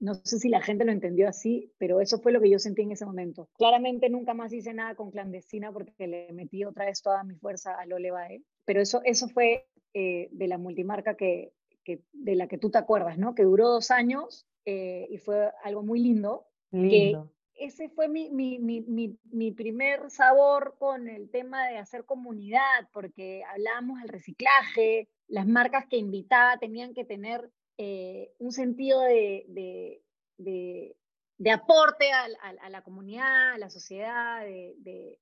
no 0.00 0.14
sé 0.14 0.38
si 0.38 0.48
la 0.48 0.62
gente 0.62 0.86
lo 0.86 0.92
entendió 0.92 1.28
así, 1.28 1.70
pero 1.76 2.00
eso 2.00 2.18
fue 2.20 2.32
lo 2.32 2.40
que 2.40 2.48
yo 2.48 2.58
sentí 2.58 2.82
en 2.82 2.92
ese 2.92 3.04
momento. 3.04 3.50
Claramente 3.58 4.08
nunca 4.08 4.32
más 4.32 4.50
hice 4.52 4.72
nada 4.72 4.94
con 4.94 5.10
clandestina 5.10 5.70
porque 5.72 6.06
le 6.06 6.32
metí 6.32 6.64
otra 6.64 6.86
vez 6.86 7.02
toda 7.02 7.22
mi 7.22 7.34
fuerza 7.34 7.74
a 7.74 7.84
Lolevae, 7.84 8.42
pero 8.64 8.80
eso, 8.80 9.02
eso 9.04 9.28
fue 9.28 9.66
eh, 9.92 10.28
de 10.32 10.48
la 10.48 10.56
multimarca 10.56 11.16
que, 11.16 11.52
que, 11.84 12.02
de 12.12 12.34
la 12.34 12.48
que 12.48 12.56
tú 12.56 12.70
te 12.70 12.78
acuerdas, 12.78 13.18
¿no? 13.18 13.34
Que 13.34 13.42
duró 13.42 13.68
dos 13.68 13.90
años 13.90 14.46
eh, 14.64 15.06
y 15.10 15.18
fue 15.18 15.50
algo 15.62 15.82
muy 15.82 16.00
lindo. 16.00 16.46
lindo. 16.70 17.30
Ese 17.56 17.88
fue 17.88 18.08
mi, 18.08 18.30
mi, 18.30 18.58
mi, 18.58 19.16
mi, 19.30 19.52
primer 19.52 20.10
sabor 20.10 20.76
con 20.78 21.08
el 21.08 21.30
tema 21.30 21.68
de 21.68 21.78
hacer 21.78 22.04
comunidad, 22.04 22.88
porque 22.92 23.44
hablábamos 23.44 24.00
del 24.00 24.08
reciclaje, 24.08 25.08
las 25.28 25.46
marcas 25.46 25.86
que 25.86 25.96
invitaba 25.96 26.58
tenían 26.58 26.94
que 26.94 27.04
tener 27.04 27.50
eh, 27.78 28.32
un 28.38 28.52
sentido 28.52 29.00
de, 29.02 29.44
de, 29.48 30.96
de, 31.38 31.50
aporte 31.50 32.10
a, 32.12 32.26
a, 32.60 32.70
la 32.70 32.82
comunidad, 32.82 33.52
a 33.52 33.58
la 33.58 33.70
sociedad, 33.70 34.44
de, 34.44 35.18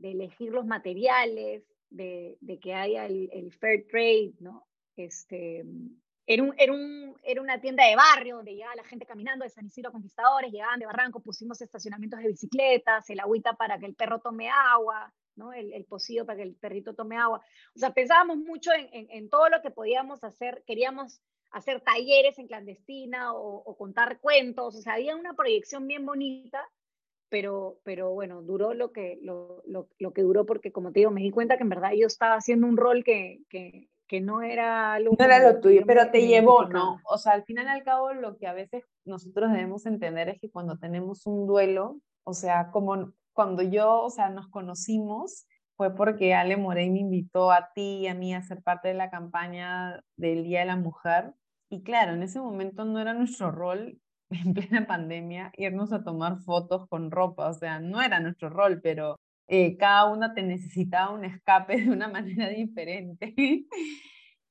elegir 0.00 0.50
los 0.50 0.66
materiales, 0.66 1.64
de, 1.90 2.38
que 2.60 2.74
haya 2.74 3.06
el, 3.06 3.52
fair 3.58 3.86
trade, 3.88 4.34
¿no? 4.40 4.66
Este, 4.96 5.64
era, 6.28 6.42
un, 6.42 6.54
era, 6.58 6.72
un, 6.74 7.16
era, 7.22 7.40
una 7.40 7.58
tienda 7.58 7.86
de 7.86 7.96
barrio 7.96 8.36
donde 8.36 8.54
llegaba 8.54 8.76
la 8.76 8.84
gente 8.84 9.06
caminando 9.06 9.44
de 9.44 9.50
San 9.50 9.66
Isidro 9.66 9.90
Conquistadores, 9.90 10.52
llegaban 10.52 10.78
de 10.78 10.84
Barranco, 10.84 11.20
pusimos 11.20 11.60
estacionamientos 11.62 12.20
de 12.20 12.28
bicicletas, 12.28 13.08
el 13.08 13.20
agüita 13.20 13.54
para 13.54 13.78
que 13.78 13.86
el 13.86 13.94
perro 13.94 14.20
tome 14.20 14.50
agua, 14.50 15.10
¿no? 15.36 15.54
El, 15.54 15.72
el 15.72 15.86
pocillo 15.86 16.26
para 16.26 16.36
que 16.36 16.42
el 16.42 16.54
perrito 16.54 16.94
tome 16.94 17.16
agua. 17.16 17.40
O 17.74 17.78
sea, 17.78 17.94
pensábamos 17.94 18.36
mucho 18.36 18.70
en, 18.74 18.90
en, 18.92 19.10
en, 19.10 19.30
todo 19.30 19.48
lo 19.48 19.62
que 19.62 19.70
podíamos 19.70 20.22
hacer, 20.22 20.62
queríamos 20.66 21.22
hacer 21.50 21.80
talleres 21.80 22.38
en 22.38 22.46
clandestina 22.46 23.32
o, 23.32 23.74
contar 23.78 24.20
cuentos, 24.20 24.76
o 24.76 24.82
sea, 24.82 24.94
había 24.94 25.16
una 25.16 25.32
proyección 25.32 25.86
bien 25.86 26.04
bonita, 26.04 26.62
pero, 27.30 27.78
pero 27.84 28.10
bueno, 28.12 28.42
duró 28.42 28.74
lo 28.74 28.92
que, 28.92 29.18
lo, 29.22 29.62
lo, 29.66 30.12
que 30.12 30.22
duró 30.22 30.44
porque, 30.44 30.72
como 30.72 30.92
te 30.92 31.00
digo, 31.00 31.10
me 31.10 31.22
di 31.22 31.30
cuenta 31.30 31.56
que 31.56 31.62
en 31.62 31.68
verdad 31.70 31.92
yo 31.96 32.06
estaba 32.06 32.34
haciendo 32.34 32.66
un 32.66 32.76
rol 32.76 33.02
que, 33.02 33.40
que, 33.48 33.88
que 34.08 34.20
no 34.20 34.42
era 34.42 34.94
algo... 34.94 35.14
No 35.18 35.24
era 35.24 35.38
lo 35.40 35.60
tuyo, 35.60 35.82
pero 35.86 36.10
te 36.10 36.26
llevó, 36.26 36.64
¿no? 36.64 37.00
O 37.04 37.18
sea, 37.18 37.32
al 37.34 37.44
final 37.44 37.66
y 37.66 37.68
al 37.68 37.84
cabo 37.84 38.12
lo 38.14 38.36
que 38.36 38.46
a 38.46 38.52
veces 38.52 38.84
nosotros 39.04 39.52
debemos 39.52 39.86
entender 39.86 40.28
es 40.28 40.40
que 40.40 40.50
cuando 40.50 40.78
tenemos 40.78 41.26
un 41.26 41.46
duelo, 41.46 42.00
o 42.24 42.32
sea, 42.32 42.70
como 42.70 43.12
cuando 43.32 43.62
yo, 43.62 44.00
o 44.00 44.10
sea, 44.10 44.30
nos 44.30 44.48
conocimos, 44.48 45.46
fue 45.76 45.94
porque 45.94 46.34
Ale 46.34 46.56
Morey 46.56 46.90
me 46.90 46.98
invitó 46.98 47.52
a 47.52 47.70
ti 47.72 47.98
y 48.00 48.08
a 48.08 48.14
mí 48.14 48.34
a 48.34 48.42
ser 48.42 48.62
parte 48.62 48.88
de 48.88 48.94
la 48.94 49.10
campaña 49.10 50.02
del 50.16 50.42
Día 50.42 50.60
de 50.60 50.66
la 50.66 50.76
Mujer. 50.76 51.34
Y 51.70 51.84
claro, 51.84 52.14
en 52.14 52.22
ese 52.24 52.40
momento 52.40 52.84
no 52.84 52.98
era 52.98 53.14
nuestro 53.14 53.52
rol 53.52 54.00
en 54.30 54.54
plena 54.54 54.86
pandemia 54.86 55.52
irnos 55.56 55.92
a 55.92 56.02
tomar 56.02 56.38
fotos 56.38 56.88
con 56.88 57.10
ropa, 57.10 57.48
o 57.48 57.54
sea, 57.54 57.78
no 57.78 58.02
era 58.02 58.18
nuestro 58.18 58.50
rol, 58.50 58.80
pero 58.82 59.20
eh, 59.48 59.76
cada 59.78 60.04
una 60.06 60.34
te 60.34 60.42
necesitaba 60.42 61.10
un 61.10 61.24
escape 61.24 61.76
de 61.84 61.90
una 61.90 62.08
manera 62.08 62.48
diferente. 62.48 63.34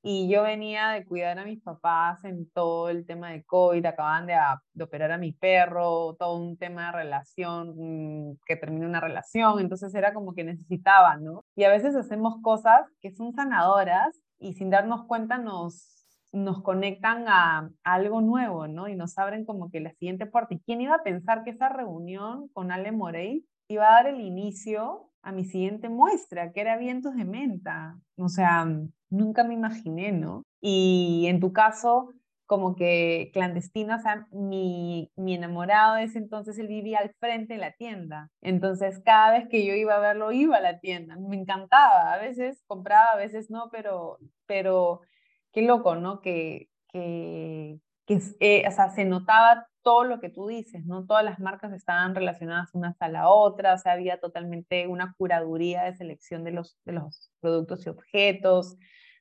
y 0.03 0.29
yo 0.29 0.43
venía 0.43 0.89
de 0.89 1.05
cuidar 1.05 1.37
a 1.39 1.45
mis 1.45 1.61
papás 1.61 2.23
en 2.25 2.49
todo 2.51 2.89
el 2.89 3.05
tema 3.05 3.31
de 3.31 3.43
COVID, 3.43 3.85
acababan 3.85 4.25
de, 4.25 4.35
de 4.73 4.83
operar 4.83 5.11
a 5.11 5.17
mi 5.17 5.33
perro, 5.33 6.15
todo 6.17 6.37
un 6.37 6.57
tema 6.57 6.87
de 6.87 6.91
relación, 6.93 7.75
mm, 7.77 8.37
que 8.45 8.55
terminó 8.55 8.87
una 8.87 8.99
relación, 8.99 9.59
entonces 9.59 9.93
era 9.95 10.13
como 10.13 10.33
que 10.33 10.43
necesitaba, 10.43 11.17
¿no? 11.17 11.45
Y 11.55 11.63
a 11.63 11.69
veces 11.69 11.95
hacemos 11.95 12.41
cosas 12.41 12.81
que 13.01 13.11
son 13.11 13.33
sanadoras 13.33 14.19
y 14.39 14.53
sin 14.53 14.69
darnos 14.69 15.05
cuenta 15.05 15.37
nos 15.37 15.97
nos 16.33 16.61
conectan 16.61 17.25
a, 17.27 17.69
algo 17.83 18.21
nuevo, 18.21 18.67
¿no? 18.67 18.87
Y 18.87 18.95
nos 18.95 19.17
abren 19.17 19.45
como 19.45 19.69
que 19.69 19.79
la 19.79 19.91
siguiente 19.91 20.25
puerta. 20.25 20.53
¿Y 20.53 20.59
quién 20.59 20.81
iba 20.81 20.95
a 20.95 21.03
pensar 21.03 21.43
que 21.43 21.51
esa 21.51 21.69
reunión 21.69 22.49
con 22.49 22.71
Ale 22.71 22.91
Morey 22.91 23.45
iba 23.68 23.88
a 23.88 24.03
dar 24.03 24.07
el 24.07 24.22
inicio 24.22 25.09
a 25.22 25.32
mi 25.32 25.45
siguiente 25.45 25.89
muestra, 25.89 26.51
que 26.51 26.61
era 26.61 26.78
Vientos 26.78 27.15
de 27.15 27.26
Menta? 27.26 27.97
O 28.18 28.30
sea, 28.30 28.65
nunca 29.09 29.43
me 29.43 29.53
imaginé, 29.53 30.11
¿no? 30.11 30.43
Y 30.61 31.26
en 31.28 31.39
tu 31.39 31.53
caso, 31.53 32.13
como 32.45 32.76
que 32.76 33.30
clandestina, 33.34 33.97
o 33.97 33.99
sea, 33.99 34.28
mi, 34.32 35.11
mi 35.15 35.36
enamorado 35.36 35.95
de 35.95 36.03
ese 36.03 36.18
entonces, 36.18 36.57
él 36.57 36.68
vivía 36.68 36.99
al 36.99 37.13
frente 37.20 37.55
de 37.55 37.59
la 37.59 37.74
tienda. 37.74 38.30
Entonces, 38.41 39.01
cada 39.05 39.32
vez 39.38 39.49
que 39.49 39.65
yo 39.65 39.74
iba 39.76 39.95
a 39.95 39.99
verlo, 39.99 40.32
iba 40.32 40.57
a 40.57 40.61
la 40.61 40.80
tienda. 40.80 41.18
Me 41.18 41.36
encantaba. 41.36 42.13
A 42.13 42.18
veces 42.18 42.63
compraba, 42.65 43.11
a 43.13 43.18
veces 43.18 43.49
no, 43.49 43.70
pero, 43.70 44.18
pero 44.45 45.01
qué 45.51 45.61
loco, 45.61 45.95
¿no? 45.95 46.22
Que, 46.22 46.70
que, 46.88 47.80
que 48.07 48.19
eh, 48.39 48.63
o 48.67 48.71
sea, 48.71 48.89
se 48.89 49.05
notaba 49.05 49.67
todo 49.83 50.05
lo 50.05 50.19
que 50.19 50.29
tú 50.29 50.47
dices, 50.47 50.85
¿no? 50.85 51.05
Todas 51.05 51.23
las 51.23 51.39
marcas 51.39 51.73
estaban 51.73 52.15
relacionadas 52.15 52.73
unas 52.73 52.95
a 53.01 53.09
la 53.09 53.29
otra, 53.29 53.73
o 53.73 53.77
sea, 53.77 53.91
había 53.93 54.19
totalmente 54.19 54.87
una 54.87 55.13
curaduría 55.17 55.83
de 55.83 55.95
selección 55.95 56.43
de 56.43 56.51
los, 56.51 56.79
de 56.85 56.93
los 56.93 57.31
productos 57.41 57.85
y 57.85 57.89
objetos. 57.89 58.77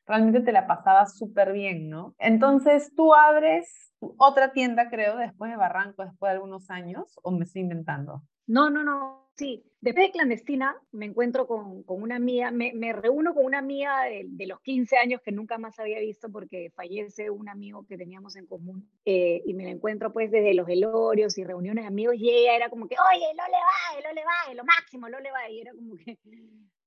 Realmente 0.06 0.40
te 0.40 0.52
la 0.52 0.66
pasabas 0.66 1.18
súper 1.18 1.52
bien, 1.52 1.90
¿no? 1.90 2.14
Entonces 2.18 2.92
tú 2.96 3.12
abres 3.12 3.92
otra 4.18 4.52
tienda, 4.52 4.88
creo, 4.88 5.16
después 5.16 5.50
de 5.50 5.56
Barranco, 5.56 6.04
después 6.04 6.30
de 6.30 6.34
algunos 6.36 6.70
años, 6.70 7.18
o 7.22 7.32
me 7.32 7.44
estoy 7.44 7.62
inventando. 7.62 8.22
No, 8.46 8.70
no, 8.70 8.84
no, 8.84 9.25
Sí, 9.36 9.62
después 9.82 10.06
de 10.06 10.12
clandestina 10.12 10.80
me 10.92 11.04
encuentro 11.04 11.46
con, 11.46 11.82
con 11.82 12.00
una 12.00 12.16
amiga, 12.16 12.50
me, 12.50 12.72
me, 12.72 12.94
reúno 12.94 13.34
con 13.34 13.44
una 13.44 13.58
amiga 13.58 14.04
de, 14.04 14.24
de, 14.26 14.46
los 14.46 14.60
15 14.62 14.96
años 14.96 15.20
que 15.22 15.30
nunca 15.30 15.58
más 15.58 15.78
había 15.78 16.00
visto 16.00 16.30
porque 16.32 16.72
fallece 16.74 17.28
un 17.28 17.50
amigo 17.50 17.84
que 17.86 17.98
teníamos 17.98 18.34
en 18.36 18.46
común 18.46 18.90
eh, 19.04 19.42
y 19.44 19.52
me 19.52 19.64
la 19.64 19.70
encuentro 19.70 20.10
pues 20.10 20.30
desde 20.30 20.54
los 20.54 20.66
velorios 20.66 21.36
y 21.36 21.44
reuniones 21.44 21.84
de 21.84 21.88
amigos 21.88 22.14
y 22.16 22.30
ella 22.30 22.56
era 22.56 22.70
como 22.70 22.88
que, 22.88 22.96
oye, 23.12 23.26
lo 23.36 23.44
le 23.44 23.58
va, 23.58 24.08
lo 24.08 24.14
le 24.14 24.24
va, 24.24 24.54
lo 24.54 24.64
máximo, 24.64 25.08
lo 25.10 25.20
le 25.20 25.30
va, 25.30 25.50
y 25.50 25.60
era 25.60 25.72
como 25.72 25.96
que, 25.96 26.18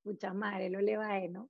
mucha 0.03 0.33
madre, 0.33 0.71
lo 0.71 0.81
le 0.81 0.97
va, 0.97 1.19
¿no? 1.29 1.49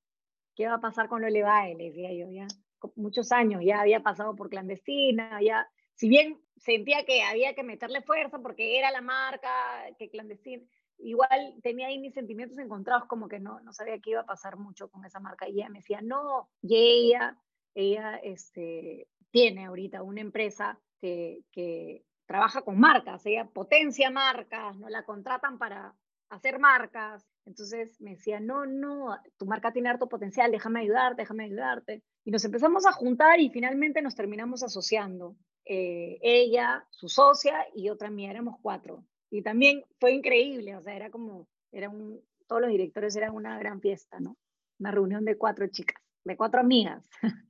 ¿Qué 0.53 0.67
va 0.67 0.75
a 0.75 0.81
pasar 0.81 1.07
con 1.07 1.21
lo 1.21 1.29
le 1.29 1.43
va? 1.43 1.65
Le 1.65 1.91
decía 1.91 2.11
yo, 2.11 2.29
ya, 2.29 2.47
muchos 2.95 3.31
años, 3.31 3.61
ya 3.63 3.79
había 3.79 4.01
pasado 4.01 4.35
por 4.35 4.49
clandestina, 4.49 5.39
ya, 5.41 5.65
si 5.93 6.09
bien 6.09 6.41
sentía 6.57 7.05
que 7.05 7.23
había 7.23 7.55
que 7.55 7.63
meterle 7.63 8.01
fuerza 8.01 8.39
porque 8.39 8.77
era 8.77 8.91
la 8.91 8.99
marca 8.99 9.49
que 9.97 10.09
clandestina, 10.09 10.63
igual 10.99 11.55
tenía 11.61 11.87
ahí 11.87 11.99
mis 11.99 12.13
sentimientos 12.13 12.57
encontrados, 12.59 13.07
como 13.07 13.27
que 13.27 13.39
no, 13.39 13.59
no 13.61 13.73
sabía 13.73 13.99
qué 13.99 14.11
iba 14.11 14.21
a 14.21 14.25
pasar 14.25 14.57
mucho 14.57 14.89
con 14.89 15.05
esa 15.05 15.19
marca. 15.19 15.47
Y 15.47 15.59
ella 15.59 15.69
me 15.69 15.79
decía, 15.79 16.01
no, 16.01 16.49
y 16.61 16.75
ella, 16.75 17.37
ella 17.73 18.17
este, 18.17 19.07
tiene 19.31 19.65
ahorita 19.65 20.03
una 20.03 20.21
empresa 20.21 20.79
que, 20.99 21.43
que 21.51 22.05
trabaja 22.25 22.61
con 22.61 22.79
marcas, 22.79 23.25
ella 23.25 23.45
potencia 23.45 24.11
marcas, 24.11 24.77
no 24.77 24.89
la 24.89 25.03
contratan 25.03 25.57
para 25.57 25.95
hacer 26.29 26.59
marcas. 26.59 27.27
Entonces 27.45 27.99
me 27.99 28.11
decía, 28.11 28.39
no, 28.39 28.65
no, 28.65 29.17
tu 29.37 29.45
marca 29.45 29.73
tiene 29.73 29.89
harto 29.89 30.07
potencial, 30.07 30.51
déjame 30.51 30.81
ayudarte, 30.81 31.23
déjame 31.23 31.45
ayudarte. 31.45 32.03
Y 32.23 32.31
nos 32.31 32.45
empezamos 32.45 32.85
a 32.85 32.91
juntar 32.91 33.39
y 33.39 33.49
finalmente 33.49 34.01
nos 34.01 34.15
terminamos 34.15 34.61
asociando. 34.61 35.35
Eh, 35.65 36.19
ella, 36.21 36.85
su 36.91 37.09
socia 37.09 37.65
y 37.73 37.89
otra 37.89 38.09
mía, 38.09 38.29
éramos 38.29 38.57
cuatro. 38.61 39.03
Y 39.32 39.41
también 39.41 39.84
fue 39.99 40.13
increíble, 40.13 40.75
o 40.75 40.82
sea, 40.82 40.95
era 40.95 41.09
como, 41.09 41.47
era 41.71 41.89
un, 41.89 42.21
todos 42.47 42.61
los 42.61 42.71
directores 42.71 43.15
eran 43.15 43.36
una 43.36 43.59
gran 43.59 43.80
fiesta, 43.80 44.19
¿no? 44.19 44.38
Una 44.80 44.91
reunión 44.91 45.23
de 45.25 45.38
cuatro 45.38 45.67
chicas, 45.67 46.01
de 46.23 46.36
cuatro 46.36 46.59
amigas, 46.59 47.07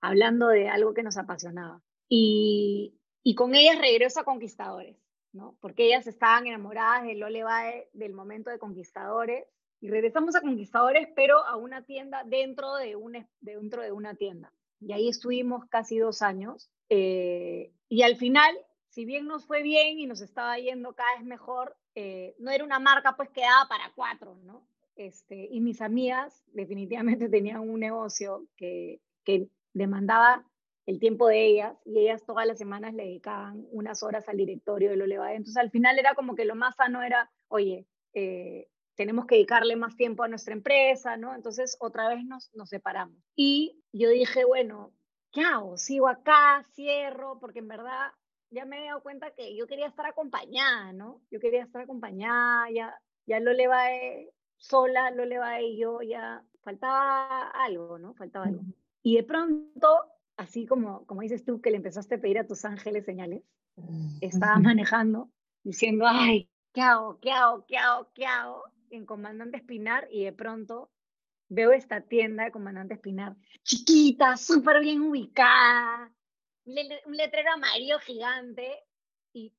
hablando 0.00 0.48
de 0.48 0.68
algo 0.68 0.92
que 0.92 1.02
nos 1.02 1.16
apasionaba. 1.16 1.80
Y, 2.08 2.98
y 3.22 3.34
con 3.34 3.54
ellas 3.54 3.78
regreso 3.78 4.20
a 4.20 4.24
Conquistadores, 4.24 4.96
¿no? 5.32 5.56
Porque 5.60 5.86
ellas 5.86 6.06
estaban 6.06 6.46
enamoradas 6.46 7.04
de 7.04 7.14
Lole 7.14 7.42
Bae 7.42 7.88
del 7.92 8.12
momento 8.12 8.50
de 8.50 8.58
Conquistadores. 8.58 9.44
Y 9.80 9.90
regresamos 9.90 10.34
a 10.34 10.40
Conquistadores, 10.40 11.08
pero 11.14 11.38
a 11.46 11.56
una 11.56 11.84
tienda 11.84 12.24
dentro 12.24 12.74
de, 12.76 12.96
un, 12.96 13.26
dentro 13.40 13.82
de 13.82 13.92
una 13.92 14.14
tienda. 14.14 14.52
Y 14.80 14.92
ahí 14.92 15.08
estuvimos 15.08 15.64
casi 15.66 15.98
dos 15.98 16.20
años. 16.22 16.70
Eh, 16.88 17.72
y 17.88 18.02
al 18.02 18.16
final 18.16 18.54
si 18.88 19.04
bien 19.04 19.26
nos 19.26 19.46
fue 19.46 19.62
bien 19.62 19.98
y 19.98 20.06
nos 20.06 20.20
estaba 20.20 20.58
yendo 20.58 20.94
cada 20.94 21.16
vez 21.16 21.24
mejor, 21.24 21.76
eh, 21.94 22.34
no 22.38 22.50
era 22.50 22.64
una 22.64 22.78
marca 22.78 23.16
pues 23.16 23.30
que 23.30 23.42
daba 23.42 23.68
para 23.68 23.92
cuatro, 23.94 24.36
¿no? 24.44 24.66
Este, 24.96 25.48
y 25.50 25.60
mis 25.60 25.80
amigas 25.80 26.44
definitivamente 26.52 27.28
tenían 27.28 27.60
un 27.60 27.80
negocio 27.80 28.46
que, 28.56 29.00
que 29.24 29.48
demandaba 29.72 30.44
el 30.86 30.98
tiempo 30.98 31.28
de 31.28 31.46
ellas 31.46 31.76
y 31.84 31.98
ellas 31.98 32.24
todas 32.24 32.46
las 32.46 32.56
semanas 32.56 32.94
le 32.94 33.04
dedicaban 33.04 33.66
unas 33.70 34.02
horas 34.02 34.28
al 34.28 34.38
directorio 34.38 34.90
de 34.90 34.96
lo 34.96 35.04
elevado. 35.04 35.30
Entonces 35.30 35.58
al 35.58 35.70
final 35.70 35.98
era 35.98 36.14
como 36.14 36.34
que 36.34 36.46
lo 36.46 36.54
más 36.54 36.76
sano 36.76 37.02
era, 37.02 37.30
oye, 37.48 37.86
eh, 38.14 38.68
tenemos 38.94 39.26
que 39.26 39.36
dedicarle 39.36 39.76
más 39.76 39.96
tiempo 39.96 40.24
a 40.24 40.28
nuestra 40.28 40.54
empresa, 40.54 41.16
¿no? 41.16 41.34
Entonces 41.34 41.76
otra 41.78 42.08
vez 42.08 42.24
nos, 42.24 42.50
nos 42.54 42.70
separamos. 42.70 43.16
Y 43.36 43.84
yo 43.92 44.08
dije, 44.08 44.44
bueno, 44.44 44.92
¿qué 45.30 45.42
hago? 45.42 45.76
¿Sigo 45.76 46.08
acá? 46.08 46.64
¿Cierro? 46.74 47.38
Porque 47.38 47.60
en 47.60 47.68
verdad 47.68 48.10
ya 48.50 48.64
me 48.64 48.82
he 48.82 48.86
dado 48.86 49.02
cuenta 49.02 49.30
que 49.32 49.56
yo 49.56 49.66
quería 49.66 49.86
estar 49.86 50.06
acompañada, 50.06 50.92
¿no? 50.92 51.20
Yo 51.30 51.40
quería 51.40 51.62
estar 51.62 51.82
acompañada, 51.82 52.70
ya, 52.70 52.94
ya 53.26 53.40
lo 53.40 53.52
le 53.52 53.68
va 53.68 53.84
sola, 54.56 55.10
lo 55.10 55.24
le 55.24 55.38
va 55.38 55.60
yo, 55.60 56.02
ya 56.02 56.42
faltaba 56.62 57.48
algo, 57.50 57.98
¿no? 57.98 58.14
Faltaba 58.14 58.46
algo. 58.46 58.62
Y 59.02 59.16
de 59.16 59.24
pronto, 59.24 59.88
así 60.36 60.66
como, 60.66 61.04
como 61.06 61.22
dices 61.22 61.44
tú, 61.44 61.60
que 61.60 61.70
le 61.70 61.76
empezaste 61.76 62.16
a 62.16 62.20
pedir 62.20 62.38
a 62.38 62.46
tus 62.46 62.64
ángeles 62.64 63.04
señales, 63.04 63.42
estaba 64.20 64.58
manejando 64.58 65.30
diciendo, 65.62 66.06
ay, 66.08 66.50
¿qué 66.72 66.80
hago? 66.80 67.18
¿Qué 67.20 67.30
hago? 67.30 67.64
¿Qué 67.66 67.76
hago? 67.76 68.10
¿Qué 68.14 68.26
hago? 68.26 68.64
En 68.90 69.06
Comandante 69.06 69.58
Espinar 69.58 70.08
y 70.10 70.24
de 70.24 70.32
pronto 70.32 70.90
veo 71.48 71.72
esta 71.72 72.00
tienda 72.00 72.44
de 72.44 72.50
Comandante 72.50 72.94
Espinar, 72.94 73.36
chiquita, 73.62 74.36
súper 74.36 74.80
bien 74.80 75.02
ubicada, 75.02 76.12
un 76.68 77.16
letrero 77.16 77.52
amarillo 77.52 77.98
gigante 78.00 78.84
y 79.32 79.52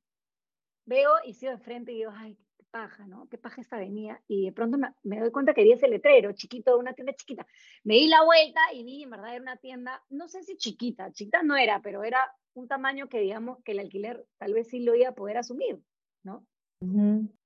veo 0.86 1.12
y 1.26 1.34
sigo 1.34 1.52
de 1.52 1.58
frente 1.60 1.92
y 1.92 1.98
digo, 1.98 2.12
ay, 2.14 2.38
qué 2.58 2.66
paja, 2.70 3.08
¿no? 3.08 3.28
Qué 3.30 3.38
paja 3.38 3.62
esta 3.62 3.78
avenida. 3.78 4.22
Y 4.28 4.46
de 4.46 4.52
pronto 4.52 4.78
me, 5.04 5.20
doy 5.20 5.32
cuenta 5.32 5.54
que 5.54 5.64
vi 5.64 5.72
ese 5.72 5.88
letrero 5.88 6.34
chiquito 6.34 6.78
una 6.78 6.94
tienda 6.94 7.14
chiquita. 7.14 7.46
Me 7.84 7.96
di 7.96 8.08
la 8.08 8.24
vuelta 8.24 8.62
y 8.74 8.84
vi, 8.84 9.04
en 9.04 9.10
verdad, 9.10 9.34
era 9.34 9.42
una 9.42 9.58
tienda, 9.58 10.04
no 10.10 10.28
sé 10.28 10.44
si 10.44 10.58
chiquita, 10.58 11.12
chiquita 11.12 11.44
no 11.44 11.56
era, 11.56 11.82
pero 11.82 12.04
era 12.04 12.20
un 12.54 12.68
tamaño 12.68 13.08
que 13.10 13.20
digamos 13.20 13.64
que 13.64 13.72
el 13.72 13.80
alquiler 13.80 14.26
tal 14.38 14.54
vez 14.54 14.70
sí 14.70 14.80
lo 14.82 14.96
iba 14.96 15.10
a 15.10 15.16
poder 15.16 15.38
asumir, 15.38 15.80
¿no? 16.24 16.46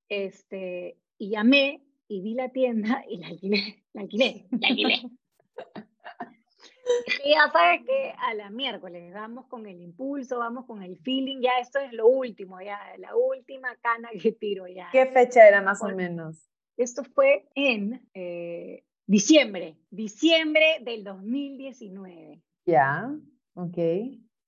este, 0.10 0.98
y 1.18 1.30
llamé 1.32 1.84
y 2.08 2.22
vi 2.22 2.34
la 2.36 2.50
tienda 2.50 3.04
y 3.08 3.18
la 3.18 3.28
alquilé, 3.28 3.84
la 3.94 4.02
alquilé, 4.02 4.48
la 4.52 4.68
alquilé. 4.68 5.02
ya 7.26 7.52
sabes 7.52 7.82
que 7.86 8.14
a 8.18 8.34
la 8.34 8.50
miércoles 8.50 9.14
vamos 9.14 9.46
con 9.48 9.66
el 9.66 9.82
impulso, 9.82 10.40
vamos 10.40 10.66
con 10.66 10.84
el 10.84 10.98
feeling, 10.98 11.42
ya 11.42 11.52
esto 11.62 11.80
es 11.80 11.94
lo 11.94 12.08
último, 12.08 12.62
ya 12.62 12.80
la 12.98 13.16
última 13.16 13.76
cana 13.78 14.10
que 14.22 14.32
tiro 14.32 14.68
ya. 14.68 14.90
¿Qué 14.92 15.06
fecha 15.08 15.48
era 15.48 15.62
más 15.62 15.82
o 15.82 15.90
menos? 15.90 16.50
Esto 16.78 17.04
fue 17.04 17.48
en 17.56 18.08
eh, 18.14 18.84
diciembre, 19.06 19.78
diciembre 19.90 20.80
del 20.82 21.04
2019. 21.04 22.42
Ya, 22.66 23.12
ok. 23.56 23.78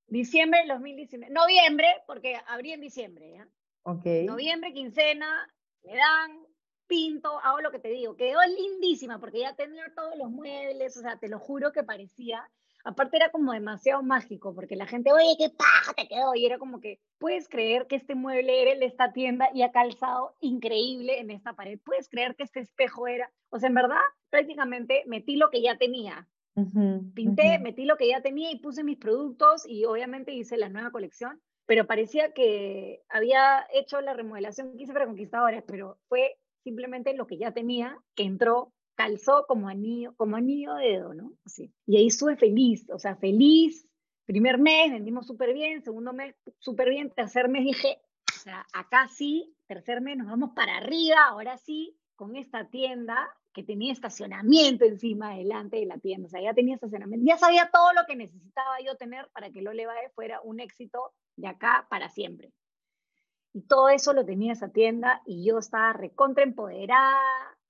Diciembre 0.08 0.60
del 0.60 0.70
2019, 0.70 1.34
noviembre, 1.34 1.88
porque 2.08 2.38
abrí 2.48 2.72
en 2.72 2.82
diciembre, 2.82 3.32
¿ya? 3.34 3.48
Ok. 3.84 4.06
Noviembre, 4.26 4.74
quincena, 4.74 5.48
me 5.84 5.96
dan, 5.96 6.45
pinto, 6.88 7.40
hago 7.40 7.62
lo 7.62 7.72
que 7.72 7.80
te 7.80 7.90
digo. 7.90 8.16
Quedó 8.16 8.40
lindísima 8.46 9.20
porque 9.20 9.40
ya 9.40 9.56
tenía 9.56 9.84
todos 9.96 10.18
los 10.18 10.30
muebles, 10.30 10.96
o 10.98 11.02
sea, 11.02 11.18
te 11.18 11.28
lo 11.30 11.40
juro 11.40 11.72
que 11.72 11.84
parecía. 11.84 12.50
Aparte 12.84 13.18
era 13.18 13.32
como 13.32 13.52
demasiado 13.52 14.04
mágico 14.04 14.54
porque 14.54 14.76
la 14.76 14.86
gente, 14.86 15.12
oye, 15.12 15.36
qué 15.40 15.50
paja 15.50 15.94
te 15.94 16.08
quedó. 16.08 16.36
Y 16.36 16.46
era 16.46 16.60
como 16.60 16.80
que, 16.80 17.00
puedes 17.18 17.50
creer 17.50 17.88
que 17.88 17.96
este 17.96 18.14
mueble 18.14 18.62
era 18.62 18.74
el 18.74 18.80
de 18.80 18.86
esta 18.86 19.12
tienda 19.12 19.50
y 19.54 19.64
ha 19.64 19.72
calzado 19.72 20.36
increíble 20.40 21.20
en 21.20 21.32
esta 21.32 21.54
pared. 21.54 21.80
Puedes 21.84 22.10
creer 22.10 22.36
que 22.36 22.44
este 22.44 22.60
espejo 22.60 23.08
era. 23.08 23.32
O 23.50 23.60
sea, 23.60 23.70
en 23.70 23.76
verdad, 23.76 24.02
prácticamente 24.30 25.04
metí 25.08 25.36
lo 25.36 25.50
que 25.50 25.62
ya 25.62 25.78
tenía. 25.78 26.28
Pinté, 27.14 27.60
metí 27.60 27.84
lo 27.84 27.98
que 27.98 28.08
ya 28.08 28.22
tenía 28.22 28.50
y 28.50 28.60
puse 28.60 28.84
mis 28.84 28.98
productos 28.98 29.68
y 29.68 29.84
obviamente 29.84 30.32
hice 30.32 30.56
la 30.56 30.70
nueva 30.70 30.92
colección 30.92 31.42
pero 31.66 31.88
parecía 31.88 32.32
que 32.32 33.04
había 33.10 33.66
hecho 33.74 34.00
la 34.02 34.14
remodelación 34.14 34.78
que 34.78 34.84
hice 34.84 34.94
para 34.94 35.08
Conquistadores, 35.08 35.64
pero 35.66 35.98
fue 36.08 36.38
simplemente 36.66 37.14
lo 37.14 37.28
que 37.28 37.38
ya 37.38 37.52
tenía, 37.52 37.96
que 38.16 38.24
entró, 38.24 38.74
calzó 38.96 39.46
como 39.48 39.70
anillo, 39.70 40.16
como 40.16 40.36
anillo 40.36 40.74
de 40.74 40.88
dedo, 40.88 41.14
¿no? 41.14 41.32
Así. 41.46 41.72
Y 41.86 41.98
ahí 41.98 42.08
estuve 42.08 42.36
feliz, 42.36 42.90
o 42.90 42.98
sea, 42.98 43.16
feliz. 43.16 43.88
Primer 44.26 44.58
mes 44.58 44.92
vendimos 44.92 45.28
súper 45.28 45.54
bien, 45.54 45.84
segundo 45.84 46.12
mes 46.12 46.36
súper 46.58 46.90
bien, 46.90 47.12
tercer 47.12 47.48
mes 47.50 47.66
dije, 47.66 48.00
o 48.36 48.40
sea, 48.40 48.66
acá 48.74 49.08
sí, 49.08 49.56
tercer 49.68 50.02
mes 50.02 50.18
nos 50.18 50.28
vamos 50.28 50.52
para 50.56 50.78
arriba, 50.78 51.18
ahora 51.28 51.58
sí, 51.60 51.96
con 52.16 52.36
esta 52.36 52.68
tienda 52.68 53.30
que 53.54 53.64
tenía 53.64 53.94
estacionamiento 53.94 54.86
encima, 54.86 55.36
delante 55.36 55.78
de 55.78 55.86
la 55.86 56.00
tienda, 56.00 56.26
o 56.26 56.30
sea, 56.30 56.42
ya 56.42 56.56
tenía 56.56 56.74
estacionamiento, 56.74 57.26
ya 57.28 57.38
sabía 57.38 57.70
todo 57.72 57.94
lo 57.94 58.02
que 58.08 58.16
necesitaba 58.16 58.78
yo 58.84 58.96
tener 58.96 59.30
para 59.34 59.52
que 59.52 59.62
Lole 59.62 59.86
Bae 59.86 60.10
fuera 60.16 60.42
un 60.42 60.60
éxito 60.60 61.14
de 61.38 61.48
acá 61.48 61.86
para 61.92 62.10
siempre. 62.10 62.52
Y 63.56 63.62
todo 63.62 63.88
eso 63.88 64.12
lo 64.12 64.26
tenía 64.26 64.52
esa 64.52 64.68
tienda 64.68 65.22
y 65.26 65.46
yo 65.46 65.60
estaba 65.60 65.94
recontra 65.94 66.44
empoderada, 66.44 67.22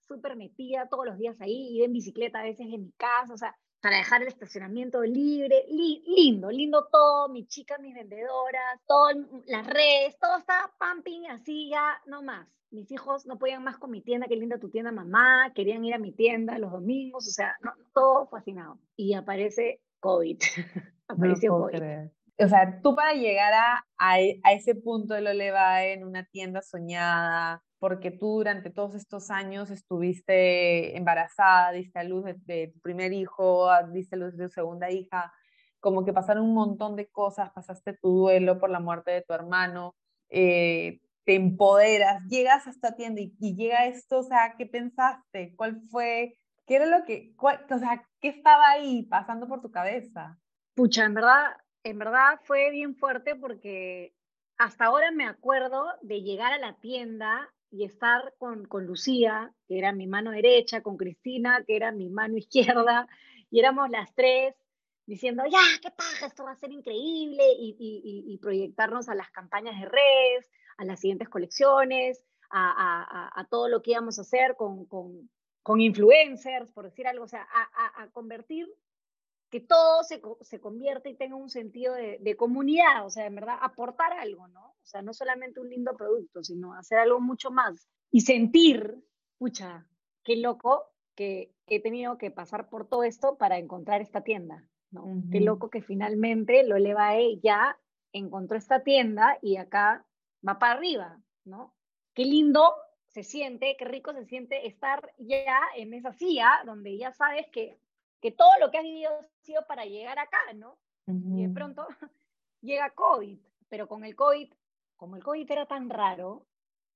súper 0.07 0.35
metida 0.35 0.89
todos 0.89 1.05
los 1.05 1.19
días 1.19 1.39
ahí, 1.39 1.75
iba 1.75 1.85
en 1.85 1.93
bicicleta 1.93 2.39
a 2.39 2.43
veces 2.43 2.65
en 2.65 2.85
mi 2.85 2.91
casa, 2.93 3.31
o 3.31 3.37
sea, 3.37 3.55
para 3.81 3.97
dejar 3.97 4.23
el 4.23 4.29
estacionamiento 4.29 5.03
libre, 5.03 5.63
lindo, 5.69 6.49
lindo 6.49 6.87
todo, 6.91 7.29
mi 7.29 7.45
chica, 7.45 7.77
mis 7.77 7.93
vendedoras, 7.93 8.81
todas 8.87 9.15
las 9.45 9.67
redes, 9.67 10.17
todo 10.19 10.39
estaba 10.39 10.73
pumping 10.79 11.27
así 11.27 11.69
ya, 11.69 12.01
no 12.07 12.23
más. 12.23 12.49
Mis 12.71 12.91
hijos 12.91 13.27
no 13.27 13.37
podían 13.37 13.63
más 13.63 13.77
con 13.77 13.91
mi 13.91 14.01
tienda, 14.01 14.25
qué 14.27 14.37
linda 14.37 14.57
tu 14.57 14.71
tienda 14.71 14.91
mamá, 14.91 15.51
querían 15.53 15.85
ir 15.85 15.93
a 15.93 15.99
mi 15.99 16.13
tienda 16.13 16.57
los 16.57 16.71
domingos, 16.71 17.27
o 17.27 17.31
sea, 17.31 17.57
no, 17.61 17.73
todo 17.93 18.25
fascinado. 18.25 18.79
Y 18.95 19.13
aparece 19.13 19.81
COVID. 19.99 20.39
Apareció 21.07 21.51
COVID 21.51 22.09
o 22.37 22.47
sea, 22.47 22.81
tú 22.81 22.95
para 22.95 23.13
llegar 23.13 23.53
a, 23.53 23.85
a, 23.97 24.19
ese 24.51 24.75
punto 24.75 25.13
de 25.13 25.21
lo 25.21 25.29
eleva 25.29 25.83
en 25.85 26.05
una 26.05 26.25
tienda 26.25 26.61
soñada, 26.61 27.63
porque 27.79 28.11
tú 28.11 28.37
durante 28.37 28.69
todos 28.69 28.95
estos 28.95 29.29
años 29.31 29.69
estuviste 29.69 30.97
embarazada, 30.97 31.71
diste 31.71 31.99
a 31.99 32.03
luz 32.03 32.25
de, 32.45 32.71
tu 32.73 32.79
primer 32.81 33.13
hijo, 33.13 33.69
diste 33.91 34.15
a 34.15 34.19
luz 34.19 34.35
de 34.35 34.47
tu 34.47 34.53
segunda 34.53 34.91
hija, 34.91 35.31
como 35.79 36.03
que 36.03 36.13
pasaron 36.13 36.45
un 36.45 36.53
montón 36.53 36.95
de 36.95 37.07
cosas, 37.07 37.51
pasaste 37.51 37.93
tu 37.93 38.09
duelo 38.19 38.59
por 38.59 38.69
la 38.69 38.79
muerte 38.79 39.11
de 39.11 39.21
tu 39.21 39.33
hermano, 39.33 39.95
eh, 40.29 40.99
te 41.25 41.35
empoderas, 41.35 42.23
llegas 42.27 42.67
a 42.67 42.69
esta 42.69 42.95
tienda 42.95 43.21
y, 43.21 43.55
llega 43.55 43.85
esto, 43.85 44.19
o 44.19 44.23
sea, 44.23 44.55
¿qué 44.57 44.65
pensaste? 44.65 45.53
¿Cuál 45.55 45.81
fue? 45.89 46.37
¿Qué 46.67 46.77
era 46.77 46.85
lo 46.85 47.05
que, 47.05 47.33
o 47.37 47.79
sea, 47.79 48.05
qué 48.19 48.29
estaba 48.29 48.69
ahí 48.69 49.03
pasando 49.03 49.47
por 49.47 49.61
tu 49.61 49.71
cabeza? 49.71 50.37
Pucha, 50.75 51.05
en 51.05 51.13
verdad, 51.13 51.55
en 51.85 51.99
verdad 51.99 52.41
fue 52.43 52.71
bien 52.71 52.95
fuerte 52.95 53.35
porque 53.35 54.13
hasta 54.57 54.85
ahora 54.85 55.11
me 55.11 55.27
acuerdo 55.27 55.85
de 56.01 56.23
llegar 56.23 56.51
a 56.51 56.57
la 56.57 56.73
tienda 56.79 57.53
y 57.69 57.85
estar 57.85 58.33
con, 58.39 58.65
con 58.65 58.85
Lucía, 58.87 59.53
que 59.67 59.77
era 59.77 59.91
mi 59.91 60.07
mano 60.07 60.31
derecha, 60.31 60.81
con 60.81 60.97
Cristina, 60.97 61.63
que 61.65 61.75
era 61.75 61.91
mi 61.91 62.09
mano 62.09 62.37
izquierda, 62.37 63.07
y 63.51 63.59
éramos 63.59 63.89
las 63.91 64.13
tres 64.15 64.55
diciendo, 65.05 65.43
ya, 65.45 65.59
qué 65.81 65.91
paja, 65.91 66.25
esto 66.25 66.45
va 66.45 66.51
a 66.51 66.55
ser 66.55 66.71
increíble, 66.71 67.43
y, 67.55 68.39
proyectarnos 68.41 69.07
a 69.07 69.13
las 69.13 69.29
campañas 69.29 69.79
de 69.79 69.85
redes, 69.85 70.49
a 70.77 70.85
las 70.85 70.99
siguientes 70.99 71.29
colecciones, 71.29 72.23
a 72.49 73.47
todo 73.51 73.69
lo 73.69 73.83
que 73.83 73.91
íbamos 73.91 74.17
a 74.17 74.23
hacer 74.23 74.55
con, 74.55 74.85
con, 74.85 75.29
con 75.65 75.81
influencers, 75.81 76.71
por 76.71 76.85
decir 76.85 77.07
algo, 77.07 77.23
o 77.23 77.27
sea, 77.27 77.47
a, 77.51 78.07
convertir 78.11 78.71
que 79.49 79.61
todo 79.61 80.03
se, 80.03 80.21
se 80.41 80.59
convierta 80.59 81.09
y 81.09 81.15
tenga 81.15 81.35
un 81.35 81.49
sentido 81.49 81.93
de, 81.93 82.17
de, 82.19 82.35
comunidad, 82.35 83.05
o 83.05 83.09
sea, 83.09 83.25
en 83.25 83.35
verdad, 83.35 83.57
aportar 83.61 84.13
algo, 84.13 84.47
¿no? 84.47 84.65
O 84.65 84.85
sea, 84.85 85.01
no 85.01 85.13
solamente 85.13 85.59
un 85.59 85.69
lindo 85.69 85.95
producto, 85.95 86.43
sino 86.43 86.73
hacer 86.73 86.99
algo 86.99 87.19
mucho 87.19 87.51
más. 87.51 87.87
Y 88.11 88.21
sentir, 88.21 88.97
pucha, 89.37 89.87
qué 90.23 90.35
loco 90.35 90.91
que 91.15 91.53
he 91.67 91.81
tenido 91.81 92.17
que 92.17 92.31
pasar 92.31 92.69
por 92.69 92.87
todo 92.87 93.03
esto 93.03 93.37
para 93.37 93.57
encontrar 93.57 94.01
esta 94.01 94.21
tienda, 94.21 94.67
¿no? 94.91 95.23
Qué 95.31 95.39
loco 95.39 95.69
que 95.69 95.81
finalmente 95.81 96.63
lo 96.63 96.75
eleva 96.75 97.13
ya 97.41 97.79
encontró 98.11 98.57
esta 98.57 98.83
tienda 98.83 99.37
y 99.41 99.57
acá 99.57 100.05
va 100.47 100.59
para 100.59 100.73
arriba, 100.73 101.21
¿no? 101.43 101.73
Qué 102.13 102.25
lindo 102.25 102.73
se 103.07 103.23
siente, 103.23 103.75
qué 103.77 103.85
rico 103.85 104.13
se 104.13 104.25
siente 104.25 104.67
estar 104.67 105.13
ya 105.17 105.59
en 105.75 105.93
esa 105.93 106.13
silla 106.13 106.49
donde 106.65 106.97
ya 106.97 107.11
sabes 107.13 107.47
que 107.51 107.77
que 108.21 108.31
todo 108.31 108.51
lo 108.59 108.71
que 108.71 108.77
has 108.77 108.83
vivido 108.83 109.11
ha 109.11 109.43
sido 109.43 109.65
para 109.67 109.85
llegar 109.85 110.19
acá, 110.19 110.37
¿no? 110.55 110.77
Y 111.07 111.45
de 111.45 111.53
pronto 111.53 111.85
llega 112.61 112.89
COVID, 112.91 113.39
pero 113.69 113.87
con 113.87 114.03
el 114.03 114.15
COVID, 114.15 114.51
como 114.95 115.15
el 115.15 115.23
COVID 115.23 115.51
era 115.51 115.65
tan 115.67 115.89
raro, 115.89 116.45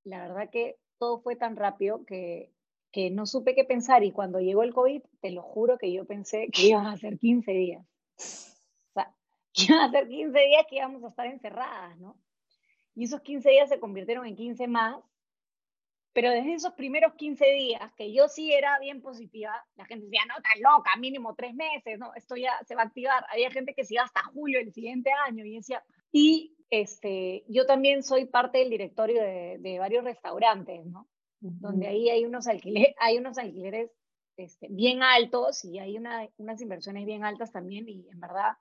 la 0.04 0.22
verdad 0.22 0.50
que 0.50 0.78
todo 0.98 1.20
fue 1.22 1.36
tan 1.36 1.56
rápido 1.56 2.06
que, 2.06 2.52
que 2.92 3.12
no 3.12 3.26
supe 3.26 3.56
qué 3.56 3.64
pensar 3.64 4.04
y 4.04 4.12
cuando 4.12 4.40
llegó 4.40 4.64
el 4.64 4.74
COVID, 4.74 5.04
te 5.22 5.32
lo 5.32 5.44
juro 5.44 5.78
que 5.78 5.92
yo 5.92 6.06
pensé 6.06 6.50
que 6.52 6.68
iban 6.68 6.88
a 6.88 6.98
ser 6.98 7.20
15 7.20 7.52
días. 7.52 7.86
O 8.18 8.94
sea, 8.94 9.14
que 9.54 9.64
iban 9.64 9.82
a 9.82 9.92
ser 9.92 10.08
15 10.08 10.40
días 10.40 10.66
que 10.68 10.76
íbamos 10.78 11.04
a 11.04 11.08
estar 11.08 11.28
encerradas, 11.28 11.98
¿no? 12.00 12.18
Y 12.96 13.04
esos 13.04 13.22
15 13.22 13.50
días 13.50 13.70
se 13.70 13.80
convirtieron 13.80 14.26
en 14.26 14.36
15 14.36 14.68
más 14.68 14.98
pero 16.14 16.32
desde 16.32 16.54
esos 16.54 16.74
primeros 16.74 17.14
15 17.14 17.46
días, 17.54 17.94
que 17.96 18.12
yo 18.12 18.28
sí 18.28 18.52
era 18.52 18.80
bien 18.80 19.02
positiva, 19.02 19.54
la 19.76 19.86
gente 19.86 20.06
decía, 20.06 20.22
no, 20.28 20.36
estás 20.38 20.60
loca, 20.60 20.92
mínimo 21.00 21.36
tres 21.36 21.54
meses, 21.54 22.00
no, 22.00 22.14
esto 22.16 22.36
ya 22.36 22.54
se 22.66 22.76
va 22.76 22.82
a 22.84 22.86
activar. 22.86 23.26
Había 23.32 23.52
gente 23.52 23.74
que 23.74 23.86
se 23.86 23.94
iba 23.96 24.04
hasta 24.04 24.24
julio 24.24 24.60
del 24.60 24.74
siguiente 24.74 25.12
año 25.28 25.46
y 25.46 25.56
decía, 25.56 25.84
y 26.12 26.56
este, 26.70 27.44
yo 27.48 27.66
también 27.66 28.04
soy 28.04 28.26
parte 28.26 28.60
del 28.60 28.70
directorio 28.70 29.22
de, 29.22 29.58
de 29.60 29.80
varios 29.80 30.04
restaurantes, 30.04 30.86
¿no? 30.86 31.08
Donde 31.42 31.88
ahí 31.88 32.10
hay 32.10 32.26
unos, 32.26 32.48
alquileres, 32.48 32.96
hay 33.00 33.18
unos 33.18 33.38
alquileres 33.38 33.92
este, 34.38 34.68
bien 34.70 35.04
altos 35.04 35.64
y 35.64 35.80
hay 35.80 35.98
una, 35.98 36.28
unas 36.38 36.62
inversiones 36.62 37.06
bien 37.06 37.24
altas 37.24 37.52
también 37.52 37.88
y 37.88 38.08
en 38.10 38.20
verdad 38.20 38.54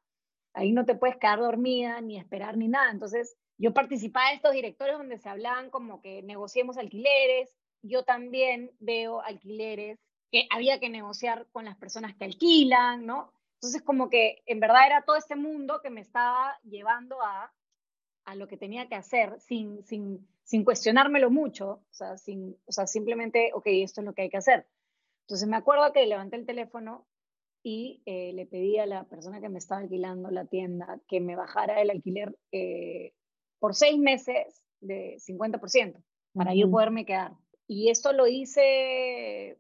ahí 0.53 0.73
no 0.73 0.85
te 0.85 0.95
puedes 0.95 1.17
quedar 1.17 1.39
dormida 1.39 2.01
ni 2.01 2.19
esperar 2.19 2.57
ni 2.57 2.69
nada. 2.69 2.91
Entonces, 2.91 3.37
yo 3.59 3.75
participaba 3.75 4.29
de 4.29 4.37
estos 4.37 4.53
directorios 4.53 4.99
donde 4.99 5.19
se 5.19 5.29
hablaban 5.29 5.71
como 5.71 6.01
que 6.01 6.23
negociemos 6.23 6.79
alquileres. 6.79 7.55
Yo 7.83 8.05
también 8.05 8.71
veo 8.79 9.21
alquileres 9.21 9.99
que 10.31 10.47
había 10.51 10.79
que 10.79 10.89
negociar 10.89 11.47
con 11.53 11.65
las 11.65 11.77
personas 11.77 12.15
que 12.15 12.25
alquilan, 12.25 13.05
¿no? 13.05 13.33
Entonces, 13.55 13.83
como 13.83 14.09
que 14.09 14.43
en 14.47 14.61
verdad 14.61 14.87
era 14.87 15.03
todo 15.03 15.17
este 15.17 15.35
mundo 15.35 15.81
que 15.83 15.91
me 15.91 16.01
estaba 16.01 16.57
llevando 16.63 17.21
a, 17.21 17.53
a 18.25 18.35
lo 18.37 18.47
que 18.47 18.57
tenía 18.57 18.89
que 18.89 18.95
hacer 18.95 19.41
sin, 19.41 19.85
sin, 19.85 20.29
sin 20.45 20.65
cuestionármelo 20.65 21.31
mucho, 21.31 21.83
o 21.91 21.95
sea, 21.95 22.17
sin, 22.17 22.57
o 22.67 22.73
sea, 22.73 22.87
simplemente, 22.87 23.51
ok, 23.55 23.67
esto 23.67 24.01
es 24.01 24.05
lo 24.05 24.15
que 24.15 24.23
hay 24.23 24.31
que 24.31 24.37
hacer. 24.37 24.69
Entonces 25.23 25.49
me 25.49 25.57
acuerdo 25.57 25.93
que 25.93 26.07
levanté 26.07 26.37
el 26.37 26.47
teléfono 26.47 27.07
y 27.63 28.03
eh, 28.07 28.33
le 28.35 28.47
pedí 28.47 28.79
a 28.79 28.87
la 28.87 29.05
persona 29.05 29.41
que 29.41 29.49
me 29.49 29.59
estaba 29.59 29.81
alquilando 29.81 30.31
la 30.31 30.45
tienda 30.47 31.01
que 31.09 31.21
me 31.21 31.35
bajara 31.35 31.81
el 31.83 31.91
alquiler 31.91 32.39
eh, 32.53 33.13
por 33.59 33.75
seis 33.75 33.99
meses 33.99 34.63
de 34.81 35.17
50% 35.19 36.03
para 36.35 36.55
yo 36.55 36.71
poderme 36.71 37.05
quedar. 37.05 37.33
Y 37.67 37.91
esto 37.91 38.13
lo 38.13 38.27
hice 38.27 39.59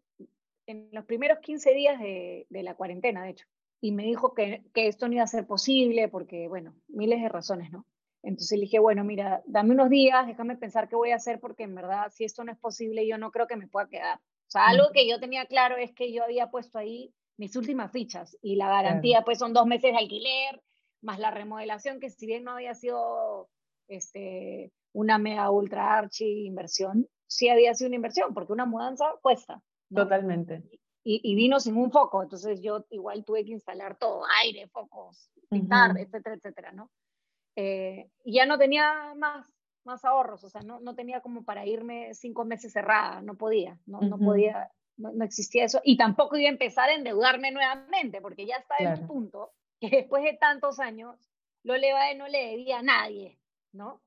en 0.67 0.89
los 0.93 1.05
primeros 1.05 1.39
15 1.41 1.73
días 1.73 2.01
de, 2.01 2.47
de 2.49 2.63
la 2.63 2.75
cuarentena, 2.75 3.25
de 3.25 3.31
hecho. 3.31 3.47
Y 3.81 3.93
me 3.93 4.05
dijo 4.05 4.35
que, 4.35 4.65
que, 4.75 4.89
esto 4.89 5.09
no 5.09 5.15
iba 5.15 5.25
a 5.25 5.29
ser 5.29 5.47
posible 5.47 6.09
porque, 6.09 6.49
bueno, 6.49 6.75
miles 6.89 7.23
de 7.23 7.29
razones, 7.29 7.71
¿no? 7.71 7.87
Entonces 8.23 8.59
le 8.59 8.63
dije, 8.63 8.79
bueno, 8.79 9.05
mira, 9.05 9.43
dame 9.47 9.73
unos 9.73 9.89
días, 9.89 10.27
déjame 10.27 10.57
pensar 10.57 10.89
qué 10.89 10.97
voy 10.97 11.13
a 11.13 11.17
hacer 11.17 11.39
porque 11.41 11.63
en 11.63 11.75
verdad, 11.75 12.11
si 12.13 12.25
esto 12.25 12.45
no 12.45 12.53
es 12.53 12.59
posible, 12.59 13.07
yo 13.07 13.17
no 13.19 13.31
creo 13.31 13.47
que 13.47 13.57
me 13.57 13.69
pueda 13.69 13.89
quedar. 13.89 14.19
O 14.19 14.51
sea, 14.51 14.67
algo 14.67 14.87
que 14.93 15.09
yo 15.09 15.21
tenía 15.21 15.47
claro 15.47 15.77
es 15.77 15.93
que 15.93 16.13
yo 16.13 16.25
había 16.25 16.51
puesto 16.51 16.79
ahí 16.79 17.13
mis 17.37 17.55
últimas 17.55 17.93
fichas 17.93 18.37
y 18.43 18.57
la 18.57 18.69
garantía 18.69 19.23
pues 19.23 19.39
son 19.39 19.53
dos 19.53 19.67
meses 19.67 19.93
de 19.93 19.99
alquiler, 19.99 20.61
más 21.03 21.19
la 21.19 21.31
remodelación 21.31 22.01
que 22.01 22.11
si 22.11 22.27
bien 22.27 22.45
no 22.45 22.53
había 22.53 22.75
sido 22.75 23.49
este, 23.89 24.73
una 24.93 25.19
mega 25.19 25.51
ultra 25.51 25.99
archi 25.99 26.47
inversión, 26.47 27.09
sí 27.27 27.49
había 27.49 27.75
sido 27.75 27.89
una 27.89 27.97
inversión, 27.97 28.35
porque 28.35 28.53
una 28.53 28.67
mudanza 28.67 29.07
cuesta. 29.23 29.63
Totalmente. 29.95 30.63
Y, 31.05 31.21
y, 31.23 31.35
vino 31.35 31.59
sin 31.59 31.77
un 31.77 31.91
foco, 31.91 32.23
entonces 32.23 32.61
yo 32.61 32.85
igual 32.91 33.25
tuve 33.25 33.45
que 33.45 33.53
instalar 33.53 33.97
todo, 33.97 34.23
aire, 34.43 34.69
focos, 34.69 35.31
pintar, 35.49 35.97
etcétera, 35.99 36.37
etcétera, 36.37 36.73
¿no? 36.73 36.91
Eh, 37.57 38.11
y 38.25 38.35
ya 38.35 38.47
no 38.47 38.59
tenía 38.59 39.15
más, 39.17 39.47
más 39.85 40.05
ahorros, 40.05 40.45
o 40.45 40.51
sea, 40.51 40.61
no, 40.63 40.81
no 40.81 40.95
tenía 40.95 41.21
como 41.21 41.45
para 41.45 41.67
irme 41.67 42.13
cinco 42.15 42.45
meses 42.45 42.73
cerrada, 42.73 43.23
no 43.23 43.37
podía, 43.37 43.79
no, 43.87 44.01
no 44.01 44.19
podía, 44.19 44.71
no, 44.97 45.25
existía 45.25 45.65
eso, 45.65 45.81
y 45.83 45.97
tampoco 45.97 46.37
iba 46.37 46.49
a 46.49 46.53
empezar 46.53 46.91
a 46.91 46.95
endeudarme 46.95 47.51
nuevamente, 47.51 48.21
porque 48.21 48.47
ya 48.47 48.57
está 48.57 48.75
en 48.79 49.01
un 49.01 49.07
punto 49.07 49.53
que 49.81 49.89
después 49.89 50.23
de 50.25 50.35
tantos 50.35 50.79
años, 50.79 51.17
lo 51.63 51.77
Levae 51.77 52.17
no 52.17 52.29
le 52.29 52.51
debía 52.51 52.79
a 52.81 52.83
nadie, 52.83 53.39
¿no? 53.73 54.03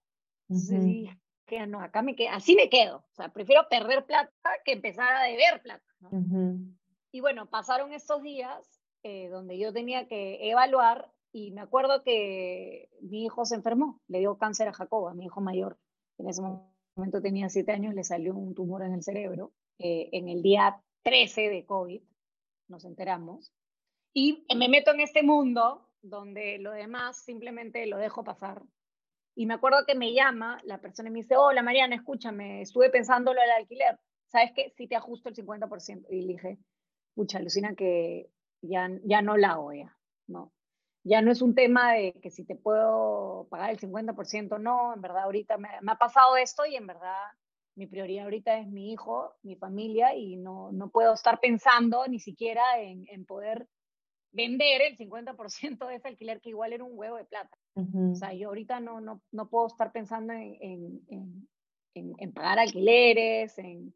Entonces 0.50 1.10
que 1.52 1.68
no, 1.68 1.82
acá 1.82 2.02
me 2.02 2.16
quedo, 2.16 2.30
así 2.32 2.56
me 2.56 2.70
quedo, 2.70 2.98
o 2.98 3.14
sea, 3.14 3.28
prefiero 3.28 3.68
perder 3.70 4.06
plata 4.06 4.50
que 4.64 4.72
empezar 4.72 5.14
a 5.18 5.24
deber 5.24 5.62
plata, 5.62 5.84
Y 7.12 7.20
bueno, 7.20 7.50
pasaron 7.50 7.92
estos 7.92 8.22
días 8.22 8.82
eh, 9.04 9.28
donde 9.28 9.60
yo 9.60 9.74
tenía 9.74 10.08
que 10.08 10.50
evaluar 10.50 11.12
y 11.34 11.52
me 11.52 11.60
acuerdo 11.60 12.04
que 12.04 12.90
mi 13.02 13.26
hijo 13.26 13.44
se 13.46 13.56
enfermó, 13.56 14.00
le 14.08 14.20
dio 14.20 14.38
cáncer 14.38 14.70
a 14.70 14.74
Jacoba, 14.74 15.14
mi 15.14 15.26
hijo 15.26 15.42
mayor. 15.42 15.78
En 16.18 16.30
ese 16.30 16.42
momento 16.42 17.22
tenía 17.22 17.50
siete 17.50 17.74
años, 17.74 17.96
le 17.96 18.04
salió 18.04 18.34
un 18.34 18.56
tumor 18.56 18.84
en 18.84 18.94
el 18.94 19.04
cerebro. 19.04 19.52
Eh, 19.80 20.10
en 20.12 20.30
el 20.30 20.42
día 20.42 20.82
13 21.04 21.50
de 21.50 21.66
COVID, 21.66 22.02
nos 22.68 22.86
enteramos. 22.86 23.54
Y 24.14 24.46
me 24.56 24.70
meto 24.70 24.92
en 24.92 25.00
este 25.02 25.24
mundo 25.24 25.90
donde 26.02 26.60
lo 26.60 26.72
demás 26.72 27.24
simplemente 27.24 27.86
lo 27.88 27.98
dejo 27.98 28.24
pasar. 28.24 28.62
Y 29.36 29.46
me 29.46 29.54
acuerdo 29.54 29.86
que 29.86 29.96
me 29.96 30.14
llama 30.14 30.60
la 30.64 30.80
persona 30.80 31.10
y 31.10 31.14
me 31.14 31.20
dice, 31.20 31.38
hola 31.38 31.64
Mariana, 31.64 31.96
escúchame, 31.96 32.62
estuve 32.62 32.90
pensando 32.90 33.34
lo 33.34 33.42
del 33.42 33.52
alquiler. 33.52 33.98
¿Sabes 34.28 34.52
qué? 34.56 34.74
Si 34.78 34.88
te 34.88 34.96
ajusto 34.96 35.30
el 35.30 35.36
50%. 35.36 36.06
Y 36.10 36.28
dije, 36.28 36.58
pucha, 37.16 37.38
alucina 37.38 37.76
que 37.76 38.30
ya, 38.62 38.90
ya 39.04 39.22
no 39.22 39.38
la 39.38 39.52
hago 39.52 39.74
ya, 39.74 39.98
¿no? 40.28 40.52
ya 41.04 41.22
no 41.22 41.32
es 41.32 41.42
un 41.42 41.56
tema 41.56 41.94
de 41.94 42.14
que 42.22 42.30
si 42.30 42.46
te 42.46 42.56
puedo 42.56 43.48
pagar 43.50 43.72
el 43.72 43.80
50% 43.80 44.60
no, 44.60 44.94
en 44.94 45.02
verdad 45.02 45.24
ahorita 45.24 45.58
me, 45.58 45.70
ha 45.88 45.98
pasado 45.98 46.38
esto 46.38 46.66
y 46.66 46.76
en 46.76 46.88
verdad 46.88 47.18
mi 47.76 47.88
prioridad 47.88 48.26
ahorita 48.26 48.58
es 48.60 48.68
mi 48.68 48.92
hijo, 48.92 49.34
mi 49.42 49.56
familia 49.56 50.16
y 50.16 50.36
no, 50.36 50.72
no 50.72 50.90
puedo 50.90 51.14
estar 51.14 51.40
pensando 51.40 52.06
ni 52.08 52.20
siquiera 52.20 52.80
en, 52.80 53.06
en 53.08 53.26
poder 53.26 53.68
vender 54.32 54.82
el 54.82 54.98
50% 54.98 55.88
de 55.88 55.96
ese 55.96 56.08
alquiler 56.08 56.42
que 56.42 56.50
igual 56.50 56.74
era 56.74 56.84
un 56.84 56.92
huevo 56.94 57.18
de 57.18 57.26
plata. 57.26 57.58
O 57.76 58.16
sea, 58.16 58.34
yo 58.34 58.50
ahorita 58.50 58.80
no, 58.80 59.00
no, 59.00 59.22
no 59.32 59.50
puedo 59.50 59.68
estar 59.68 59.92
pensando 59.92 60.34
en, 60.34 61.02
en, 61.08 61.48
en 62.18 62.34
pagar 62.34 62.60
alquileres, 62.60 63.58
en, 63.58 63.94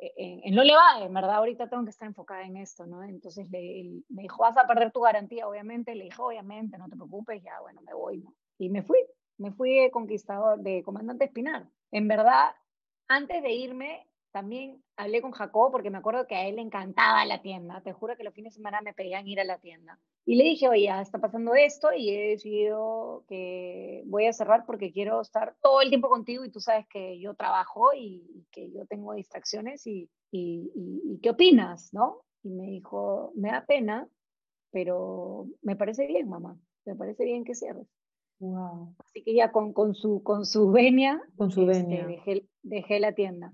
en, 0.00 0.56
lo 0.56 0.64
le 0.64 0.74
va, 0.74 1.04
en 1.04 1.12
verdad 1.12 1.36
ahorita 1.36 1.68
tengo 1.68 1.84
que 1.84 1.90
estar 1.90 2.08
enfocada 2.08 2.42
en 2.42 2.56
esto, 2.56 2.86
¿no? 2.86 3.02
Entonces 3.02 3.50
le, 3.50 4.02
me 4.08 4.22
dijo, 4.22 4.42
vas 4.42 4.56
a 4.56 4.66
perder 4.66 4.92
tu 4.92 5.00
garantía, 5.00 5.46
obviamente, 5.46 5.94
le 5.94 6.04
dije, 6.04 6.20
obviamente, 6.20 6.78
no 6.78 6.88
te 6.88 6.96
preocupes, 6.96 7.42
ya, 7.42 7.60
bueno, 7.60 7.82
me 7.82 7.92
voy, 7.92 8.18
¿no? 8.18 8.34
Y 8.58 8.70
me 8.70 8.82
fui, 8.82 8.98
me 9.38 9.52
fui 9.52 9.78
de 9.78 9.90
conquistador, 9.90 10.58
de 10.60 10.82
comandante 10.82 11.26
Espinar. 11.26 11.68
En 11.90 12.08
verdad, 12.08 12.54
antes 13.08 13.42
de 13.42 13.52
irme, 13.52 14.06
también 14.32 14.82
hablé 14.96 15.20
con 15.22 15.32
Jacob 15.32 15.70
porque 15.72 15.90
me 15.90 15.98
acuerdo 15.98 16.26
que 16.26 16.36
a 16.36 16.46
él 16.46 16.56
le 16.56 16.62
encantaba 16.62 17.24
la 17.24 17.42
tienda. 17.42 17.80
Te 17.82 17.92
juro 17.92 18.16
que 18.16 18.24
los 18.24 18.34
fines 18.34 18.52
de 18.52 18.58
semana 18.58 18.80
me 18.80 18.94
pedían 18.94 19.26
ir 19.26 19.40
a 19.40 19.44
la 19.44 19.58
tienda. 19.58 19.98
Y 20.24 20.36
le 20.36 20.44
dije, 20.44 20.68
oye, 20.68 20.90
está 21.00 21.18
pasando 21.18 21.54
esto 21.54 21.88
y 21.92 22.10
he 22.10 22.28
decidido 22.30 23.24
que 23.28 24.02
voy 24.06 24.26
a 24.26 24.32
cerrar 24.32 24.64
porque 24.66 24.92
quiero 24.92 25.20
estar 25.20 25.56
todo 25.60 25.80
el 25.80 25.88
tiempo 25.88 26.08
contigo 26.08 26.44
y 26.44 26.50
tú 26.50 26.60
sabes 26.60 26.86
que 26.88 27.18
yo 27.20 27.34
trabajo 27.34 27.90
y, 27.96 28.46
que 28.52 28.70
yo 28.70 28.86
tengo 28.86 29.14
distracciones 29.14 29.86
y, 29.86 30.10
y, 30.30 30.70
y, 30.74 31.18
¿qué 31.20 31.30
opinas? 31.30 31.92
¿No? 31.92 32.22
Y 32.42 32.50
me 32.50 32.66
dijo, 32.66 33.32
me 33.34 33.50
da 33.50 33.64
pena, 33.66 34.08
pero 34.70 35.46
me 35.62 35.76
parece 35.76 36.06
bien, 36.06 36.28
mamá. 36.28 36.56
Me 36.84 36.94
parece 36.94 37.24
bien 37.24 37.44
que 37.44 37.54
cierres. 37.54 37.86
Wow. 38.38 38.94
Así 38.98 39.22
que 39.22 39.34
ya 39.34 39.52
con, 39.52 39.72
con, 39.72 39.94
su, 39.94 40.22
con 40.22 40.46
su 40.46 40.70
venia, 40.70 41.22
con 41.36 41.50
su 41.50 41.68
este, 41.70 41.82
venia. 41.82 42.06
dejé, 42.06 42.46
dejé 42.62 43.00
la 43.00 43.12
tienda. 43.12 43.52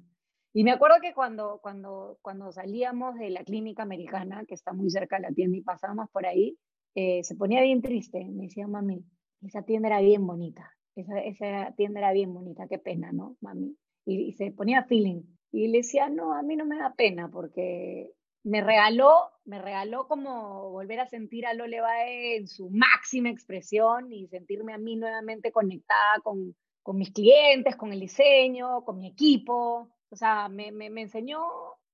Y 0.57 0.65
me 0.65 0.71
acuerdo 0.71 0.97
que 1.03 1.13
cuando, 1.13 1.61
cuando, 1.63 2.17
cuando 2.23 2.51
salíamos 2.51 3.19
de 3.19 3.29
la 3.29 3.45
clínica 3.45 3.83
americana, 3.83 4.47
que 4.49 4.55
está 4.55 4.73
muy 4.73 4.89
cerca 4.89 5.17
de 5.17 5.25
la 5.25 5.33
tienda, 5.35 5.59
y 5.59 5.61
pasábamos 5.61 6.09
por 6.09 6.25
ahí, 6.25 6.57
eh, 6.95 7.23
se 7.25 7.35
ponía 7.35 7.61
bien 7.61 7.83
triste. 7.83 8.25
Me 8.25 8.45
decía, 8.45 8.67
mami, 8.67 9.05
esa 9.43 9.65
tienda 9.65 9.89
era 9.89 10.01
bien 10.01 10.27
bonita. 10.27 10.73
Esa, 10.95 11.19
esa 11.19 11.75
tienda 11.77 12.01
era 12.01 12.13
bien 12.13 12.33
bonita, 12.33 12.69
qué 12.69 12.79
pena, 12.79 13.13
¿no, 13.13 13.37
mami? 13.43 13.77
Y, 14.07 14.33
se 14.33 14.51
ponía 14.51 14.85
feeling. 14.85 15.25
Y 15.53 15.69
le 15.69 15.79
decía, 15.81 16.09
no, 16.09 16.33
a 16.33 16.43
mí 16.43 16.57
no 16.57 16.65
me 16.65 16.79
da 16.79 16.95
pena 16.97 17.29
porque 17.31 18.13
me 18.43 18.63
regaló, 18.63 19.13
me 19.45 19.61
regaló 19.61 20.09
como 20.09 20.71
volver 20.71 21.01
a 21.01 21.07
sentir 21.07 21.45
a 21.45 21.53
Lole 21.53 21.83
Bae 21.83 22.37
en 22.39 22.49
su 22.49 22.71
máxima 22.71 23.29
expresión 23.29 24.11
y 24.11 24.27
sentirme 24.29 24.73
a 24.73 24.79
mí 24.79 24.97
nuevamente 24.97 25.53
conectada 25.53 26.21
con, 26.25 26.57
con 26.83 26.97
mis 26.97 27.13
clientes, 27.13 27.77
con 27.77 27.93
el 27.93 28.01
diseño, 28.01 28.87
con 28.87 28.97
mi 28.97 29.09
equipo 29.09 29.93
o 30.11 30.17
sea, 30.17 30.49
me, 30.49 30.73
me, 30.73 30.87
enseñó 31.01 31.41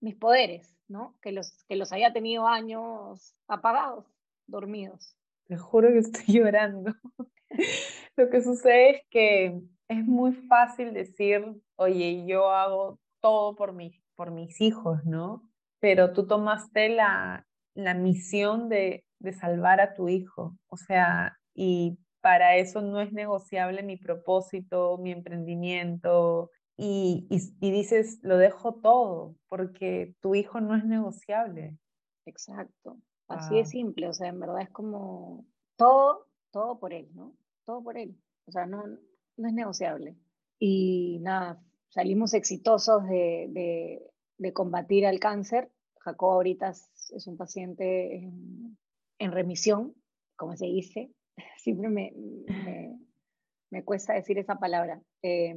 mis 0.01 0.17
poderes, 0.17 0.77
¿no? 0.89 1.17
Que 1.21 1.33
los, 1.33 1.65
que 1.69 1.77
los 1.77 1.93
había 1.93 2.13
tenido 2.13 2.47
años 2.47 3.35
apagados, 3.49 4.07
dormidos. 4.47 5.17
Te 5.47 5.57
juro 5.57 5.89
que 5.89 5.99
estoy 5.99 6.25
llorando. 6.41 6.93
Lo 8.17 8.31
que 8.31 8.43
sucede 8.43 8.91
es 8.91 9.03
que 9.11 9.61
es 9.89 10.05
muy 10.05 10.33
fácil 10.33 10.93
decir, 10.93 11.45
oye, 11.77 12.25
yo 12.27 12.51
hago 12.51 12.99
todo 13.21 13.55
por, 13.55 13.73
mi, 13.73 14.03
por 14.15 14.31
mis 14.31 14.61
hijos, 14.61 15.05
¿no? 15.05 15.49
Pero 15.81 16.13
tú 16.13 16.27
tomaste 16.27 16.89
la, 16.89 17.47
la 17.75 17.95
misión 17.95 18.69
de, 18.69 19.05
de 19.19 19.33
salvar 19.33 19.81
a 19.81 19.95
tu 19.95 20.09
hijo, 20.09 20.57
o 20.69 20.77
sea, 20.77 21.39
y 21.55 21.99
para 22.21 22.57
eso 22.57 22.81
no 22.81 23.01
es 23.01 23.13
negociable 23.13 23.83
mi 23.83 23.97
propósito, 23.97 24.97
mi 24.99 25.11
emprendimiento, 25.11 26.51
y, 26.85 27.29
y, 27.61 27.71
dices, 27.71 28.19
lo 28.23 28.39
dejo 28.39 28.75
todo, 28.75 29.37
porque 29.49 30.17
tu 30.21 30.35
hijo 30.35 30.61
no 30.61 30.75
es 30.77 30.85
negociable. 30.85 31.79
Exacto, 32.27 32.99
así 33.29 33.61
es 33.61 33.71
simple, 33.71 34.09
o 34.09 34.13
sea, 34.13 34.29
en 34.29 34.41
verdad 34.41 34.63
es 34.63 34.71
como 34.71 35.47
todo, 35.77 36.27
todo 36.51 36.81
por 36.81 36.93
él, 36.93 37.09
¿no? 37.15 37.37
Todo 37.65 37.85
por 37.85 37.97
él, 37.97 38.17
o 38.47 38.51
sea, 38.51 38.67
no, 38.67 38.83
no 38.87 39.49
es 39.49 39.55
negociable. 39.55 40.17
Y 40.59 41.21
nada, 41.21 41.63
salimos 41.89 42.35
exitosos 42.35 43.05
de, 43.05 43.47
de, 43.51 44.03
de 44.39 44.53
combatir 44.53 45.07
al 45.07 45.21
cáncer. 45.21 45.71
Jacob 46.01 46.31
ahorita 46.31 46.71
es, 46.71 47.27
un 47.29 47.37
paciente 47.37 48.17
en, 48.17 48.77
en, 49.21 49.31
remisión, 49.31 49.95
como 50.35 50.57
se 50.57 50.67
dice. 50.67 51.13
Siempre 51.59 51.89
me, 51.89 52.13
me, 52.17 52.99
me 53.71 53.85
cuesta 53.85 54.15
decir 54.15 54.39
esa 54.39 54.57
palabra. 54.57 55.01
Eh, 55.23 55.57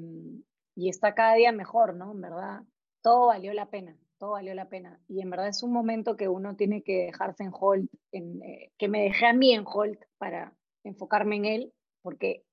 y 0.75 0.89
está 0.89 1.15
cada 1.15 1.35
día 1.35 1.51
mejor, 1.51 1.95
¿no? 1.95 2.11
En 2.11 2.21
verdad, 2.21 2.63
todo 3.01 3.27
valió 3.27 3.53
la 3.53 3.69
pena, 3.69 3.97
todo 4.19 4.31
valió 4.31 4.53
la 4.53 4.67
pena. 4.67 4.99
Y 5.07 5.21
en 5.21 5.29
verdad 5.29 5.47
es 5.47 5.63
un 5.63 5.71
momento 5.71 6.17
que 6.17 6.27
uno 6.27 6.55
tiene 6.55 6.83
que 6.83 7.05
dejarse 7.05 7.43
en 7.43 7.51
hold, 7.53 7.89
en, 8.11 8.41
eh, 8.43 8.71
que 8.77 8.87
me 8.87 9.03
dejé 9.03 9.27
a 9.27 9.33
mí 9.33 9.53
en 9.53 9.63
hold 9.65 9.97
para 10.17 10.53
enfocarme 10.83 11.37
en 11.37 11.45
él, 11.45 11.73
porque 12.01 12.43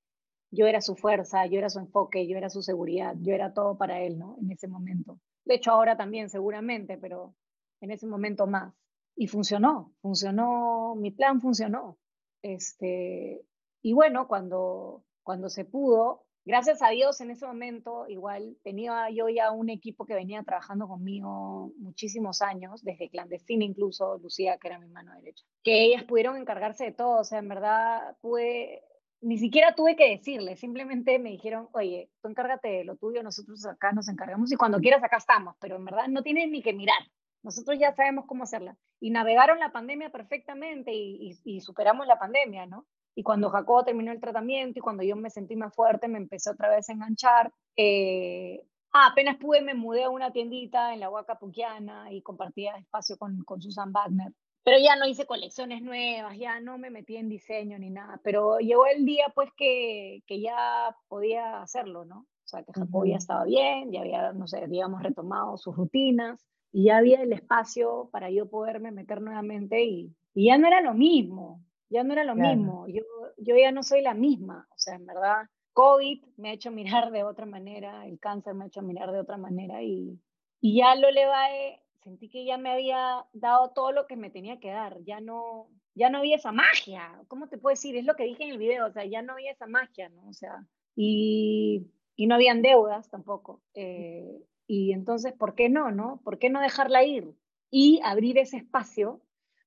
yo 0.50 0.66
era 0.66 0.80
su 0.80 0.94
fuerza, 0.94 1.46
yo 1.46 1.58
era 1.58 1.68
su 1.68 1.80
enfoque, 1.80 2.26
yo 2.28 2.36
era 2.36 2.50
su 2.50 2.62
seguridad, 2.62 3.14
yo 3.20 3.34
era 3.34 3.52
todo 3.52 3.76
para 3.76 4.00
él, 4.02 4.18
¿no? 4.18 4.36
En 4.40 4.52
ese 4.52 4.68
momento. 4.68 5.18
De 5.44 5.54
hecho, 5.54 5.72
ahora 5.72 5.96
también 5.96 6.28
seguramente, 6.28 6.98
pero 6.98 7.34
en 7.80 7.90
ese 7.90 8.06
momento 8.06 8.46
más. 8.46 8.74
Y 9.16 9.26
funcionó, 9.26 9.92
funcionó, 10.00 10.94
mi 10.94 11.10
plan 11.10 11.40
funcionó. 11.40 11.98
Este, 12.42 13.44
y 13.82 13.92
bueno, 13.92 14.28
cuando, 14.28 15.04
cuando 15.22 15.48
se 15.48 15.64
pudo, 15.64 16.21
gracias 16.45 16.82
a 16.82 16.90
Dios 16.90 17.20
en 17.20 17.30
ese 17.30 17.47
momento 17.47 18.07
igual 18.09 18.57
tenía 18.62 19.09
yo 19.11 19.28
ya 19.28 19.53
un 19.53 19.70
equipo 19.70 20.07
que 20.07 20.14
venía 20.14 20.43
trabajando 20.43 20.88
conmigo 20.88 21.72
muchísimos 21.78 22.43
años, 22.43 22.82
desde 22.82 23.11
clandestina 23.11 23.64
incluso, 23.64 24.18
Lucía, 24.18 24.59
que 24.59 24.68
era 24.68 24.78
mi 24.78 24.88
mano 24.88 25.14
derecha, 25.14 25.45
que 25.62 25.84
ellas 25.84 26.05
pudieron 26.05 26.36
encargarse 26.36 26.84
de 26.84 26.93
todo, 26.93 27.20
o 27.20 27.24
sea, 27.24 27.38
en 27.38 27.49
verdad 27.49 28.16
pude, 28.20 28.82
ni 29.20 29.38
siquiera 29.38 29.74
tuve 29.74 29.97
que 29.97 30.11
decirle, 30.11 30.57
simplemente 30.57 31.18
me 31.18 31.30
dijeron, 31.30 31.68
oye, 31.72 32.11
tú 32.20 32.28
encárgate 32.28 32.68
de 32.68 32.84
lo 32.84 32.97
tuyo, 32.97 33.22
nosotros 33.22 33.64
acá 33.66 33.93
nos 33.93 34.09
encargamos 34.09 34.53
y 34.53 34.57
cuando 34.57 34.80
quieras 34.80 35.03
acá 35.05 35.18
estamos, 35.18 35.57
pero 35.61 35.76
en 35.76 35.84
verdad 35.84 36.09
no 36.09 36.22
tienes 36.22 36.51
ni 36.51 36.62
que 36.62 36.72
mirar. 36.72 37.03
Nosotros 37.45 37.76
ya 37.76 37.93
sabemos 37.93 38.26
cómo 38.26 38.45
hacerla. 38.45 38.76
Y 39.01 39.11
navegaron 39.11 39.59
la 39.59 39.72
pandemia 39.72 40.11
perfectamente 40.11 40.93
y 40.95 41.61
superamos 41.61 42.07
la 42.07 42.16
pandemia, 42.16 42.66
¿no? 42.66 42.86
Y 43.14 43.22
cuando 43.22 43.50
Jacobo 43.50 43.84
terminó 43.84 44.12
el 44.12 44.20
tratamiento 44.20 44.78
y 44.78 44.82
cuando 44.82 45.02
yo 45.02 45.16
me 45.16 45.30
sentí 45.30 45.56
más 45.56 45.74
fuerte, 45.74 46.08
me 46.08 46.18
empecé 46.18 46.50
otra 46.50 46.70
vez 46.70 46.88
a 46.88 46.92
enganchar. 46.92 47.52
Eh, 47.76 48.64
ah, 48.92 49.08
apenas 49.12 49.36
pude, 49.36 49.60
me 49.60 49.74
mudé 49.74 50.04
a 50.04 50.10
una 50.10 50.32
tiendita 50.32 50.94
en 50.94 51.00
la 51.00 51.10
Huaca 51.10 51.38
Puquiana 51.38 52.10
y 52.12 52.22
compartía 52.22 52.76
espacio 52.76 53.18
con, 53.18 53.44
con 53.44 53.60
Susan 53.60 53.92
Wagner. 53.92 54.32
Pero 54.64 54.78
ya 54.78 54.96
no 54.96 55.06
hice 55.06 55.26
colecciones 55.26 55.82
nuevas, 55.82 56.38
ya 56.38 56.60
no 56.60 56.78
me 56.78 56.88
metí 56.88 57.16
en 57.16 57.28
diseño 57.28 57.78
ni 57.78 57.90
nada. 57.90 58.20
Pero 58.22 58.58
llegó 58.58 58.86
el 58.86 59.04
día, 59.04 59.26
pues, 59.34 59.50
que, 59.56 60.22
que 60.26 60.40
ya 60.40 60.96
podía 61.08 61.60
hacerlo, 61.62 62.04
¿no? 62.04 62.20
O 62.20 62.48
sea, 62.48 62.62
que 62.62 62.72
Jacobo 62.72 63.04
ya 63.04 63.16
estaba 63.16 63.44
bien, 63.44 63.90
ya 63.90 64.00
había, 64.00 64.32
no 64.32 64.46
sé, 64.46 64.66
digamos, 64.68 65.02
retomado 65.02 65.56
sus 65.56 65.76
rutinas 65.76 66.46
y 66.70 66.84
ya 66.84 66.98
había 66.98 67.22
el 67.22 67.32
espacio 67.32 68.08
para 68.12 68.30
yo 68.30 68.48
poderme 68.48 68.92
meter 68.92 69.20
nuevamente 69.20 69.84
y, 69.84 70.14
y 70.34 70.46
ya 70.46 70.58
no 70.58 70.68
era 70.68 70.80
lo 70.80 70.94
mismo 70.94 71.60
ya 71.93 72.03
no 72.03 72.12
era 72.14 72.24
lo 72.24 72.34
mismo, 72.34 72.86
yo, 72.88 73.03
yo 73.36 73.57
ya 73.57 73.70
no 73.70 73.82
soy 73.82 74.01
la 74.01 74.14
misma, 74.14 74.66
o 74.70 74.78
sea, 74.78 74.95
en 74.95 75.07
verdad, 75.07 75.49
COVID 75.74 76.24
me 76.36 76.51
ha 76.51 76.53
hecho 76.53 76.70
mirar 76.70 77.11
de 77.11 77.22
otra 77.22 77.47
manera, 77.47 78.07
el 78.07 78.18
cáncer 78.18 78.55
me 78.55 78.64
ha 78.64 78.66
hecho 78.68 78.82
mirar 78.82 79.12
de 79.12 79.20
otra 79.20 79.36
manera 79.36 79.82
y, 79.82 80.18
y 80.61 80.78
ya 80.78 80.95
lo 80.95 81.11
Levae, 81.11 81.82
sentí 82.03 82.28
que 82.28 82.45
ya 82.45 82.57
me 82.57 82.70
había 82.70 83.26
dado 83.32 83.70
todo 83.70 83.93
lo 83.93 84.07
que 84.07 84.16
me 84.16 84.30
tenía 84.30 84.59
que 84.59 84.70
dar, 84.70 85.03
ya 85.05 85.20
no, 85.20 85.68
ya 85.95 86.09
no 86.09 86.18
había 86.18 86.36
esa 86.36 86.53
magia, 86.53 87.22
¿cómo 87.28 87.49
te 87.49 87.59
puedo 87.59 87.72
decir? 87.72 87.97
Es 87.97 88.05
lo 88.05 88.16
que 88.16 88.24
dije 88.24 88.45
en 88.45 88.51
el 88.51 88.59
video, 88.59 88.86
o 88.86 88.93
sea, 88.93 89.05
ya 89.05 89.22
no 89.22 89.34
había 89.34 89.53
esa 89.53 89.66
magia, 89.66 90.09
¿no? 90.09 90.28
O 90.28 90.32
sea, 90.32 90.66
y, 90.97 91.86
y 92.16 92.26
no 92.26 92.34
habían 92.34 92.62
deudas 92.62 93.11
tampoco. 93.11 93.61
Eh, 93.74 94.43
y 94.66 94.93
entonces, 94.93 95.32
¿por 95.34 95.55
qué 95.55 95.68
no, 95.68 95.90
no? 95.90 96.20
¿Por 96.24 96.38
qué 96.38 96.49
no 96.49 96.61
dejarla 96.61 97.05
ir 97.05 97.34
y 97.70 98.01
abrir 98.05 98.38
ese 98.38 98.57
espacio? 98.57 99.20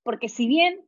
Porque 0.03 0.29
si 0.29 0.47
bien 0.47 0.85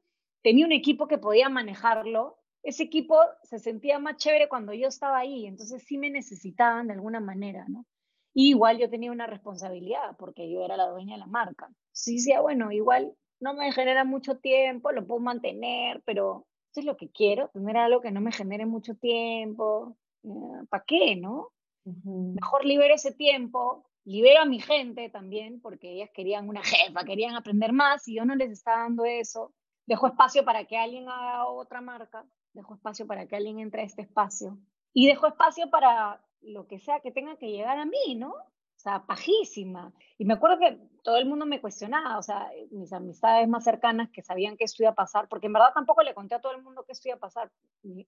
tenía 0.47 0.65
un 0.65 0.71
equipo 0.71 1.09
que 1.09 1.17
podía 1.17 1.49
manejarlo, 1.49 2.37
ese 2.63 2.83
equipo 2.83 3.19
se 3.43 3.59
sentía 3.59 3.99
más 3.99 4.15
chévere 4.15 4.47
cuando 4.47 4.71
yo 4.71 4.87
estaba 4.87 5.17
ahí, 5.17 5.45
entonces 5.45 5.83
sí 5.83 5.97
me 5.97 6.09
necesitaban 6.09 6.87
de 6.87 6.93
alguna 6.93 7.19
manera, 7.19 7.65
¿no? 7.67 7.85
Y 8.33 8.51
igual 8.51 8.77
yo 8.77 8.89
tenía 8.89 9.11
una 9.11 9.27
responsabilidad 9.27 10.15
porque 10.17 10.49
yo 10.49 10.63
era 10.63 10.77
la 10.77 10.87
dueña 10.87 11.15
de 11.15 11.19
la 11.19 11.25
marca. 11.25 11.69
Sí 11.91 12.15
decía, 12.15 12.39
bueno, 12.39 12.71
igual 12.71 13.13
no 13.41 13.55
me 13.55 13.73
genera 13.73 14.05
mucho 14.05 14.37
tiempo, 14.37 14.93
lo 14.93 15.05
puedo 15.05 15.19
mantener, 15.19 16.01
pero 16.05 16.47
eso 16.71 16.79
es 16.79 16.85
lo 16.85 16.95
que 16.95 17.09
quiero, 17.09 17.49
tener 17.49 17.75
algo 17.75 17.99
que 17.99 18.11
no 18.11 18.21
me 18.21 18.31
genere 18.31 18.65
mucho 18.65 18.95
tiempo. 18.95 19.97
Eh, 20.23 20.29
¿Para 20.69 20.85
qué, 20.87 21.17
no? 21.17 21.49
Mejor 21.83 22.63
libero 22.63 22.95
ese 22.95 23.11
tiempo, 23.11 23.83
libero 24.05 24.43
a 24.43 24.45
mi 24.45 24.61
gente 24.61 25.09
también, 25.09 25.59
porque 25.59 25.91
ellas 25.91 26.09
querían 26.13 26.47
una 26.47 26.63
jefa, 26.63 27.03
querían 27.03 27.35
aprender 27.35 27.73
más 27.73 28.07
y 28.07 28.15
yo 28.15 28.23
no 28.23 28.33
les 28.33 28.49
estaba 28.49 28.83
dando 28.83 29.03
eso. 29.03 29.53
Dejo 29.87 30.07
espacio 30.07 30.45
para 30.45 30.65
que 30.65 30.77
alguien 30.77 31.09
haga 31.09 31.47
otra 31.47 31.81
marca 31.81 32.25
dejo 32.57 32.73
espacio 32.73 33.07
para 33.07 33.27
que 33.27 33.35
alguien 33.35 33.59
entre 33.59 33.83
a 33.83 33.85
este 33.85 34.01
espacio 34.01 34.57
y 34.93 35.07
dejo 35.07 35.27
espacio 35.27 35.69
para 35.69 36.21
lo 36.41 36.67
que 36.67 36.79
sea 36.79 36.99
que 36.99 37.11
tenga 37.11 37.37
que 37.37 37.51
llegar 37.51 37.77
a 37.77 37.85
mí, 37.85 38.15
¿no? 38.15 38.31
O 38.31 38.79
sea, 38.79 39.05
pajísima. 39.05 39.91
Y 40.17 40.25
me 40.25 40.35
acuerdo 40.35 40.59
que 40.59 40.79
todo 41.03 41.17
el 41.17 41.25
mundo 41.25 41.45
me 41.45 41.59
cuestionaba, 41.61 42.17
o 42.17 42.21
sea, 42.21 42.49
mis 42.69 42.93
amistades 42.93 43.47
más 43.47 43.63
cercanas 43.63 44.09
que 44.11 44.21
sabían 44.21 44.55
que 44.55 44.65
esto 44.65 44.83
iba 44.83 44.91
a 44.91 44.95
pasar, 44.95 45.27
porque 45.27 45.47
en 45.47 45.53
verdad 45.53 45.73
tampoco 45.73 46.03
le 46.03 46.13
conté 46.13 46.35
a 46.35 46.41
todo 46.41 46.53
el 46.53 46.61
mundo 46.61 46.83
que 46.83 46.91
esto 46.91 47.09
iba 47.09 47.17
a 47.17 47.19
pasar. 47.19 47.51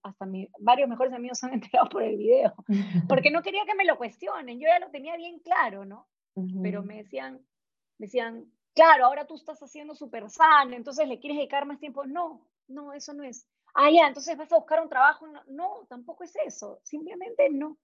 Hasta 0.02 0.26
mis 0.26 0.48
varios 0.60 0.88
mejores 0.88 1.12
amigos 1.12 1.38
se 1.38 1.46
han 1.46 1.54
enterado 1.54 1.88
por 1.88 2.02
el 2.02 2.16
video, 2.16 2.54
porque 3.08 3.30
no 3.30 3.42
quería 3.42 3.64
que 3.66 3.74
me 3.74 3.84
lo 3.84 3.98
cuestionen. 3.98 4.60
Yo 4.60 4.68
ya 4.68 4.78
lo 4.78 4.90
tenía 4.90 5.16
bien 5.16 5.40
claro, 5.40 5.84
¿no? 5.84 6.06
Pero 6.62 6.82
me 6.82 6.98
decían, 6.98 7.40
me 7.98 8.06
decían, 8.06 8.46
claro, 8.74 9.06
ahora 9.06 9.26
tú 9.26 9.34
estás 9.34 9.62
haciendo 9.62 9.94
súper 9.94 10.28
sano, 10.30 10.74
entonces 10.74 11.08
le 11.08 11.18
quieres 11.18 11.38
dedicar 11.38 11.66
más 11.66 11.78
tiempo. 11.78 12.04
No, 12.06 12.46
no, 12.68 12.92
eso 12.92 13.12
no 13.12 13.24
es 13.24 13.46
ah, 13.74 13.90
ya, 13.90 14.06
entonces 14.06 14.36
vas 14.36 14.52
a 14.52 14.56
buscar 14.56 14.80
un 14.80 14.88
trabajo. 14.88 15.26
No, 15.48 15.86
tampoco 15.88 16.24
es 16.24 16.34
eso, 16.44 16.80
simplemente 16.84 17.48
no. 17.50 17.78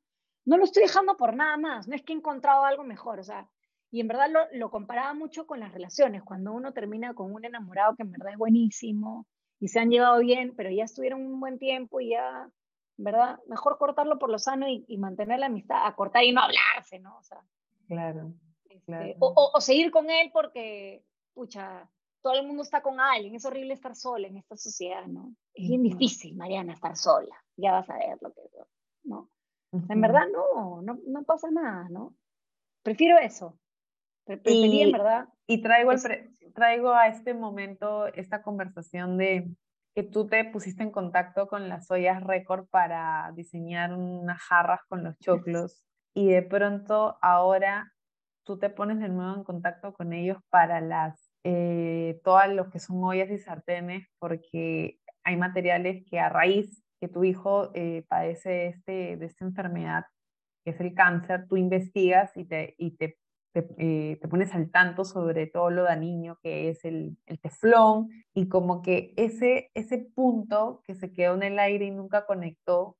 No 0.45 0.57
lo 0.57 0.65
estoy 0.65 0.85
dejando 0.85 1.17
por 1.17 1.35
nada 1.35 1.57
más, 1.57 1.89
no 1.89 1.97
es 1.97 2.03
que 2.03 2.13
he 2.13 2.17
encontrado 2.17 2.65
algo 2.65 2.85
mejor, 2.85 3.19
o 3.19 3.25
sea, 3.25 3.49
y 3.91 4.01
en 4.01 4.09
verdad 4.09 4.29
lo, 4.53 4.71
comparaba 4.71 5.13
mucho 5.13 5.47
con 5.47 5.59
las 5.59 5.73
relaciones, 5.73 6.23
cuando 6.23 6.53
uno 6.53 6.73
termina 6.73 7.15
con 7.15 7.33
un 7.33 7.45
enamorado 7.45 7.97
que 7.97 8.03
en 8.03 8.13
verdad 8.13 8.33
es 8.33 8.39
buenísimo 8.39 9.27
y 9.59 9.69
se 9.69 9.81
han 9.81 9.91
llevado 9.91 10.19
bien, 10.21 10.55
pero 10.57 10.71
ya 10.71 10.85
estuvieron 10.85 11.25
un 11.25 11.41
buen 11.41 11.59
tiempo 11.59 12.01
y 12.01 12.11
ya, 12.11 12.49
verdad, 12.97 13.41
mejor 13.49 13.77
cortarlo 13.79 14.19
por 14.19 14.31
lo 14.31 14.39
sano 14.39 14.67
y, 14.69 14.97
mantener 14.99 15.41
la 15.41 15.47
amistad, 15.47 15.85
a 15.85 15.97
cortar 15.97 16.23
y 16.23 16.33
no 16.33 16.43
hablarse, 16.43 17.01
¿no? 17.01 17.17
O 17.17 17.23
sea, 17.23 17.41
claro. 17.89 18.33
Este, 18.77 19.17
o, 19.21 19.51
o, 19.55 19.61
seguir 19.61 19.91
con 19.91 20.11
él 20.11 20.31
porque, 20.33 21.05
pucha, 21.35 21.89
todo 22.23 22.35
el 22.35 22.47
mundo 22.47 22.63
está 22.63 22.83
con 22.83 23.01
alguien, 23.01 23.35
es 23.35 23.45
horrible 23.45 23.75
estar 23.75 23.95
sola 23.95 24.27
en 24.27 24.37
esta 24.37 24.57
sociedad, 24.57 25.07
¿no? 25.07 25.35
Es 25.55 25.69
bien 25.69 25.83
difícil, 25.83 26.37
Mariana, 26.37 26.73
estar 26.73 26.97
sola, 26.97 27.37
ya 27.57 27.73
vas 27.73 27.89
a 27.89 27.99
ver 27.99 28.19
lo 28.21 28.33
que 28.33 28.41
es, 28.41 28.53
¿no? 29.05 29.31
En 29.73 30.01
verdad 30.01 30.27
no, 30.33 30.83
no, 30.83 30.99
no, 31.07 31.23
pasa 31.25 31.51
nada, 31.51 31.89
¿no? 31.91 32.15
Prefiero 32.83 33.19
eso. 33.19 33.59
Preferí, 34.25 34.81
en 34.81 34.93
verdad. 34.93 35.29
Y 35.47 35.61
traigo, 35.61 35.93
el 35.93 36.53
traigo 36.55 36.91
a 36.91 37.09
este 37.09 37.35
momento 37.35 38.07
esta 38.07 38.43
conversación 38.43 39.19
de 39.19 39.51
que 39.95 40.03
tú 40.03 40.27
te 40.27 40.45
pusiste 40.45 40.83
en 40.83 40.91
contacto 40.91 41.47
con 41.47 41.69
las 41.69 41.91
ollas 41.91 42.23
récord 42.23 42.67
para 42.69 43.33
diseñar 43.35 43.95
unas 43.95 44.41
jarras 44.43 44.81
con 44.89 45.05
los 45.05 45.19
choclos 45.19 45.85
y 46.13 46.29
de 46.29 46.43
pronto 46.43 47.19
ahora 47.23 47.93
tú 48.47 48.59
te 48.59 48.71
pones 48.71 49.01
de 49.01 49.09
nuevo 49.09 49.35
en 49.35 49.45
contacto 49.45 49.93
con 49.93 50.13
ellos 50.13 50.39
para 50.49 50.81
las 50.81 51.21
eh, 51.45 52.21
todas 52.25 52.49
los 52.49 52.71
que 52.71 52.79
son 52.79 53.03
ollas 53.05 53.31
y 53.31 53.39
sartenes, 53.39 54.09
porque 54.19 54.99
hay 55.25 55.37
materiales 55.37 56.05
que 56.09 56.19
a 56.19 56.29
raíz 56.29 56.83
que 57.01 57.09
tu 57.09 57.25
hijo 57.25 57.71
eh, 57.75 58.05
padece 58.09 58.69
este, 58.69 59.17
de 59.17 59.27
esta 59.27 59.45
enfermedad, 59.45 60.05
que 60.65 60.71
es 60.71 60.81
el 60.81 60.95
cáncer, 60.95 61.47
tú 61.49 61.57
investigas 61.57 62.37
y 62.37 62.47
te, 62.47 62.75
y 62.79 62.93
te, 62.93 63.19
eh, 63.55 64.19
te, 64.21 64.29
pones 64.29 64.55
al 64.55 64.71
tanto 64.71 65.05
sobre 65.05 65.47
todo 65.47 65.71
lo 65.71 65.85
dañino 65.85 66.39
que 66.43 66.69
es 66.69 66.85
el, 66.85 67.17
el, 67.27 67.41
teflón 67.41 68.09
y 68.35 68.49
como 68.49 68.83
que 68.83 69.13
ese, 69.17 69.71
ese 69.75 69.99
punto 70.15 70.83
que 70.85 70.95
se 70.95 71.13
quedó 71.13 71.35
en 71.35 71.43
el 71.43 71.59
aire 71.59 71.87
y 71.87 71.91
nunca 71.91 72.27
conectó 72.27 72.97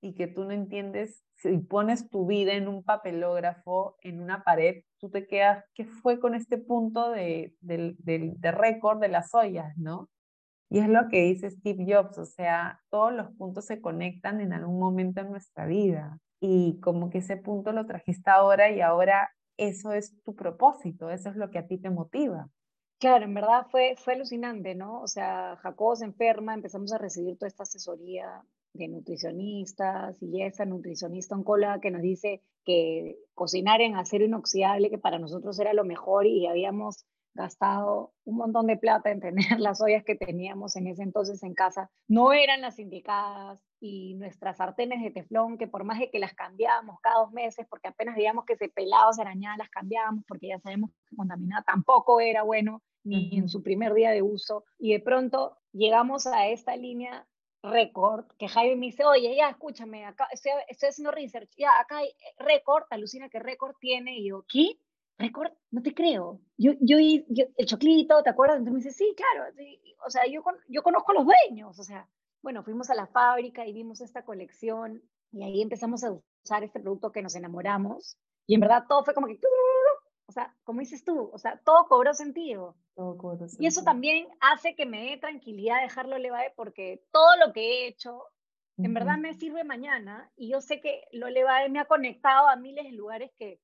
y 0.00 0.14
que 0.14 0.26
tú 0.26 0.44
no 0.44 0.52
entiendes 0.52 1.25
si 1.36 1.58
pones 1.58 2.08
tu 2.08 2.26
vida 2.26 2.54
en 2.54 2.68
un 2.68 2.82
papelógrafo, 2.82 3.96
en 4.02 4.20
una 4.20 4.42
pared, 4.42 4.82
tú 4.98 5.10
te 5.10 5.26
quedas, 5.26 5.64
¿qué 5.74 5.84
fue 5.84 6.18
con 6.18 6.34
este 6.34 6.58
punto 6.58 7.10
de, 7.10 7.54
de, 7.60 8.52
récord 8.52 9.00
de 9.00 9.08
las 9.08 9.34
ollas, 9.34 9.76
no? 9.76 10.08
Y 10.68 10.80
es 10.80 10.88
lo 10.88 11.08
que 11.08 11.22
dice 11.22 11.50
Steve 11.50 11.86
Jobs, 11.86 12.18
o 12.18 12.24
sea, 12.24 12.80
todos 12.90 13.12
los 13.12 13.30
puntos 13.36 13.66
se 13.66 13.80
conectan 13.80 14.40
en 14.40 14.52
algún 14.52 14.80
momento 14.80 15.20
en 15.20 15.30
nuestra 15.30 15.66
vida. 15.66 16.18
Y 16.40 16.80
como 16.80 17.08
que 17.08 17.18
ese 17.18 17.36
punto 17.36 17.72
lo 17.72 17.86
trajiste 17.86 18.30
ahora 18.30 18.70
y 18.70 18.80
ahora 18.80 19.30
eso 19.56 19.92
es 19.92 20.20
tu 20.24 20.34
propósito, 20.34 21.10
eso 21.10 21.30
es 21.30 21.36
lo 21.36 21.50
que 21.50 21.58
a 21.58 21.66
ti 21.66 21.78
te 21.78 21.90
motiva. 21.90 22.48
Claro, 22.98 23.26
en 23.26 23.34
verdad 23.34 23.66
fue, 23.70 23.94
fue 23.96 24.14
alucinante, 24.14 24.74
¿no? 24.74 25.02
O 25.02 25.06
sea, 25.06 25.56
Jacob 25.62 25.96
se 25.96 26.06
enferma, 26.06 26.54
empezamos 26.54 26.92
a 26.92 26.98
recibir 26.98 27.36
toda 27.36 27.48
esta 27.48 27.62
asesoría 27.62 28.42
de 28.76 28.88
nutricionistas 28.88 30.22
y 30.22 30.42
esa 30.42 30.64
nutricionista 30.64 31.34
oncóloga 31.34 31.80
que 31.80 31.90
nos 31.90 32.02
dice 32.02 32.42
que 32.64 33.18
cocinar 33.34 33.80
en 33.80 33.96
acero 33.96 34.24
inoxidable, 34.24 34.90
que 34.90 34.98
para 34.98 35.18
nosotros 35.18 35.58
era 35.58 35.72
lo 35.72 35.84
mejor 35.84 36.26
y 36.26 36.46
habíamos 36.46 37.06
gastado 37.36 38.12
un 38.24 38.36
montón 38.38 38.66
de 38.66 38.76
plata 38.76 39.10
en 39.10 39.20
tener 39.20 39.36
las 39.60 39.80
ollas 39.80 40.02
que 40.04 40.16
teníamos 40.16 40.74
en 40.74 40.88
ese 40.88 41.02
entonces 41.02 41.42
en 41.42 41.54
casa, 41.54 41.90
no 42.08 42.32
eran 42.32 42.62
las 42.62 42.78
indicadas 42.78 43.62
y 43.78 44.14
nuestras 44.14 44.56
sartenes 44.56 45.02
de 45.02 45.10
teflón, 45.10 45.58
que 45.58 45.68
por 45.68 45.84
más 45.84 46.00
de 46.00 46.10
que 46.10 46.18
las 46.18 46.34
cambiábamos 46.34 46.98
cada 47.00 47.20
dos 47.20 47.32
meses, 47.32 47.66
porque 47.68 47.88
apenas 47.88 48.16
veíamos 48.16 48.46
que 48.46 48.56
se 48.56 48.68
pelaba 48.68 49.10
o 49.10 49.12
se 49.12 49.20
arañaba, 49.22 49.58
las 49.58 49.68
cambiábamos 49.68 50.24
porque 50.26 50.48
ya 50.48 50.58
sabemos 50.58 50.90
que 50.90 51.16
contaminada 51.16 51.62
tampoco 51.62 52.20
era 52.20 52.42
bueno 52.42 52.82
ni 53.04 53.38
en 53.38 53.48
su 53.48 53.62
primer 53.62 53.94
día 53.94 54.10
de 54.10 54.22
uso. 54.22 54.64
Y 54.78 54.92
de 54.92 55.00
pronto 55.00 55.56
llegamos 55.72 56.26
a 56.26 56.48
esta 56.48 56.74
línea 56.74 57.26
récord, 57.70 58.26
que 58.38 58.48
Jaime 58.48 58.76
me 58.76 58.86
dice, 58.86 59.04
oye, 59.04 59.34
ya 59.36 59.50
escúchame, 59.50 60.04
acá 60.04 60.28
estoy, 60.32 60.52
estoy 60.68 60.88
haciendo 60.90 61.10
research, 61.10 61.50
ya 61.56 61.78
acá 61.78 61.98
hay 61.98 62.10
récord, 62.38 62.84
alucina 62.90 63.28
que 63.28 63.38
récord 63.38 63.74
tiene, 63.80 64.18
y 64.18 64.28
yo, 64.28 64.44
¿qué? 64.48 64.78
¿Récord? 65.18 65.52
No 65.70 65.82
te 65.82 65.94
creo. 65.94 66.40
Yo, 66.58 66.72
yo, 66.80 66.98
yo, 67.00 67.44
el 67.56 67.66
choclito, 67.66 68.22
¿te 68.22 68.30
acuerdas? 68.30 68.58
Entonces 68.58 68.84
me 68.84 68.90
dice, 68.90 69.04
sí, 69.04 69.14
claro, 69.16 69.50
o 70.06 70.10
sea, 70.10 70.26
yo, 70.26 70.42
yo 70.68 70.82
conozco 70.82 71.12
a 71.12 71.14
los 71.14 71.24
dueños, 71.24 71.78
o 71.78 71.82
sea, 71.82 72.08
bueno, 72.42 72.62
fuimos 72.62 72.90
a 72.90 72.94
la 72.94 73.06
fábrica 73.06 73.66
y 73.66 73.72
vimos 73.72 74.00
esta 74.00 74.24
colección, 74.24 75.02
y 75.32 75.42
ahí 75.42 75.62
empezamos 75.62 76.04
a 76.04 76.12
usar 76.44 76.64
este 76.64 76.80
producto 76.80 77.12
que 77.12 77.22
nos 77.22 77.34
enamoramos, 77.34 78.16
y 78.46 78.54
en 78.54 78.60
verdad 78.60 78.84
todo 78.88 79.04
fue 79.04 79.14
como 79.14 79.26
que 79.26 79.38
o 80.28 80.32
sea, 80.32 80.54
como 80.64 80.80
dices 80.80 81.04
tú, 81.04 81.30
o 81.32 81.38
sea, 81.38 81.60
todo 81.64 81.86
cobró 81.86 82.12
sentido. 82.14 82.76
Todo 82.94 83.16
cobró 83.16 83.38
sentido. 83.38 83.62
Y 83.62 83.66
eso 83.66 83.82
también 83.84 84.26
hace 84.40 84.74
que 84.74 84.86
me 84.86 85.10
dé 85.10 85.18
tranquilidad 85.18 85.82
dejarlo 85.82 86.18
Levae 86.18 86.52
porque 86.56 87.04
todo 87.12 87.36
lo 87.44 87.52
que 87.52 87.60
he 87.60 87.88
hecho, 87.88 88.24
en 88.78 88.92
verdad 88.92 89.16
me 89.18 89.34
sirve 89.34 89.64
mañana 89.64 90.30
y 90.36 90.50
yo 90.50 90.60
sé 90.60 90.80
que 90.80 91.04
lo 91.12 91.30
Levae 91.30 91.68
me 91.70 91.78
ha 91.78 91.86
conectado 91.86 92.48
a 92.48 92.56
miles 92.56 92.84
de 92.84 92.92
lugares 92.92 93.30
que, 93.38 93.60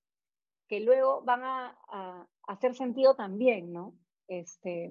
que 0.68 0.80
luego 0.80 1.22
van 1.22 1.42
a, 1.42 1.78
a, 1.88 2.26
hacer 2.46 2.74
sentido 2.74 3.14
también, 3.14 3.72
¿no? 3.72 3.94
Este, 4.28 4.90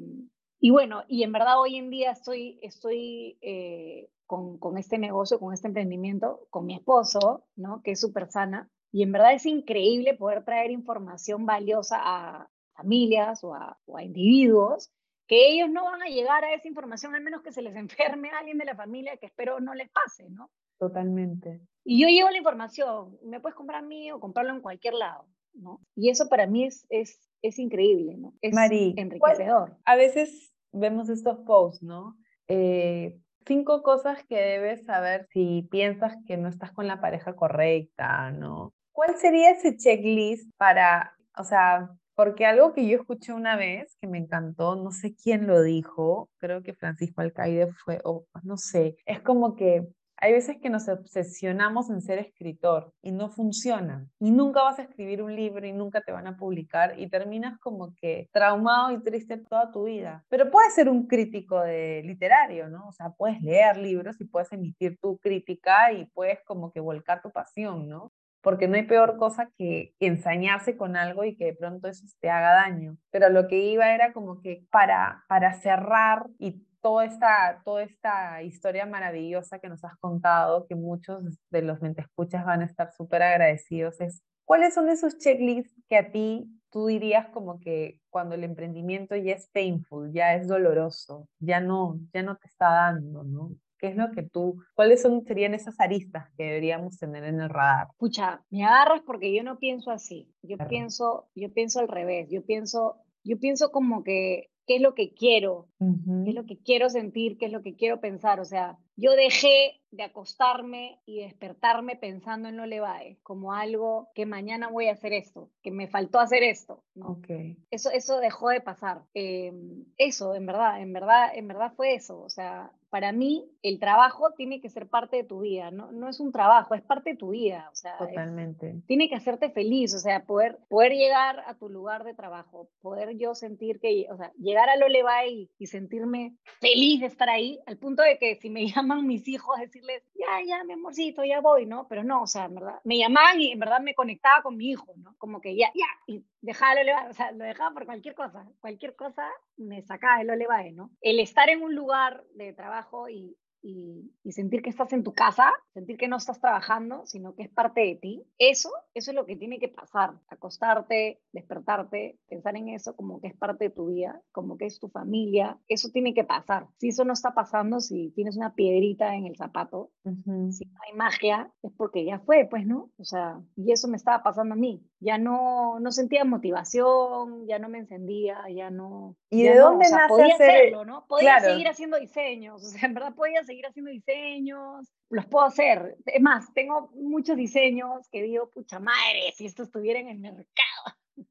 y 0.60 0.70
bueno, 0.70 1.04
y 1.08 1.24
en 1.24 1.32
verdad 1.32 1.60
hoy 1.60 1.78
en 1.78 1.90
día 1.90 2.12
estoy, 2.12 2.60
estoy 2.62 3.40
eh, 3.42 4.10
con, 4.28 4.60
con, 4.60 4.78
este 4.78 5.00
negocio, 5.00 5.40
con 5.40 5.54
este 5.54 5.68
emprendimiento, 5.68 6.46
con 6.52 6.66
mi 6.66 6.76
esposo, 6.76 7.46
¿no? 7.56 7.82
Que 7.82 7.92
es 7.92 8.00
súper 8.00 8.30
sana. 8.30 8.70
Y 8.92 9.04
en 9.04 9.12
verdad 9.12 9.34
es 9.34 9.46
increíble 9.46 10.14
poder 10.16 10.44
traer 10.44 10.72
información 10.72 11.46
valiosa 11.46 11.98
a 12.00 12.50
familias 12.74 13.44
o 13.44 13.54
a, 13.54 13.78
individuos 14.04 14.92
que 15.28 15.50
ellos 15.50 15.70
no 15.70 15.86
van 15.86 16.02
a 16.02 16.08
llegar 16.08 16.44
a 16.44 16.54
esa 16.54 16.68
información, 16.68 17.16
al 17.16 17.22
menos 17.22 17.42
que 17.42 17.54
se 17.54 17.62
les 17.62 17.76
enferme 18.16 18.30
a 18.32 18.40
alguien 18.40 18.58
de 18.58 18.66
la 18.66 18.76
familia, 18.76 19.18
que 19.18 19.28
espero 19.28 19.60
no 19.60 19.74
les 19.74 19.90
pase, 19.90 20.30
¿no? 20.30 20.52
Totalmente. 20.78 21.62
Y 21.86 22.02
yo 22.02 22.08
llevo 22.08 22.30
la 22.30 22.38
información, 22.38 23.18
me 23.24 23.40
puedes 23.40 23.56
comprar 23.56 23.84
a 23.84 23.88
mí 23.88 24.12
o 24.12 24.20
comprarlo 24.20 24.54
en 24.54 24.62
cualquier 24.62 24.96
lado, 24.96 25.28
¿no? 25.54 25.80
Y 25.96 26.10
eso 26.10 26.28
para 26.28 26.48
mí 26.48 26.66
es, 26.66 26.86
es, 26.90 27.30
es 27.42 27.60
increíble, 27.60 28.18
¿no? 28.18 28.34
Es 28.42 28.56
enriquecedor. 28.98 29.78
A 29.86 29.96
veces 29.96 30.54
vemos 30.72 31.10
estos 31.10 31.38
posts, 31.46 31.84
¿no? 31.84 32.18
Eh, 32.48 33.18
cinco 33.46 33.84
cosas 33.84 34.24
que 34.26 34.36
debes 34.36 34.86
saber 34.86 35.28
si 35.32 35.68
piensas 35.72 36.18
que 36.26 36.38
no 36.38 36.50
estás 36.50 36.72
con 36.72 36.88
la 36.88 37.00
pareja 37.00 37.36
correcta, 37.36 38.32
¿no? 38.32 38.74
¿Cuál 38.92 39.16
sería 39.18 39.52
ese 39.52 39.78
checklist 39.78 40.50
para, 40.58 41.16
o 41.38 41.44
sea, 41.44 41.90
porque 42.16 42.46
algo 42.46 42.74
que 42.74 42.88
yo 42.88 43.00
escuché 43.00 43.34
una 43.34 43.56
vez 43.56 43.96
que 44.00 44.08
me 44.08 44.18
encantó, 44.18 44.76
no 44.76 44.92
sé 44.92 45.16
quién 45.16 45.48
lo 45.48 45.62
dijo, 45.62 46.30
creo 46.38 46.62
que 46.62 46.74
Francisco 46.74 47.22
Alcaide 47.22 47.72
fue, 47.84 48.00
o 48.04 48.26
no 48.44 48.58
sé, 48.58 48.96
es 49.06 49.22
como 49.22 49.56
que 49.56 49.88
hay 50.24 50.34
veces 50.34 50.58
que 50.62 50.70
nos 50.70 50.88
obsesionamos 50.88 51.90
en 51.90 52.00
ser 52.02 52.20
escritor 52.20 52.94
y 53.02 53.12
no 53.12 53.30
funciona. 53.30 54.08
Y 54.20 54.30
nunca 54.30 54.62
vas 54.62 54.78
a 54.78 54.84
escribir 54.84 55.24
un 55.24 55.36
libro 55.36 55.66
y 55.66 55.74
nunca 55.74 56.02
te 56.02 56.12
van 56.12 56.28
a 56.28 56.38
publicar 56.38 57.00
y 57.00 57.10
terminas 57.10 57.58
como 57.58 57.96
que 57.96 58.30
traumado 58.32 58.92
y 58.92 59.02
triste 59.02 59.38
toda 59.38 59.72
tu 59.72 59.86
vida. 59.86 60.24
Pero 60.30 60.52
puedes 60.52 60.76
ser 60.76 60.90
un 60.90 61.08
crítico 61.08 61.60
de 61.62 62.04
literario, 62.06 62.70
¿no? 62.70 62.88
O 62.88 62.92
sea, 62.92 63.10
puedes 63.10 63.42
leer 63.42 63.78
libros 63.78 64.22
y 64.22 64.26
puedes 64.26 64.52
emitir 64.52 65.00
tu 65.00 65.18
crítica 65.18 65.92
y 65.92 66.06
puedes 66.06 66.40
como 66.46 66.72
que 66.72 66.82
volcar 66.82 67.24
tu 67.24 67.32
pasión, 67.32 67.90
¿no? 67.90 68.11
Porque 68.42 68.68
no 68.68 68.76
hay 68.76 68.84
peor 68.84 69.18
cosa 69.18 69.50
que 69.58 69.94
ensañarse 70.00 70.78
con 70.78 70.96
algo 70.96 71.24
y 71.24 71.36
que 71.36 71.46
de 71.46 71.56
pronto 71.56 71.88
eso 71.88 72.06
te 72.20 72.30
haga 72.30 72.54
daño. 72.54 72.98
Pero 73.12 73.30
lo 73.30 73.48
que 73.48 73.60
iba 73.60 73.94
era 73.94 74.14
como 74.14 74.42
que 74.42 74.66
para, 74.72 75.24
para 75.28 75.54
cerrar 75.54 76.28
y 76.40 76.66
toda 76.82 77.06
esta, 77.06 77.62
toda 77.64 77.84
esta 77.84 78.42
historia 78.44 78.86
maravillosa 78.86 79.60
que 79.60 79.70
nos 79.70 79.84
has 79.84 79.96
contado, 79.98 80.66
que 80.68 80.76
muchos 80.76 81.24
de 81.50 81.62
los 81.62 81.82
mentescuchas 81.82 82.46
van 82.46 82.62
a 82.62 82.66
estar 82.66 82.92
súper 82.92 83.22
agradecidos, 83.22 84.02
es 84.02 84.24
cuáles 84.46 84.74
son 84.74 84.90
esos 84.90 85.18
checklists 85.18 85.74
que 85.88 85.98
a 85.98 86.12
ti 86.12 86.50
tú 86.72 86.88
dirías 86.88 87.28
como 87.30 87.60
que 87.60 88.00
cuando 88.10 88.36
el 88.36 88.44
emprendimiento 88.44 89.16
ya 89.16 89.34
es 89.34 89.48
painful, 89.50 90.12
ya 90.12 90.36
es 90.36 90.48
doloroso, 90.48 91.28
ya 91.40 91.60
no, 91.60 92.00
ya 92.14 92.24
no 92.24 92.38
te 92.38 92.48
está 92.48 92.72
dando, 92.72 93.24
¿no? 93.24 93.52
¿Qué 93.82 93.88
es 93.88 93.96
lo 93.96 94.12
que 94.12 94.22
tú, 94.22 94.62
cuáles 94.76 95.02
son, 95.02 95.24
serían 95.26 95.56
esas 95.56 95.80
aristas 95.80 96.30
que 96.38 96.44
deberíamos 96.44 97.00
tener 97.00 97.24
en 97.24 97.42
el 97.42 97.50
radar? 97.50 97.88
Pucha, 97.98 98.44
me 98.52 98.64
agarras 98.64 99.02
porque 99.04 99.34
yo 99.36 99.42
no 99.42 99.58
pienso 99.58 99.90
así. 99.90 100.30
Yo 100.44 100.56
pienso, 100.70 101.28
yo 101.34 101.52
pienso 101.52 101.80
al 101.80 101.88
revés. 101.88 102.30
Yo 102.30 102.46
pienso, 102.46 102.98
yo 103.24 103.40
pienso 103.40 103.72
como 103.72 104.04
que 104.04 104.52
qué 104.68 104.76
es 104.76 104.82
lo 104.84 104.94
que 104.94 105.16
quiero, 105.16 105.68
qué 105.80 106.30
es 106.30 106.36
lo 106.36 106.46
que 106.46 106.60
quiero 106.60 106.90
sentir, 106.92 107.40
qué 107.40 107.48
es 107.48 107.52
lo 107.52 107.64
que 107.64 107.76
quiero 107.76 108.00
pensar. 108.00 108.40
O 108.40 108.46
sea, 108.46 108.78
yo 108.96 109.12
dejé 109.16 109.82
de 109.92 110.04
acostarme 110.04 111.00
y 111.06 111.22
despertarme 111.22 111.96
pensando 111.98 112.48
en 112.50 112.58
lo 112.58 112.66
levae, 112.66 113.18
como 113.24 113.54
algo 113.54 114.10
que 114.16 114.26
mañana 114.26 114.70
voy 114.70 114.88
a 114.88 114.94
hacer 114.94 115.14
esto, 115.14 115.50
que 115.62 115.72
me 115.72 115.88
faltó 115.88 116.20
hacer 116.20 116.44
esto. 116.44 116.84
Okay. 117.02 117.58
Eso, 117.72 117.92
eso 117.92 118.20
dejó 118.20 118.50
de 118.50 118.62
pasar. 118.62 119.04
Em, 119.14 119.86
eso, 119.98 120.34
en 120.34 120.46
verdad, 120.46 120.82
en 120.82 120.94
verdad, 120.94 121.32
en 121.34 121.48
verdad 121.48 121.74
fue 121.76 121.96
eso. 121.96 122.22
O 122.22 122.30
sea, 122.30 122.72
para 122.92 123.14
mí 123.14 123.50
el 123.64 123.80
trabajo 123.80 124.32
tiene 124.36 124.60
que 124.60 124.70
ser 124.70 124.88
parte 124.88 125.16
de 125.16 125.24
tu 125.24 125.40
vida, 125.40 125.72
no, 125.72 125.94
no 125.94 126.10
es 126.10 126.20
un 126.20 126.34
trabajo, 126.34 126.76
es 126.76 126.82
parte 126.82 127.12
de 127.12 127.16
tu 127.16 127.30
vida, 127.30 127.70
o 127.72 127.76
sea, 127.76 127.98
Totalmente. 127.98 128.82
tiene 128.86 129.08
que 129.08 129.16
hacerte 129.16 129.50
feliz, 129.50 129.96
o 129.96 130.00
sea, 130.00 130.26
poder, 130.26 130.60
poder 130.68 130.92
llegar 130.92 131.42
a 131.48 131.56
tu 131.56 131.70
lugar 131.70 132.04
de 132.04 132.14
trabajo, 132.14 132.70
poder 132.82 133.18
yo 133.18 133.34
sentir 133.34 133.80
que, 133.80 134.08
o 134.12 134.18
sea, 134.18 134.34
llegar 134.34 134.70
a 134.70 134.76
lo 134.76 134.88
y, 135.26 135.50
y 135.58 135.68
sentirme 135.68 136.36
feliz 136.60 137.00
de 137.00 137.06
estar 137.06 137.30
ahí, 137.30 137.62
al 137.66 137.78
punto 137.78 138.04
de 138.04 138.18
que 138.18 138.36
si 138.36 138.50
me 138.50 138.66
llaman 138.76 138.91
mis 138.96 139.28
hijos, 139.28 139.60
decirles, 139.60 140.04
ya, 140.14 140.46
ya, 140.46 140.64
mi 140.64 140.74
amorcito, 140.74 141.24
ya 141.24 141.42
voy, 141.42 141.66
¿no? 141.66 141.88
Pero 141.88 142.04
no, 142.04 142.24
o 142.24 142.28
sea, 142.28 142.46
en 142.46 142.56
verdad, 142.56 142.80
me 142.84 142.98
llamaban 142.98 143.40
y 143.40 143.52
en 143.52 143.60
verdad 143.60 143.82
me 143.82 143.96
conectaba 143.96 144.42
con 144.42 144.58
mi 144.58 144.70
hijo, 144.72 144.94
¿no? 144.98 145.16
Como 145.18 145.42
que 145.42 145.56
ya, 145.56 145.72
ya, 145.74 145.86
y 146.08 146.24
dejaba 146.42 146.82
el 146.82 146.90
o 147.10 147.14
sea, 147.14 147.32
lo 147.32 147.44
dejaba 147.44 147.74
por 147.74 147.86
cualquier 147.86 148.16
cosa, 148.16 148.48
cualquier 148.60 148.96
cosa 148.96 149.30
me 149.58 149.82
sacaba 149.82 150.22
el 150.22 150.30
olevae, 150.30 150.72
¿no? 150.72 150.92
El 151.02 151.20
estar 151.20 151.50
en 151.50 151.62
un 151.62 151.76
lugar 151.76 152.24
de 152.34 152.54
trabajo 152.54 153.10
y, 153.10 153.38
y, 153.62 154.12
sentir 154.32 154.62
que 154.62 154.70
estás 154.70 154.94
en 154.94 155.04
tu 155.04 155.14
casa, 155.14 155.52
sentir 155.74 155.98
que 155.98 156.08
no 156.08 156.16
estás 156.16 156.40
trabajando, 156.40 157.06
sino 157.06 157.36
que 157.36 157.44
es 157.44 157.50
parte 157.50 157.82
de 157.82 157.96
ti, 157.96 158.24
eso, 158.38 158.70
eso 158.94 159.12
es 159.12 159.16
lo 159.16 159.26
que 159.26 159.36
tiene 159.36 159.60
que 159.60 159.68
pasar, 159.68 160.14
acostarte, 160.30 161.22
despertarte, 161.34 162.18
pensar 162.30 162.56
en 162.56 162.70
eso 162.70 162.96
como 162.96 163.20
que 163.20 163.28
es 163.28 163.36
parte 163.36 163.66
de 163.66 163.70
tu 163.70 163.88
vida, 163.88 164.22
como 164.32 164.58
que 164.58 164.66
es 164.66 164.80
tu 164.80 164.88
familia, 164.88 165.60
eso 165.68 165.90
tiene 165.90 166.14
que 166.14 166.24
pasar. 166.24 166.68
Si 166.78 166.90
eso 166.90 167.04
no 167.04 167.14
está 167.14 167.34
pasando, 167.34 167.82
si 167.82 168.12
tienes 168.12 168.38
una 168.38 168.56
piedrita 168.56 169.16
en 169.16 169.26
el 169.26 169.36
zapato, 169.36 169.92
si 170.04 170.66
no 170.66 170.80
hay 170.88 170.96
magia, 170.96 171.52
es 171.62 171.72
porque 171.74 172.06
ya 172.06 172.20
fue, 172.20 172.48
pues, 172.50 172.66
¿no? 172.66 172.90
O 172.98 173.04
sea, 173.04 173.42
y 173.56 173.72
eso 173.72 173.88
me 173.88 173.98
estaba 173.98 174.24
pasando 174.24 174.54
a 174.54 174.58
mí. 174.58 174.82
Ya 175.04 175.18
no, 175.18 175.80
no 175.80 175.92
sentía 175.92 176.24
motivación, 176.26 177.48
ya 177.48 177.58
no 177.58 177.70
me 177.70 177.80
encendía, 177.80 178.38
ya 178.54 178.70
no... 178.70 179.16
¿Y 179.32 179.44
de 179.44 179.56
dónde 179.56 179.90
nace 179.90 180.08
podía 180.08 180.36
hacerlo, 180.36 180.86
¿no? 180.86 181.08
Podía 181.08 181.40
seguir 181.40 181.68
haciendo 181.68 181.98
diseños, 182.00 182.64
o 182.64 182.68
sea, 182.68 182.88
en 182.88 182.94
verdad 182.94 183.16
podía 183.16 183.44
seguir 183.44 183.66
haciendo 183.66 183.90
diseños, 183.90 184.88
los 185.10 185.26
puedo 185.26 185.46
hacer. 185.46 185.98
Es 186.06 186.22
más, 186.22 186.54
tengo 186.54 186.92
muchos 186.94 187.36
diseños 187.36 188.08
que 188.10 188.22
digo, 188.22 188.50
pucha 188.50 188.80
madre, 188.80 189.34
si 189.36 189.46
esto 189.46 189.64
estuviera 189.64 190.00
en 190.00 190.10
el 190.10 190.20
mercado. 190.20 190.46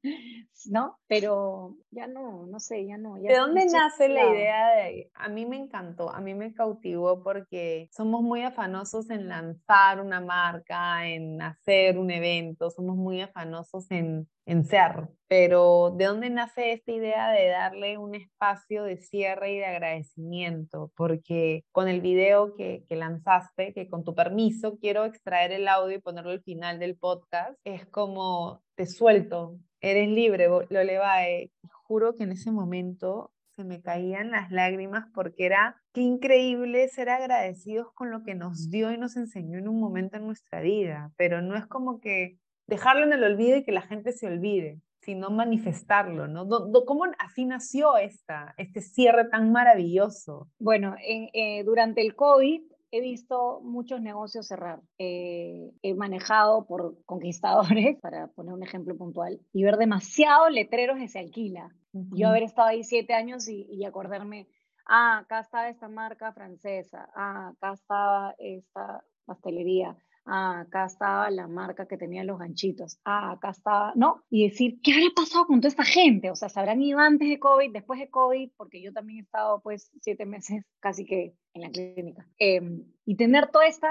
¿no? 0.69 0.97
Pero 1.07 1.75
ya 1.91 2.07
no, 2.07 2.45
no 2.45 2.59
sé, 2.59 2.85
ya 2.85 2.97
no. 2.97 3.15
¿De 3.15 3.35
dónde 3.35 3.65
nace 3.65 4.09
la 4.09 4.29
idea 4.29 4.67
de, 4.75 5.11
a 5.13 5.29
mí 5.29 5.45
me 5.45 5.57
encantó, 5.57 6.09
a 6.09 6.21
mí 6.21 6.33
me 6.33 6.53
cautivó 6.53 7.23
porque 7.23 7.89
somos 7.91 8.21
muy 8.21 8.41
afanosos 8.43 9.09
en 9.09 9.27
lanzar 9.27 10.01
una 10.01 10.21
marca, 10.21 11.07
en 11.07 11.41
hacer 11.41 11.97
un 11.97 12.11
evento, 12.11 12.69
somos 12.69 12.95
muy 12.95 13.21
afanosos 13.21 13.89
en, 13.91 14.27
en 14.45 14.65
ser, 14.65 15.07
pero 15.27 15.91
¿de 15.95 16.05
dónde 16.05 16.29
nace 16.29 16.73
esta 16.73 16.91
idea 16.91 17.31
de 17.31 17.47
darle 17.47 17.97
un 17.97 18.15
espacio 18.15 18.83
de 18.83 18.97
cierre 18.97 19.53
y 19.53 19.57
de 19.59 19.65
agradecimiento? 19.65 20.91
Porque 20.95 21.63
con 21.71 21.87
el 21.87 22.01
video 22.01 22.55
que, 22.55 22.83
que 22.87 22.95
lanzaste, 22.95 23.73
que 23.73 23.89
con 23.89 24.03
tu 24.03 24.13
permiso 24.13 24.77
quiero 24.79 25.05
extraer 25.05 25.51
el 25.51 25.67
audio 25.67 25.97
y 25.97 26.01
ponerlo 26.01 26.31
al 26.31 26.43
final 26.43 26.79
del 26.79 26.97
podcast, 26.97 27.57
es 27.63 27.85
como 27.87 28.61
te 28.75 28.85
suelto, 28.85 29.57
eres 29.79 30.09
libre, 30.09 30.47
lo 30.47 30.83
levae. 30.83 31.51
Juro 31.87 32.15
que 32.15 32.23
en 32.23 32.31
ese 32.31 32.51
momento 32.51 33.31
se 33.55 33.63
me 33.63 33.81
caían 33.81 34.31
las 34.31 34.51
lágrimas 34.51 35.05
porque 35.13 35.45
era 35.45 35.81
qué 35.93 36.01
increíble 36.01 36.87
ser 36.87 37.09
agradecidos 37.09 37.87
con 37.93 38.11
lo 38.11 38.23
que 38.23 38.35
nos 38.35 38.69
dio 38.69 38.91
y 38.91 38.97
nos 38.97 39.17
enseñó 39.17 39.59
en 39.59 39.67
un 39.67 39.79
momento 39.79 40.17
en 40.17 40.25
nuestra 40.25 40.61
vida, 40.61 41.11
pero 41.17 41.41
no 41.41 41.55
es 41.55 41.65
como 41.67 41.99
que 41.99 42.37
dejarlo 42.71 43.03
en 43.03 43.11
el 43.11 43.23
olvido 43.25 43.57
y 43.57 43.63
que 43.65 43.73
la 43.73 43.81
gente 43.81 44.13
se 44.13 44.27
olvide, 44.27 44.79
sino 45.01 45.29
manifestarlo, 45.29 46.29
¿no? 46.29 46.47
¿Cómo 46.85 47.03
así 47.19 47.43
nació 47.43 47.97
esta, 47.97 48.53
este 48.57 48.79
cierre 48.79 49.25
tan 49.25 49.51
maravilloso? 49.51 50.47
Bueno, 50.57 50.95
eh, 51.05 51.63
durante 51.65 52.01
el 52.01 52.15
COVID 52.15 52.61
he 52.91 53.01
visto 53.01 53.59
muchos 53.61 54.01
negocios 54.01 54.47
cerrar. 54.47 54.79
Eh, 54.97 55.71
he 55.81 55.93
manejado 55.95 56.65
por 56.65 57.03
conquistadores, 57.05 57.97
para 58.01 58.27
poner 58.27 58.53
un 58.53 58.63
ejemplo 58.63 58.95
puntual, 58.95 59.41
y 59.51 59.63
ver 59.63 59.75
demasiados 59.75 60.49
letreros 60.49 60.97
que 60.97 61.09
se 61.09 61.19
alquila. 61.19 61.75
Yo 61.91 62.29
haber 62.29 62.43
estado 62.43 62.69
ahí 62.69 62.85
siete 62.85 63.13
años 63.13 63.49
y, 63.49 63.67
y, 63.69 63.83
acordarme, 63.83 64.47
ah, 64.87 65.17
acá 65.19 65.41
estaba 65.41 65.67
esta 65.67 65.89
marca 65.89 66.31
francesa, 66.31 67.09
ah, 67.15 67.49
acá 67.49 67.73
estaba 67.73 68.33
esta 68.39 69.03
pastelería, 69.25 69.97
ah, 70.25 70.61
acá 70.61 70.85
estaba 70.85 71.29
la 71.31 71.47
marca 71.47 71.87
que 71.87 71.97
tenía 71.97 72.23
los 72.23 72.39
ganchitos, 72.39 72.99
ah, 73.05 73.31
acá 73.31 73.49
estaba, 73.49 73.93
¿no? 73.95 74.23
Y 74.29 74.49
decir, 74.49 74.79
¿qué 74.81 74.93
habrá 74.93 75.07
pasado 75.15 75.45
con 75.45 75.61
toda 75.61 75.69
esta 75.69 75.85
gente? 75.85 76.31
O 76.31 76.35
sea, 76.35 76.49
¿se 76.49 76.59
habrán 76.59 76.81
ido 76.81 76.99
antes 76.99 77.29
de 77.29 77.39
COVID, 77.39 77.71
después 77.71 77.99
de 77.99 78.09
COVID? 78.09 78.51
Porque 78.57 78.81
yo 78.81 78.93
también 78.93 79.19
he 79.19 79.23
estado 79.23 79.61
pues 79.61 79.91
siete 80.01 80.25
meses 80.25 80.63
casi 80.79 81.05
que 81.05 81.35
en 81.53 81.61
la 81.61 81.69
clínica. 81.69 82.27
Em, 82.39 82.85
y 83.05 83.15
tener 83.15 83.49
toda 83.51 83.67
esta, 83.67 83.89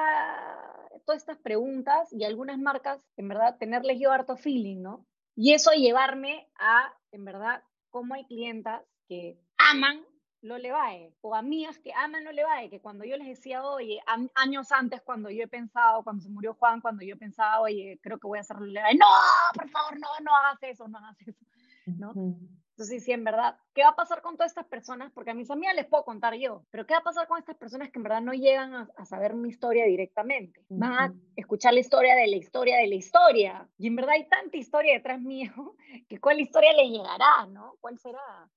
todas 1.05 1.23
estas 1.23 1.39
preguntas 1.39 2.13
y 2.13 2.25
algunas 2.25 2.59
marcas, 2.59 3.01
en 3.17 3.29
verdad, 3.29 3.57
tenerles 3.59 3.99
yo 4.01 4.13
harto 4.13 4.37
feeling, 4.37 4.83
¿no? 4.83 5.07
Y 5.37 5.53
eso 5.53 5.71
llevarme 5.73 6.49
a, 6.59 6.93
en 7.13 7.25
verdad, 7.25 7.63
cómo 7.91 8.15
hay 8.15 8.25
clientas 8.27 8.83
que 9.09 9.39
aman 9.57 10.05
lo 10.43 10.59
Levae, 10.59 11.15
o 11.21 11.35
amigas 11.35 11.79
que 11.79 11.93
aman 11.93 12.25
lo 12.25 12.33
Levae, 12.33 12.71
que 12.71 12.81
cuando 12.81 13.05
yo 13.05 13.17
les 13.17 13.29
decía, 13.29 13.63
oye, 13.65 14.01
años 14.35 14.73
antes, 14.73 15.03
cuando 15.03 15.31
yo 15.31 15.45
he 15.45 15.49
pensado, 15.49 16.03
cuando 16.03 16.23
se 16.23 16.31
murió 16.31 16.55
Juan, 16.55 16.81
cuando 16.81 17.05
yo 17.05 17.19
pensaba, 17.19 17.61
oye, 17.61 17.99
creo 18.03 18.19
que 18.19 18.27
voy 18.27 18.39
a 18.39 18.43
hacer 18.43 18.57
lo 18.57 18.67
Levae, 18.67 18.95
no, 18.95 19.07
por 19.55 19.69
favor, 19.69 19.99
no, 19.99 20.09
no 20.23 20.37
hagas 20.37 20.63
eso, 20.63 20.89
no 20.89 20.99
hagas 20.99 21.17
eso, 21.27 21.45
¿no? 21.87 22.13
Entonces, 22.81 23.05
sí, 23.05 23.13
en 23.13 23.25
verdad, 23.25 23.59
¿qué 23.75 23.83
va 23.83 23.91
a 23.91 23.95
pasar 23.95 24.23
con 24.23 24.39
todas 24.39 24.53
estas 24.53 24.65
personas? 24.65 25.13
Porque 25.13 25.33
a 25.33 25.35
mis 25.35 25.51
amigas 25.51 25.75
les 25.75 25.85
puedo 25.85 26.03
contar 26.03 26.33
yo, 26.37 26.65
pero 26.71 26.87
¿qué 26.87 26.95
va 26.95 27.01
a 27.01 27.05
pasar 27.05 27.29
con 27.29 27.39
estas 27.39 27.59
personas 27.59 27.91
que 27.91 27.99
en 27.99 28.05
verdad 28.05 28.23
no 28.23 28.33
llegan 28.33 28.73
a, 28.73 29.05
saber 29.05 29.35
mi 29.35 29.51
historia 29.51 29.85
directamente? 29.85 30.65
Van 30.71 30.93
a 30.95 31.15
escuchar 31.37 31.75
la 31.75 31.81
historia 31.81 32.17
de 32.17 32.27
la 32.27 32.37
historia 32.37 32.79
de 32.79 32.87
la 32.87 32.95
historia. 32.95 33.69
Y 33.77 33.87
en 33.87 33.97
verdad 33.97 34.15
hay 34.15 34.27
tanta 34.31 34.57
historia 34.57 34.95
detrás 34.95 35.21
mío 35.21 35.53
que 36.09 36.19
cuál 36.19 36.41
historia 36.41 36.73
les 36.73 36.91
llegará, 36.91 37.45
¿no? 37.51 37.77
¿Cuál 37.83 37.99
será? 37.99 38.51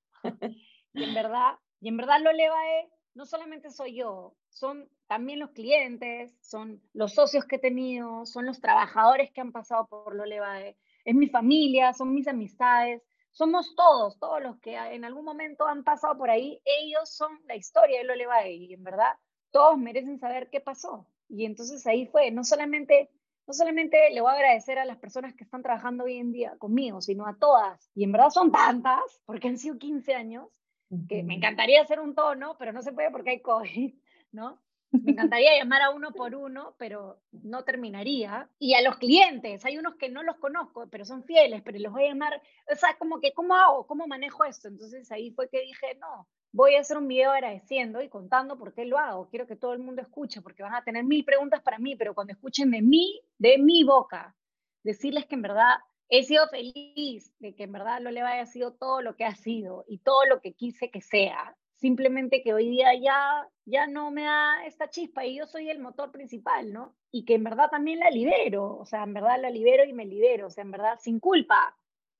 y 0.93 1.03
en 1.03 1.13
verdad, 1.13 1.55
y 1.83 1.89
en 1.89 1.97
verdad 1.97 2.21
lo 2.21 2.31
Levae 2.31 2.89
no 3.13 3.25
solamente 3.25 3.69
soy 3.69 3.95
yo, 3.95 4.33
son 4.47 4.89
también 5.07 5.39
los 5.39 5.51
clientes, 5.51 6.33
son 6.39 6.81
los 6.93 7.13
socios 7.13 7.43
que 7.43 7.57
he 7.57 7.59
tenido, 7.59 8.25
son 8.25 8.45
los 8.45 8.61
trabajadores 8.61 9.31
que 9.31 9.41
han 9.41 9.51
pasado 9.51 9.85
por 9.87 10.15
lo 10.15 10.25
Levae, 10.25 10.77
es 11.03 11.13
mi 11.13 11.27
familia, 11.27 11.91
son 11.91 12.13
mis 12.13 12.29
amistades, 12.29 13.03
somos 13.31 13.75
todos, 13.75 14.17
todos 14.17 14.41
los 14.41 14.57
que 14.61 14.77
en 14.77 15.03
algún 15.03 15.25
momento 15.25 15.67
han 15.67 15.83
pasado 15.83 16.17
por 16.17 16.29
ahí, 16.29 16.61
ellos 16.63 17.09
son 17.09 17.37
la 17.47 17.57
historia 17.57 17.97
de 17.97 18.05
lo 18.05 18.15
Levae 18.15 18.53
y 18.53 18.73
en 18.73 18.83
verdad 18.85 19.17
todos 19.51 19.77
merecen 19.77 20.17
saber 20.19 20.49
qué 20.49 20.61
pasó. 20.61 21.05
Y 21.27 21.43
entonces 21.45 21.85
ahí 21.85 22.07
fue, 22.07 22.31
no 22.31 22.45
solamente, 22.45 23.11
no 23.45 23.53
solamente 23.53 24.09
le 24.11 24.21
voy 24.21 24.31
a 24.31 24.35
agradecer 24.35 24.79
a 24.79 24.85
las 24.85 24.99
personas 24.99 25.35
que 25.35 25.43
están 25.43 25.63
trabajando 25.63 26.05
hoy 26.05 26.15
en 26.15 26.31
día 26.31 26.55
conmigo, 26.59 27.01
sino 27.01 27.27
a 27.27 27.35
todas. 27.37 27.91
Y 27.93 28.05
en 28.05 28.13
verdad 28.13 28.29
son 28.29 28.53
tantas, 28.53 29.21
porque 29.25 29.49
han 29.49 29.57
sido 29.57 29.77
15 29.77 30.15
años, 30.15 30.62
que 31.07 31.23
me 31.23 31.35
encantaría 31.35 31.81
hacer 31.81 31.99
un 31.99 32.15
tono, 32.15 32.55
pero 32.57 32.71
no 32.71 32.81
se 32.81 32.91
puede 32.91 33.11
porque 33.11 33.31
hay 33.31 33.41
COVID, 33.41 33.93
¿no? 34.31 34.59
Me 34.91 35.13
encantaría 35.13 35.57
llamar 35.57 35.81
a 35.81 35.89
uno 35.89 36.11
por 36.11 36.35
uno, 36.35 36.75
pero 36.77 37.19
no 37.31 37.63
terminaría. 37.63 38.47
Y 38.59 38.75
a 38.75 38.81
los 38.83 38.97
clientes, 38.97 39.65
hay 39.65 39.79
unos 39.79 39.95
que 39.95 40.09
no 40.09 40.21
los 40.21 40.37
conozco, 40.37 40.87
pero 40.91 41.03
son 41.03 41.23
fieles, 41.23 41.63
pero 41.63 41.79
los 41.79 41.91
voy 41.91 42.05
a 42.05 42.09
llamar. 42.09 42.41
O 42.71 42.75
sea, 42.75 42.95
como 42.99 43.19
que, 43.19 43.33
¿cómo 43.33 43.55
hago? 43.55 43.87
¿Cómo 43.87 44.05
manejo 44.05 44.45
esto? 44.45 44.67
Entonces 44.67 45.11
ahí 45.11 45.31
fue 45.31 45.49
que 45.49 45.61
dije, 45.61 45.97
no, 45.99 46.27
voy 46.51 46.75
a 46.75 46.81
hacer 46.81 46.97
un 46.97 47.07
video 47.07 47.31
agradeciendo 47.31 48.03
y 48.03 48.09
contando 48.09 48.55
por 48.57 48.73
qué 48.75 48.85
lo 48.85 48.99
hago. 48.99 49.27
Quiero 49.29 49.47
que 49.47 49.55
todo 49.55 49.73
el 49.73 49.79
mundo 49.79 50.03
escuche, 50.03 50.41
porque 50.41 50.61
van 50.61 50.75
a 50.75 50.83
tener 50.83 51.03
mil 51.03 51.25
preguntas 51.25 51.63
para 51.63 51.79
mí, 51.79 51.95
pero 51.95 52.13
cuando 52.13 52.33
escuchen 52.33 52.69
de 52.69 52.83
mí, 52.83 53.19
de 53.39 53.57
mi 53.57 53.83
boca, 53.83 54.35
decirles 54.83 55.25
que 55.25 55.35
en 55.35 55.41
verdad 55.41 55.77
he 56.09 56.23
sido 56.23 56.47
feliz, 56.49 57.33
de 57.39 57.55
que 57.55 57.63
en 57.63 57.71
verdad 57.71 58.01
lo 58.01 58.11
le 58.11 58.21
haya 58.21 58.45
sido 58.45 58.73
todo 58.73 59.01
lo 59.01 59.15
que 59.15 59.25
ha 59.25 59.35
sido 59.35 59.85
y 59.87 59.99
todo 59.99 60.25
lo 60.25 60.41
que 60.41 60.53
quise 60.53 60.91
que 60.91 61.01
sea 61.01 61.55
simplemente 61.83 62.41
que 62.41 62.53
hoy 62.53 62.69
día 62.69 62.95
ya, 62.95 63.45
ya 63.65 63.87
no 63.87 64.09
me 64.09 64.23
da 64.23 64.65
esta 64.65 64.89
chispa 64.89 65.25
y 65.25 65.35
yo 65.35 65.45
soy 65.45 65.69
el 65.69 65.79
motor 65.79 66.13
principal, 66.13 66.71
¿no? 66.71 66.95
Y 67.11 67.25
que 67.25 67.35
en 67.35 67.43
verdad 67.43 67.69
también 67.69 67.99
la 67.99 68.09
libero, 68.09 68.77
o 68.77 68.85
sea, 68.85 69.03
en 69.03 69.13
verdad 69.13 69.41
la 69.41 69.49
libero 69.49 69.83
y 69.83 69.91
me 69.91 70.05
libero, 70.05 70.47
o 70.47 70.49
sea, 70.49 70.61
en 70.61 70.71
verdad 70.71 70.97
sin 71.01 71.19
culpa. 71.19 71.75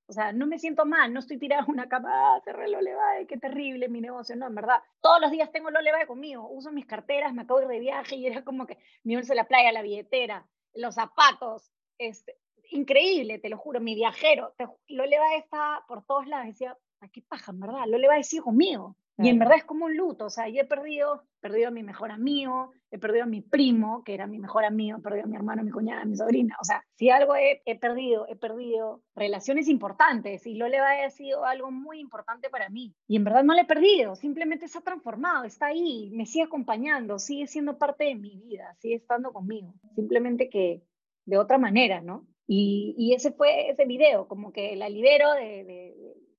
O 0.06 0.12
sea, 0.12 0.34
no 0.34 0.48
me 0.48 0.60
siento 0.60 0.86
mal, 0.86 1.14
no 1.14 1.22
estoy 1.22 1.38
tirada 1.38 1.64
en 1.64 1.72
una 1.72 1.88
cama, 1.88 2.10
ah, 2.12 2.42
cerré 2.44 2.66
el 2.66 2.76
Olevae, 2.76 3.26
qué 3.26 3.38
terrible 3.38 3.88
mi 3.88 4.02
negocio, 4.02 4.36
no, 4.36 4.48
en 4.48 4.56
verdad. 4.56 4.82
Todos 5.00 5.22
los 5.22 5.32
días 5.32 5.50
tengo 5.54 5.70
el 5.70 5.78
Olevae 5.78 6.08
conmigo, 6.08 6.46
uso 6.50 6.74
mis 6.74 6.86
carteras, 6.86 7.34
me 7.34 7.44
acabo 7.44 7.62
de 7.62 7.68
ir 7.68 7.72
de 7.72 7.80
viaje 7.80 8.16
y 8.18 8.28
era 8.28 8.44
como 8.44 8.68
que 8.68 8.78
mi 9.06 9.16
bolsa 9.16 9.32
de 9.32 9.38
la 9.38 9.48
playa, 9.48 9.72
la 9.72 9.82
billetera, 9.82 10.46
los 10.74 10.96
zapatos, 10.96 11.72
este, 11.98 12.36
increíble, 12.72 13.40
te 13.40 13.50
lo 13.50 13.58
juro, 13.58 13.80
mi 13.80 13.96
viajero, 13.96 14.54
te, 14.58 14.66
el 14.88 15.00
Olevae 15.00 15.38
está 15.38 15.84
por 15.88 16.06
todos 16.06 16.28
lados, 16.28 16.48
decía, 16.48 16.78
qué 17.12 17.22
paja, 17.22 17.52
en 17.52 17.60
verdad, 17.60 17.84
el 17.86 17.96
Olevae 17.96 18.24
sigue 18.24 18.44
conmigo. 18.44 18.96
Y 19.20 19.30
en 19.30 19.38
verdad 19.38 19.58
es 19.58 19.64
como 19.64 19.86
un 19.86 19.96
luto, 19.96 20.26
o 20.26 20.30
sea, 20.32 20.50
yo 20.50 20.62
he 20.62 20.66
perdido, 20.66 21.24
perdido 21.40 21.68
a 21.68 21.72
mi 21.72 21.84
mejor 21.84 22.10
amigo, 22.10 22.72
he 22.90 22.98
perdido 22.98 23.26
a 23.26 23.28
mi 23.28 23.42
primo, 23.42 24.04
que 24.04 24.16
era 24.16 24.26
mi 24.26 24.40
mejor 24.40 24.66
amigo, 24.66 24.98
he 24.98 25.02
perdido 25.02 25.26
a 25.26 25.28
mi 25.28 25.36
hermano, 25.36 25.62
a 25.62 25.64
mi 25.64 25.70
cuñada, 25.70 26.02
a 26.02 26.06
mi 26.06 26.16
sobrina, 26.16 26.58
o 26.60 26.66
sea, 26.66 26.84
si 26.96 27.12
algo 27.12 27.36
he, 27.36 27.62
he 27.66 27.78
perdido, 27.78 28.26
he 28.28 28.36
perdido 28.36 29.04
relaciones 29.16 29.68
importantes 29.68 30.48
y 30.48 30.56
Lole 30.56 30.80
ha 30.80 31.10
sido 31.12 31.46
algo 31.46 31.70
muy 31.70 32.00
importante 32.00 32.50
para 32.50 32.70
mí. 32.70 32.96
Y 33.08 33.16
en 33.16 33.24
verdad 33.24 33.44
no 33.44 33.54
le 33.54 33.62
he 33.62 33.66
perdido, 33.66 34.16
simplemente 34.16 34.68
se 34.68 34.80
ha 34.80 34.82
transformado, 34.82 35.44
está 35.44 35.68
ahí, 35.68 36.10
me 36.12 36.26
sigue 36.26 36.46
acompañando, 36.46 37.20
sigue 37.20 37.46
siendo 37.46 37.78
parte 37.78 38.06
de 38.06 38.16
mi 38.16 38.36
vida, 38.38 38.74
sigue 38.80 38.96
estando 38.96 39.32
conmigo, 39.32 39.76
simplemente 39.94 40.50
que 40.50 40.82
de 41.26 41.38
otra 41.38 41.60
manera, 41.60 42.02
¿no? 42.02 42.26
Y, 42.48 42.96
y 42.98 43.14
ese 43.14 43.32
fue 43.32 43.70
ese 43.70 43.86
video, 43.86 44.28
como 44.28 44.52
que 44.52 44.76
la 44.76 44.90
libero 44.90 45.32
de, 45.34 45.64
de 45.64 45.96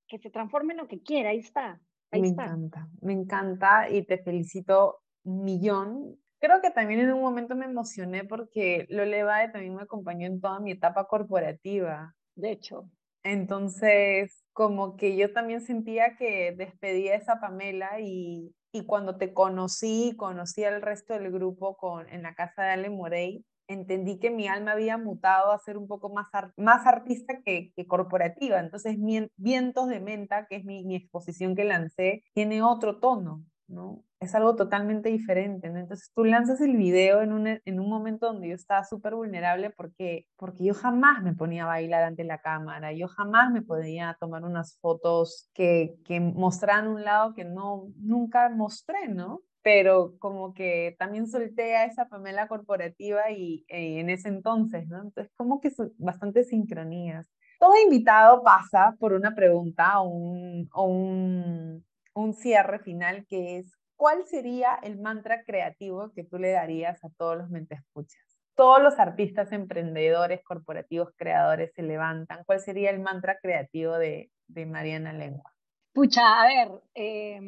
que 0.07 0.19
se 0.19 0.31
transforme 0.31 0.75
en 0.75 0.79
lo 0.79 0.89
que 0.89 1.03
quiera, 1.03 1.31
ahí 1.31 1.39
está 1.39 1.81
me 2.21 2.29
encanta, 2.29 2.89
me 3.01 3.13
encanta 3.13 3.89
y 3.91 4.03
te 4.03 4.19
felicito 4.19 5.01
un 5.25 5.45
millón. 5.45 6.17
Creo 6.39 6.61
que 6.61 6.71
también 6.71 7.01
en 7.01 7.13
un 7.13 7.23
momento 7.23 7.57
me 7.57 7.67
emocioné 7.67 8.25
porque 8.25 8.87
Lole 8.91 9.23
Bae 9.23 9.51
también 9.51 9.75
me 9.75 9.83
acompañó 9.83 10.27
en 10.27 10.41
toda 10.41 10.61
mi 10.61 10.73
etapa 10.73 11.07
corporativa. 11.07 12.15
De 12.35 12.51
hecho. 12.51 12.91
Entonces, 13.23 14.45
como 14.53 14.97
que 14.97 15.17
yo 15.17 15.33
también 15.33 15.63
sentía 15.63 16.17
que 16.17 16.53
despedía 16.53 17.13
a 17.13 17.17
esa 17.17 17.41
Pamela 17.41 17.99
y, 18.01 18.55
y 18.71 18.85
cuando 18.85 19.17
te 19.17 19.33
conocí, 19.33 20.15
conocí 20.19 20.63
al 20.65 20.83
resto 20.83 21.15
del 21.15 21.33
grupo 21.33 21.77
con, 21.77 22.07
en 22.11 22.23
la 22.23 22.35
casa 22.35 22.65
de 22.65 22.71
Ale 22.71 22.91
Morey, 22.91 23.43
entendí 23.69 24.19
que 24.19 24.31
mi 24.31 24.49
alma 24.49 24.73
había 24.73 24.99
mutado 24.99 25.53
a 25.53 25.59
ser 25.59 25.77
un 25.77 25.89
poco 25.89 26.09
más, 26.11 26.29
más 26.57 26.87
artista 26.87 27.41
que, 27.45 27.73
corporativa. 27.87 28.59
Entonces, 28.61 28.97
Vientos 29.37 29.89
de 29.89 30.01
Menta, 30.01 30.47
que 30.47 30.57
es 30.57 30.65
mi, 30.65 30.95
exposición 30.95 31.55
que 31.55 31.65
lancé, 31.65 32.25
tiene 32.35 32.63
otro 32.63 32.99
tono, 32.99 33.45
¿no? 33.67 34.05
Es 34.21 34.35
algo 34.35 34.57
totalmente 34.57 35.11
diferente, 35.11 35.69
¿no? 35.69 35.79
Entonces, 35.79 36.11
tú 36.15 36.25
lanzas 36.25 36.61
el 36.61 36.77
video 36.77 37.21
en 37.23 37.33
un, 37.33 37.47
en 37.47 37.81
un 37.81 37.89
momento 37.89 38.27
donde 38.27 38.49
yo 38.49 38.55
estaba 38.55 38.85
súper 38.85 39.15
vulnerable 39.15 39.71
porque, 39.71 40.27
porque 40.37 40.65
yo 40.65 40.75
jamás 40.75 41.23
me 41.23 41.35
ponía 41.35 41.65
a 41.65 41.69
bailar 41.69 42.05
ante 42.05 42.25
la 42.25 42.41
cámara, 42.41 42.93
yo 42.93 43.09
jamás 43.09 43.51
me 43.51 43.63
podía 43.63 44.17
tomar 44.21 44.45
unas 44.45 44.79
fotos 44.81 45.51
que, 45.55 45.97
que 46.05 46.21
mostraran 46.21 46.89
un 46.89 47.05
lado 47.05 47.35
que 47.35 47.45
no, 47.45 47.89
nunca 47.97 48.49
mostré, 48.49 49.09
¿no? 49.09 49.43
Pero 49.65 50.19
como 50.19 50.53
que 50.53 50.95
también 50.99 51.27
solté 51.27 51.75
a 51.75 51.87
esa 51.87 52.07
Pamela 52.07 52.49
corporativa 52.49 53.31
y, 53.31 53.65
eh, 53.69 53.99
en 53.99 54.11
ese 54.11 54.29
entonces, 54.29 54.87
¿no? 54.89 55.03
Entonces, 55.03 55.33
como 55.37 55.59
que 55.63 55.71
son 55.71 55.91
bastante 55.97 56.45
sincronías. 56.45 57.33
Todo 57.59 57.73
invitado 57.83 58.43
pasa 58.43 58.95
por 59.01 59.15
una 59.15 59.35
pregunta 59.35 60.01
o 60.01 60.09
un, 60.09 60.69
un, 60.75 61.85
un 62.13 62.35
cierre 62.35 62.81
final 62.81 63.25
que 63.27 63.57
es, 63.57 63.73
¿cuál 63.97 64.27
sería 64.27 64.75
el 64.83 65.01
mantra 65.01 65.43
creativo 65.45 66.13
que 66.15 66.25
tú 66.25 66.37
le 66.37 66.51
darías 66.51 67.03
a 67.03 67.09
todos 67.17 67.39
los 67.39 67.49
escuchas? 67.71 68.21
Todos 68.55 68.83
los 68.83 68.99
artistas, 68.99 69.51
emprendedores, 69.51 70.43
corporativos, 70.45 71.09
creadores 71.17 71.73
se 71.73 71.83
levantan. 71.83 72.45
¿Cuál 72.45 72.61
sería 72.61 72.91
el 72.91 73.01
mantra 73.01 73.39
creativo 73.41 73.97
de, 73.97 74.31
de 74.47 74.67
Mariana 74.67 75.15
Lengua? 75.15 75.55
Pucha, 75.95 76.43
a 76.43 76.47
ver, 76.47 76.83
eh 76.95 77.41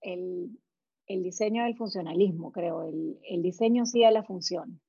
el, 0.00 0.58
diseño 1.08 1.64
del 1.64 1.76
funcionalismo, 1.76 2.52
creo. 2.52 2.82
El, 2.88 3.18
el 3.28 3.42
diseño 3.42 3.86
sigue 3.86 4.06
a 4.06 4.10
la 4.10 4.24
función. 4.24 4.80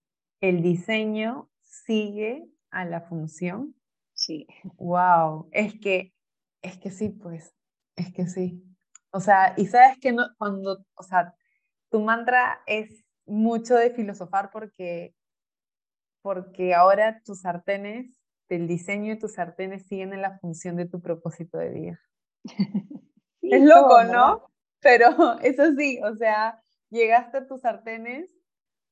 El 0.42 0.62
diseño 0.62 1.50
sigue 1.62 2.48
a 2.72 2.86
la 2.86 3.02
función. 3.02 3.76
Sí. 4.14 4.48
Wow, 4.78 5.50
es 5.52 5.80
que, 5.80 6.14
es 6.62 6.78
que 6.78 6.92
sí, 6.92 7.10
pues, 7.10 7.56
es 7.96 8.14
que 8.14 8.28
sí. 8.28 8.64
O 9.12 9.20
sea, 9.20 9.54
y 9.58 9.66
sabes 9.68 9.98
que 10.00 10.12
no, 10.12 10.28
cuando, 10.38 10.84
o 10.96 11.04
sea, 11.04 11.34
tu 11.90 12.02
mantra 12.02 12.62
es 12.66 13.04
mucho 13.26 13.76
de 13.76 13.92
filosofar 13.92 14.50
porque, 14.52 15.14
porque 16.22 16.74
ahora 16.74 17.22
tus 17.24 17.42
sartenes, 17.42 18.20
el 18.50 18.68
diseño 18.68 19.14
de 19.14 19.20
tus 19.20 19.34
sartenes 19.34 19.88
siguen 19.88 20.14
en 20.14 20.22
la 20.22 20.40
función 20.40 20.76
de 20.76 20.88
tu 20.88 21.02
propósito 21.02 21.58
de 21.58 21.70
vida. 21.70 22.00
es 23.42 23.62
loco, 23.62 24.04
¿no? 24.04 24.47
Pero 24.82 25.08
eso 25.42 25.74
sí, 25.78 26.00
o 26.04 26.16
sea, 26.16 26.62
llegaste 26.90 27.38
a 27.40 27.48
tus 27.48 27.62
sartenes 27.62 28.34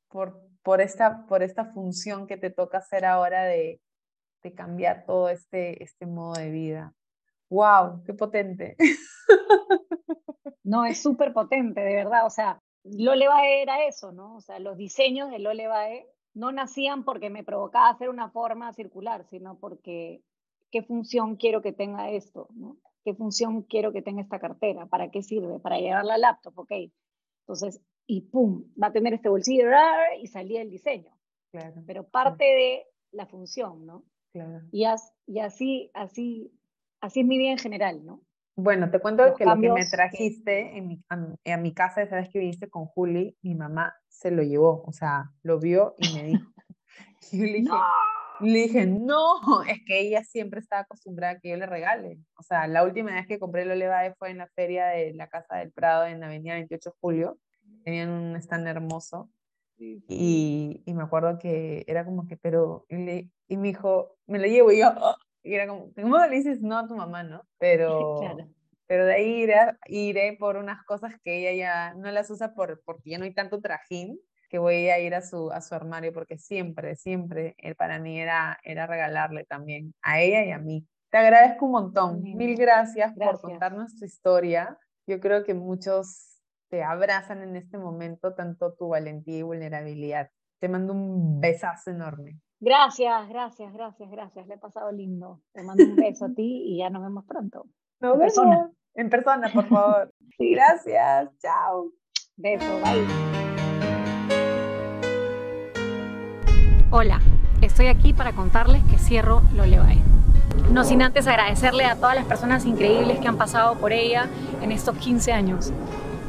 por, 0.09 0.41
por, 0.63 0.81
esta, 0.81 1.25
por 1.27 1.43
esta 1.43 1.65
función 1.65 2.27
que 2.27 2.37
te 2.37 2.49
toca 2.49 2.79
hacer 2.79 3.05
ahora 3.05 3.43
de, 3.43 3.81
de 4.43 4.53
cambiar 4.53 5.05
todo 5.05 5.29
este, 5.29 5.83
este 5.83 6.05
modo 6.05 6.33
de 6.33 6.51
vida. 6.51 6.93
¡Wow! 7.49 8.03
¡Qué 8.05 8.13
potente! 8.13 8.75
No, 10.65 10.83
es 10.83 10.99
súper 10.99 11.31
potente, 11.31 11.79
de 11.81 11.93
verdad. 11.93 12.25
O 12.25 12.29
sea, 12.31 12.59
Lolevae 12.83 13.61
era 13.61 13.85
eso, 13.85 14.11
¿no? 14.11 14.35
O 14.35 14.41
sea, 14.41 14.57
los 14.57 14.77
diseños 14.77 15.29
de 15.29 15.37
Lolevae 15.37 16.07
no 16.33 16.51
nacían 16.51 17.03
porque 17.03 17.29
me 17.29 17.43
provocaba 17.43 17.89
hacer 17.89 18.09
una 18.09 18.31
forma 18.31 18.73
circular, 18.73 19.25
sino 19.29 19.59
porque 19.59 20.23
qué 20.71 20.81
función 20.81 21.35
quiero 21.35 21.61
que 21.61 21.71
tenga 21.71 22.09
esto, 22.09 22.47
¿no? 22.55 22.77
¿Qué 23.05 23.13
función 23.13 23.61
quiero 23.61 23.93
que 23.93 24.01
tenga 24.01 24.23
esta 24.23 24.39
cartera? 24.39 24.87
¿Para 24.87 25.11
qué 25.11 25.21
sirve? 25.21 25.59
Para 25.59 25.77
llevarla 25.77 26.15
al 26.15 26.21
laptop, 26.21 26.57
ok. 26.57 26.71
Entonces, 27.41 27.79
y 28.07 28.21
pum, 28.21 28.65
va 28.81 28.87
a 28.87 28.91
tener 28.91 29.13
este 29.13 29.29
bolsillo 29.29 29.65
y 30.19 30.25
salía 30.25 30.63
el 30.63 30.71
diseño. 30.71 31.15
Claro. 31.51 31.83
Pero 31.85 32.07
parte 32.07 32.43
de 32.43 32.83
la 33.11 33.27
función, 33.27 33.85
¿no? 33.85 34.03
Claro. 34.33 34.61
Y, 34.71 34.85
y 35.27 35.39
así, 35.39 35.91
así, 35.93 36.51
así 36.99 37.19
es 37.21 37.27
mi 37.27 37.37
vida 37.37 37.51
en 37.51 37.59
general, 37.59 38.03
¿no? 38.03 38.21
Bueno, 38.57 38.89
te 38.89 38.99
cuento 38.99 39.35
que 39.35 39.45
lo 39.45 39.59
que 39.59 39.69
me 39.69 39.85
trajiste 39.85 40.77
En, 40.77 40.87
mi, 40.87 41.03
a, 41.09 41.57
mi 41.57 41.73
casa, 41.73 42.01
esa 42.01 42.15
vez 42.15 42.29
que 42.29 42.39
viniste 42.39 42.69
con 42.69 42.85
Juli, 42.85 43.37
mi 43.43 43.53
mamá 43.53 43.93
se 44.07 44.31
lo 44.31 44.41
llevó, 44.41 44.81
o 44.83 44.93
sea, 44.93 45.31
lo 45.43 45.59
vio 45.59 45.93
y 45.99 46.15
me 46.15 46.23
dijo. 46.23 46.51
y 47.31 47.37
le 47.37 47.59
dije, 47.59 47.71
le 48.41 48.59
dije, 48.59 48.85
no, 48.85 49.63
es 49.67 49.79
que 49.85 49.99
ella 49.99 50.23
siempre 50.23 50.59
estaba 50.59 50.81
acostumbrada 50.81 51.33
a 51.33 51.39
que 51.39 51.49
yo 51.49 51.57
le 51.57 51.65
regale. 51.65 52.19
O 52.37 52.43
sea, 52.43 52.67
la 52.67 52.83
última 52.83 53.13
vez 53.13 53.27
que 53.27 53.39
compré 53.39 53.63
el 53.63 53.71
Olevae 53.71 54.15
fue 54.15 54.31
en 54.31 54.39
la 54.39 54.47
feria 54.47 54.87
de 54.87 55.13
la 55.13 55.27
Casa 55.27 55.57
del 55.57 55.71
Prado 55.71 56.05
en 56.05 56.19
la 56.19 56.27
avenida 56.27 56.55
28 56.55 56.89
de 56.89 56.95
julio. 56.99 57.39
Tenían 57.83 58.09
un 58.09 58.35
stand 58.35 58.67
hermoso. 58.67 59.29
Y, 59.77 60.81
y, 60.85 60.93
me 60.93 61.03
acuerdo 61.03 61.37
que 61.37 61.83
era 61.87 62.05
como 62.05 62.27
que, 62.27 62.37
pero, 62.37 62.85
y, 62.87 62.95
le, 62.95 63.29
y 63.49 63.57
me 63.57 63.67
dijo, 63.67 64.15
me 64.25 64.39
lo 64.39 64.45
llevo 64.45 64.71
y 64.71 64.79
yo, 64.79 64.93
y 65.43 65.53
era 65.53 65.67
como, 65.67 65.91
¿cómo 65.93 66.17
le 66.17 66.35
dices 66.35 66.61
no 66.61 66.77
a 66.77 66.87
tu 66.87 66.95
mamá, 66.95 67.23
no? 67.23 67.41
Pero, 67.59 68.19
pero 68.87 69.05
de 69.05 69.13
ahí 69.15 69.43
iré, 69.43 69.55
iré 69.87 70.37
por 70.39 70.57
unas 70.57 70.83
cosas 70.85 71.15
que 71.23 71.39
ella 71.39 71.53
ya 71.53 71.93
no 71.95 72.11
las 72.11 72.29
usa 72.29 72.53
por, 72.53 72.83
porque 72.85 73.09
ya 73.09 73.17
no 73.17 73.25
hay 73.25 73.33
tanto 73.33 73.59
trajín 73.59 74.19
que 74.55 74.59
voy 74.59 74.87
a 74.87 74.99
ir 74.99 75.13
a 75.13 75.21
su, 75.21 75.51
a 75.51 75.59
su 75.59 75.75
armario 75.75 76.13
porque 76.13 76.37
siempre, 76.37 76.95
siempre 76.95 77.55
él 77.57 77.75
para 77.75 77.99
mí 77.99 78.17
era, 78.17 78.57
era 78.63 78.87
regalarle 78.87 79.43
también 79.43 79.93
a 80.01 80.21
ella 80.21 80.45
y 80.45 80.51
a 80.51 80.59
mí. 80.59 80.87
Te 81.11 81.17
agradezco 81.17 81.65
un 81.65 81.71
montón. 81.73 82.21
Mil 82.23 82.55
gracias, 82.55 83.13
por 83.17 83.41
contarnos 83.41 83.97
tu 83.99 84.05
historia. 84.05 84.77
Yo 85.07 85.19
creo 85.19 85.43
que 85.43 85.53
muchos 85.53 86.39
te 86.69 86.83
abrazan 86.83 87.41
en 87.41 87.57
este 87.57 87.77
momento 87.77 88.33
tanto 88.33 88.73
tu 88.75 88.87
valentía 88.87 89.39
y 89.39 89.41
vulnerabilidad. 89.41 90.29
Te 90.61 90.69
mando 90.69 90.93
un 90.93 91.41
besazo 91.41 91.91
enorme. 91.91 92.39
Gracias, 92.61 93.27
gracias, 93.27 93.73
gracias, 93.73 94.09
gracias. 94.09 94.47
Le 94.47 94.53
he 94.53 94.57
pasado 94.57 94.89
lindo. 94.93 95.41
Te 95.51 95.63
mando 95.63 95.83
un 95.83 95.97
beso 95.97 96.27
a 96.27 96.33
ti 96.33 96.63
y 96.65 96.77
ya 96.77 96.89
nos 96.89 97.03
vemos 97.03 97.25
pronto. 97.25 97.65
Nos 97.99 98.13
en 98.13 98.19
persona. 98.19 98.71
En 98.93 99.09
persona, 99.09 99.51
por 99.53 99.65
favor. 99.65 100.13
Gracias. 100.39 101.29
Chao. 101.39 101.91
Beso, 102.37 102.79
bye. 102.79 103.34
Hola, 106.97 107.19
estoy 107.59 107.87
aquí 107.87 108.13
para 108.13 108.31
contarles 108.31 108.81
que 108.85 108.97
cierro 108.97 109.41
lo 109.51 109.65
Lolevae. 109.65 110.01
No 110.71 110.85
sin 110.85 111.01
antes 111.01 111.27
agradecerle 111.27 111.83
a 111.83 111.97
todas 111.97 112.15
las 112.15 112.23
personas 112.23 112.65
increíbles 112.65 113.19
que 113.19 113.27
han 113.27 113.35
pasado 113.35 113.75
por 113.75 113.91
ella 113.91 114.29
en 114.61 114.71
estos 114.71 114.95
15 114.95 115.33
años. 115.33 115.73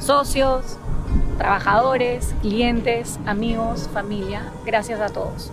Socios, 0.01 0.77
trabajadores, 1.39 2.35
clientes, 2.43 3.21
amigos, 3.27 3.89
familia, 3.93 4.51
gracias 4.65 4.99
a 4.99 5.07
todos. 5.07 5.53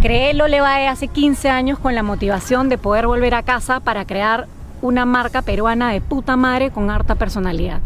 Creé 0.00 0.32
Lolevae 0.32 0.86
hace 0.86 1.08
15 1.08 1.50
años 1.50 1.80
con 1.80 1.96
la 1.96 2.04
motivación 2.04 2.68
de 2.68 2.78
poder 2.78 3.08
volver 3.08 3.34
a 3.34 3.42
casa 3.42 3.80
para 3.80 4.04
crear 4.04 4.46
una 4.80 5.06
marca 5.06 5.42
peruana 5.42 5.90
de 5.90 6.00
puta 6.00 6.36
madre 6.36 6.70
con 6.70 6.88
harta 6.88 7.16
personalidad. 7.16 7.80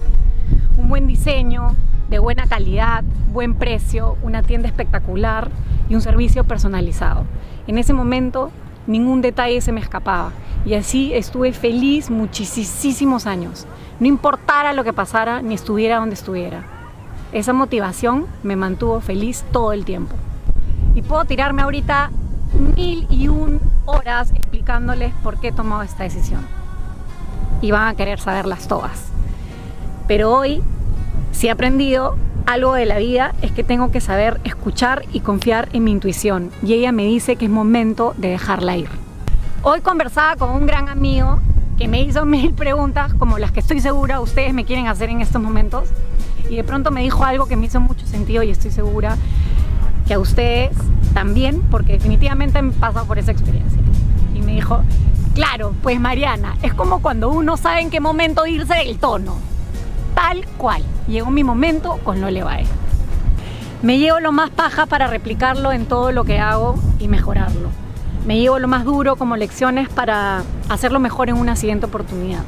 Un 0.77 0.91
buen 0.91 1.07
diseño, 1.07 1.75
de 2.13 2.19
buena 2.19 2.47
calidad, 2.47 3.03
buen 3.33 3.55
precio, 3.55 4.19
una 4.23 4.43
tienda 4.43 4.69
espectacular 4.69 5.49
y 5.89 5.95
un 5.95 6.03
servicio 6.03 6.45
personalizado. 6.45 7.25
En 7.67 7.79
ese 7.79 7.95
momento 7.95 8.51
ningún 8.87 9.23
detalle 9.23 9.63
se 9.63 9.73
me 9.73 9.81
escapaba 9.81 10.33
y 10.67 10.75
así 10.75 11.15
estuve 11.15 11.55
feliz 11.55 12.11
muchísimos 12.11 13.27
años, 13.27 13.67
no 13.99 14.07
importara 14.07 14.75
lo 14.75 14.85
que 14.85 14.93
pasara 14.93 15.41
ni 15.41 15.55
estuviera 15.55 15.97
donde 15.97 16.15
estuviera. 16.15 16.65
Esa 17.33 17.55
motivación 17.55 18.27
me 18.43 18.57
mantuvo 18.57 19.01
feliz 19.01 19.43
todo 19.51 19.73
el 19.73 19.87
tiempo. 19.87 20.15
Y 20.95 21.01
puedo 21.01 21.25
tirarme 21.25 21.63
ahorita 21.63 22.11
mil 22.77 23.07
y 23.09 23.29
un 23.29 23.59
horas 23.87 24.33
explicándoles 24.33 25.15
por 25.23 25.41
qué 25.41 25.49
he 25.49 25.53
tomado 25.53 25.81
esta 25.81 26.05
decisión. 26.05 26.47
Y 27.63 27.71
van 27.71 27.89
a 27.89 27.95
querer 27.95 28.21
saberlas 28.21 28.69
todas. 28.69 29.09
Pero 30.07 30.31
hoy, 30.31 30.63
si 31.33 31.49
he 31.49 31.51
aprendido 31.51 32.17
algo 32.47 32.75
de 32.75 32.87
la 32.87 32.99
vida, 32.99 33.35
es 33.43 33.51
que 33.53 33.65
tengo 33.65 33.91
que 33.91 34.01
saber 34.01 34.41
escuchar 34.45 35.05
y 35.13 35.21
confiar 35.21 35.69
en 35.73 35.85
mi 35.85 35.91
intuición. 35.91 36.51
Y 36.63 36.75
ella 36.75 36.93
me 36.93 37.05
dice 37.05 37.37
que 37.37 37.47
es 37.47 37.51
momento 37.51 38.15
de 38.17 38.29
dejarla 38.29 38.77
ir. 38.77 38.89
Hoy 39.63 39.81
conversaba 39.81 40.37
con 40.37 40.51
un 40.51 40.67
gran 40.67 40.89
amigo 40.89 41.41
que 41.79 41.89
me 41.89 42.03
hizo 42.03 42.25
mil 42.27 42.53
preguntas, 42.53 43.15
como 43.15 43.39
las 43.39 43.51
que 43.51 43.61
estoy 43.61 43.81
segura 43.81 44.21
ustedes 44.21 44.55
me 44.55 44.65
quieren 44.65 44.87
hacer 44.87 45.09
en 45.09 45.21
estos 45.21 45.43
momentos. 45.43 45.89
Y 46.51 46.57
de 46.57 46.65
pronto 46.65 46.91
me 46.91 47.03
dijo 47.03 47.25
algo 47.25 47.47
que 47.47 47.57
me 47.57 47.67
hizo 47.67 47.81
mucho 47.81 48.07
sentido 48.07 48.43
y 48.43 48.51
estoy 48.51 48.71
segura 48.71 49.17
que 50.07 50.15
a 50.15 50.19
ustedes 50.19 50.77
también, 51.15 51.63
porque 51.71 51.95
definitivamente 51.95 52.61
me 52.61 52.73
pasado 52.73 53.07
por 53.07 53.19
esa 53.19 53.33
experiencia. 53.33 53.81
Y 54.35 54.43
me 54.43 54.53
dijo, 54.53 54.83
claro, 55.35 55.75
pues 55.83 55.99
Mariana, 55.99 56.57
es 56.63 56.75
como 56.75 57.01
cuando 57.01 57.31
uno 57.31 57.57
sabe 57.57 57.81
en 57.81 57.91
qué 57.91 58.01
momento 58.01 58.47
irse 58.47 58.75
del 58.75 58.99
tono. 58.99 59.52
Tal 60.15 60.47
cual. 60.57 60.83
Llegó 61.09 61.31
mi 61.31 61.45
momento 61.45 61.99
con 62.05 62.21
Lo 62.21 62.31
Levae. 62.31 62.65
Me 63.83 63.99
llevo 63.99 64.21
lo 64.21 64.33
más 64.33 64.51
paja 64.51 64.87
para 64.87 65.07
replicarlo 65.07 65.73
en 65.73 65.87
todo 65.87 66.13
lo 66.13 66.25
que 66.25 66.39
hago 66.39 66.77
y 66.99 67.09
mejorarlo. 67.09 67.69
Me 68.27 68.39
llevo 68.39 68.59
lo 68.59 68.69
más 68.69 68.85
duro 68.85 69.17
como 69.17 69.37
lecciones 69.37 69.89
para 69.89 70.43
hacerlo 70.69 71.01
mejor 71.01 71.29
en 71.29 71.37
una 71.37 71.57
siguiente 71.57 71.87
oportunidad. 71.87 72.43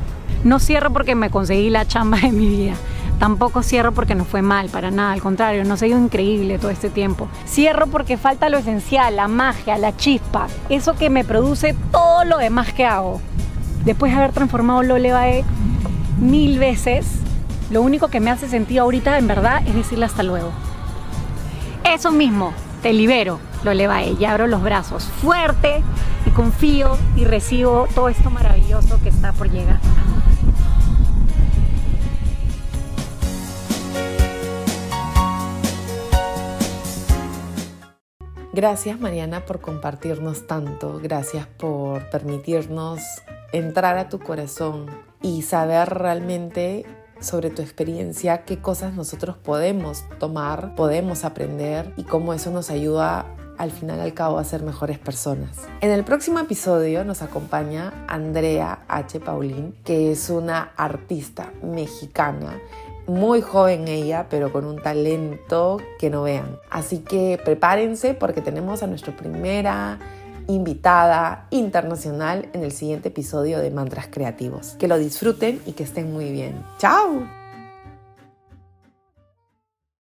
No 0.44 0.60
cierro 0.60 0.92
porque 0.92 1.14
me 1.14 1.30
conseguí 1.30 1.70
la 1.70 1.86
chamba 1.86 2.18
de 2.18 2.30
mi 2.30 2.48
vida 2.48 2.74
Tampoco 3.18 3.62
cierro 3.62 3.92
porque 3.92 4.14
no 4.14 4.24
fue 4.24 4.42
mal, 4.42 4.68
para 4.68 4.90
nada, 4.90 5.12
al 5.12 5.22
contrario, 5.22 5.64
nos 5.64 5.80
ha 5.82 5.86
ido 5.86 5.98
increíble 5.98 6.58
todo 6.58 6.70
este 6.70 6.90
tiempo. 6.90 7.28
Cierro 7.46 7.86
porque 7.86 8.16
falta 8.16 8.48
lo 8.48 8.58
esencial, 8.58 9.16
la 9.16 9.28
magia, 9.28 9.78
la 9.78 9.96
chispa, 9.96 10.48
eso 10.68 10.94
que 10.94 11.10
me 11.10 11.24
produce 11.24 11.74
todo 11.92 12.24
lo 12.24 12.38
demás 12.38 12.72
que 12.72 12.84
hago. 12.84 13.20
Después 13.84 14.12
de 14.12 14.18
haber 14.18 14.32
transformado 14.32 14.82
Lolevae 14.82 15.44
mil 16.20 16.58
veces, 16.58 17.06
lo 17.70 17.82
único 17.82 18.08
que 18.08 18.20
me 18.20 18.30
hace 18.30 18.48
sentido 18.48 18.84
ahorita 18.84 19.18
en 19.18 19.26
verdad 19.26 19.62
es 19.66 19.74
decirle 19.74 20.04
hasta 20.04 20.22
luego. 20.22 20.50
Eso 21.84 22.12
mismo, 22.12 22.52
te 22.82 22.92
libero, 22.92 23.40
Lolevae, 23.62 24.16
y 24.18 24.24
abro 24.24 24.46
los 24.46 24.62
brazos 24.62 25.04
fuerte 25.04 25.82
y 26.26 26.30
confío 26.30 26.96
y 27.16 27.24
recibo 27.24 27.86
todo 27.94 28.08
esto 28.08 28.30
maravilloso 28.30 29.00
que 29.02 29.08
está 29.08 29.32
por 29.32 29.50
llegar. 29.50 29.80
Gracias 38.52 39.00
Mariana 39.00 39.44
por 39.44 39.60
compartirnos 39.60 40.46
tanto, 40.46 41.00
gracias 41.02 41.48
por 41.58 42.08
permitirnos 42.10 43.00
entrar 43.52 43.98
a 43.98 44.08
tu 44.08 44.20
corazón 44.20 44.86
y 45.20 45.42
saber 45.42 45.88
realmente 45.88 46.86
sobre 47.24 47.50
tu 47.50 47.62
experiencia, 47.62 48.44
qué 48.44 48.58
cosas 48.60 48.94
nosotros 48.94 49.36
podemos 49.36 50.04
tomar, 50.18 50.74
podemos 50.74 51.24
aprender 51.24 51.92
y 51.96 52.04
cómo 52.04 52.34
eso 52.34 52.50
nos 52.50 52.70
ayuda 52.70 53.26
al 53.58 53.70
final 53.70 54.00
al 54.00 54.14
cabo 54.14 54.38
a 54.38 54.44
ser 54.44 54.62
mejores 54.62 54.98
personas. 54.98 55.50
En 55.80 55.90
el 55.90 56.04
próximo 56.04 56.38
episodio 56.38 57.04
nos 57.04 57.22
acompaña 57.22 57.92
Andrea 58.08 58.84
H. 58.88 59.20
Paulín, 59.20 59.74
que 59.84 60.12
es 60.12 60.30
una 60.30 60.72
artista 60.76 61.52
mexicana 61.62 62.58
muy 63.06 63.42
joven 63.42 63.86
ella, 63.88 64.26
pero 64.30 64.50
con 64.52 64.64
un 64.64 64.80
talento 64.80 65.78
que 65.98 66.10
no 66.10 66.22
vean. 66.22 66.58
Así 66.70 66.98
que 67.00 67.38
prepárense 67.44 68.14
porque 68.14 68.40
tenemos 68.40 68.82
a 68.82 68.86
nuestra 68.86 69.14
primera 69.14 69.98
invitada 70.48 71.46
internacional 71.50 72.48
en 72.52 72.64
el 72.64 72.72
siguiente 72.72 73.08
episodio 73.08 73.60
de 73.60 73.70
Mantras 73.70 74.08
Creativos. 74.10 74.76
Que 74.78 74.88
lo 74.88 74.98
disfruten 74.98 75.60
y 75.66 75.72
que 75.72 75.84
estén 75.84 76.12
muy 76.12 76.30
bien. 76.30 76.64
¡Chao! 76.78 77.43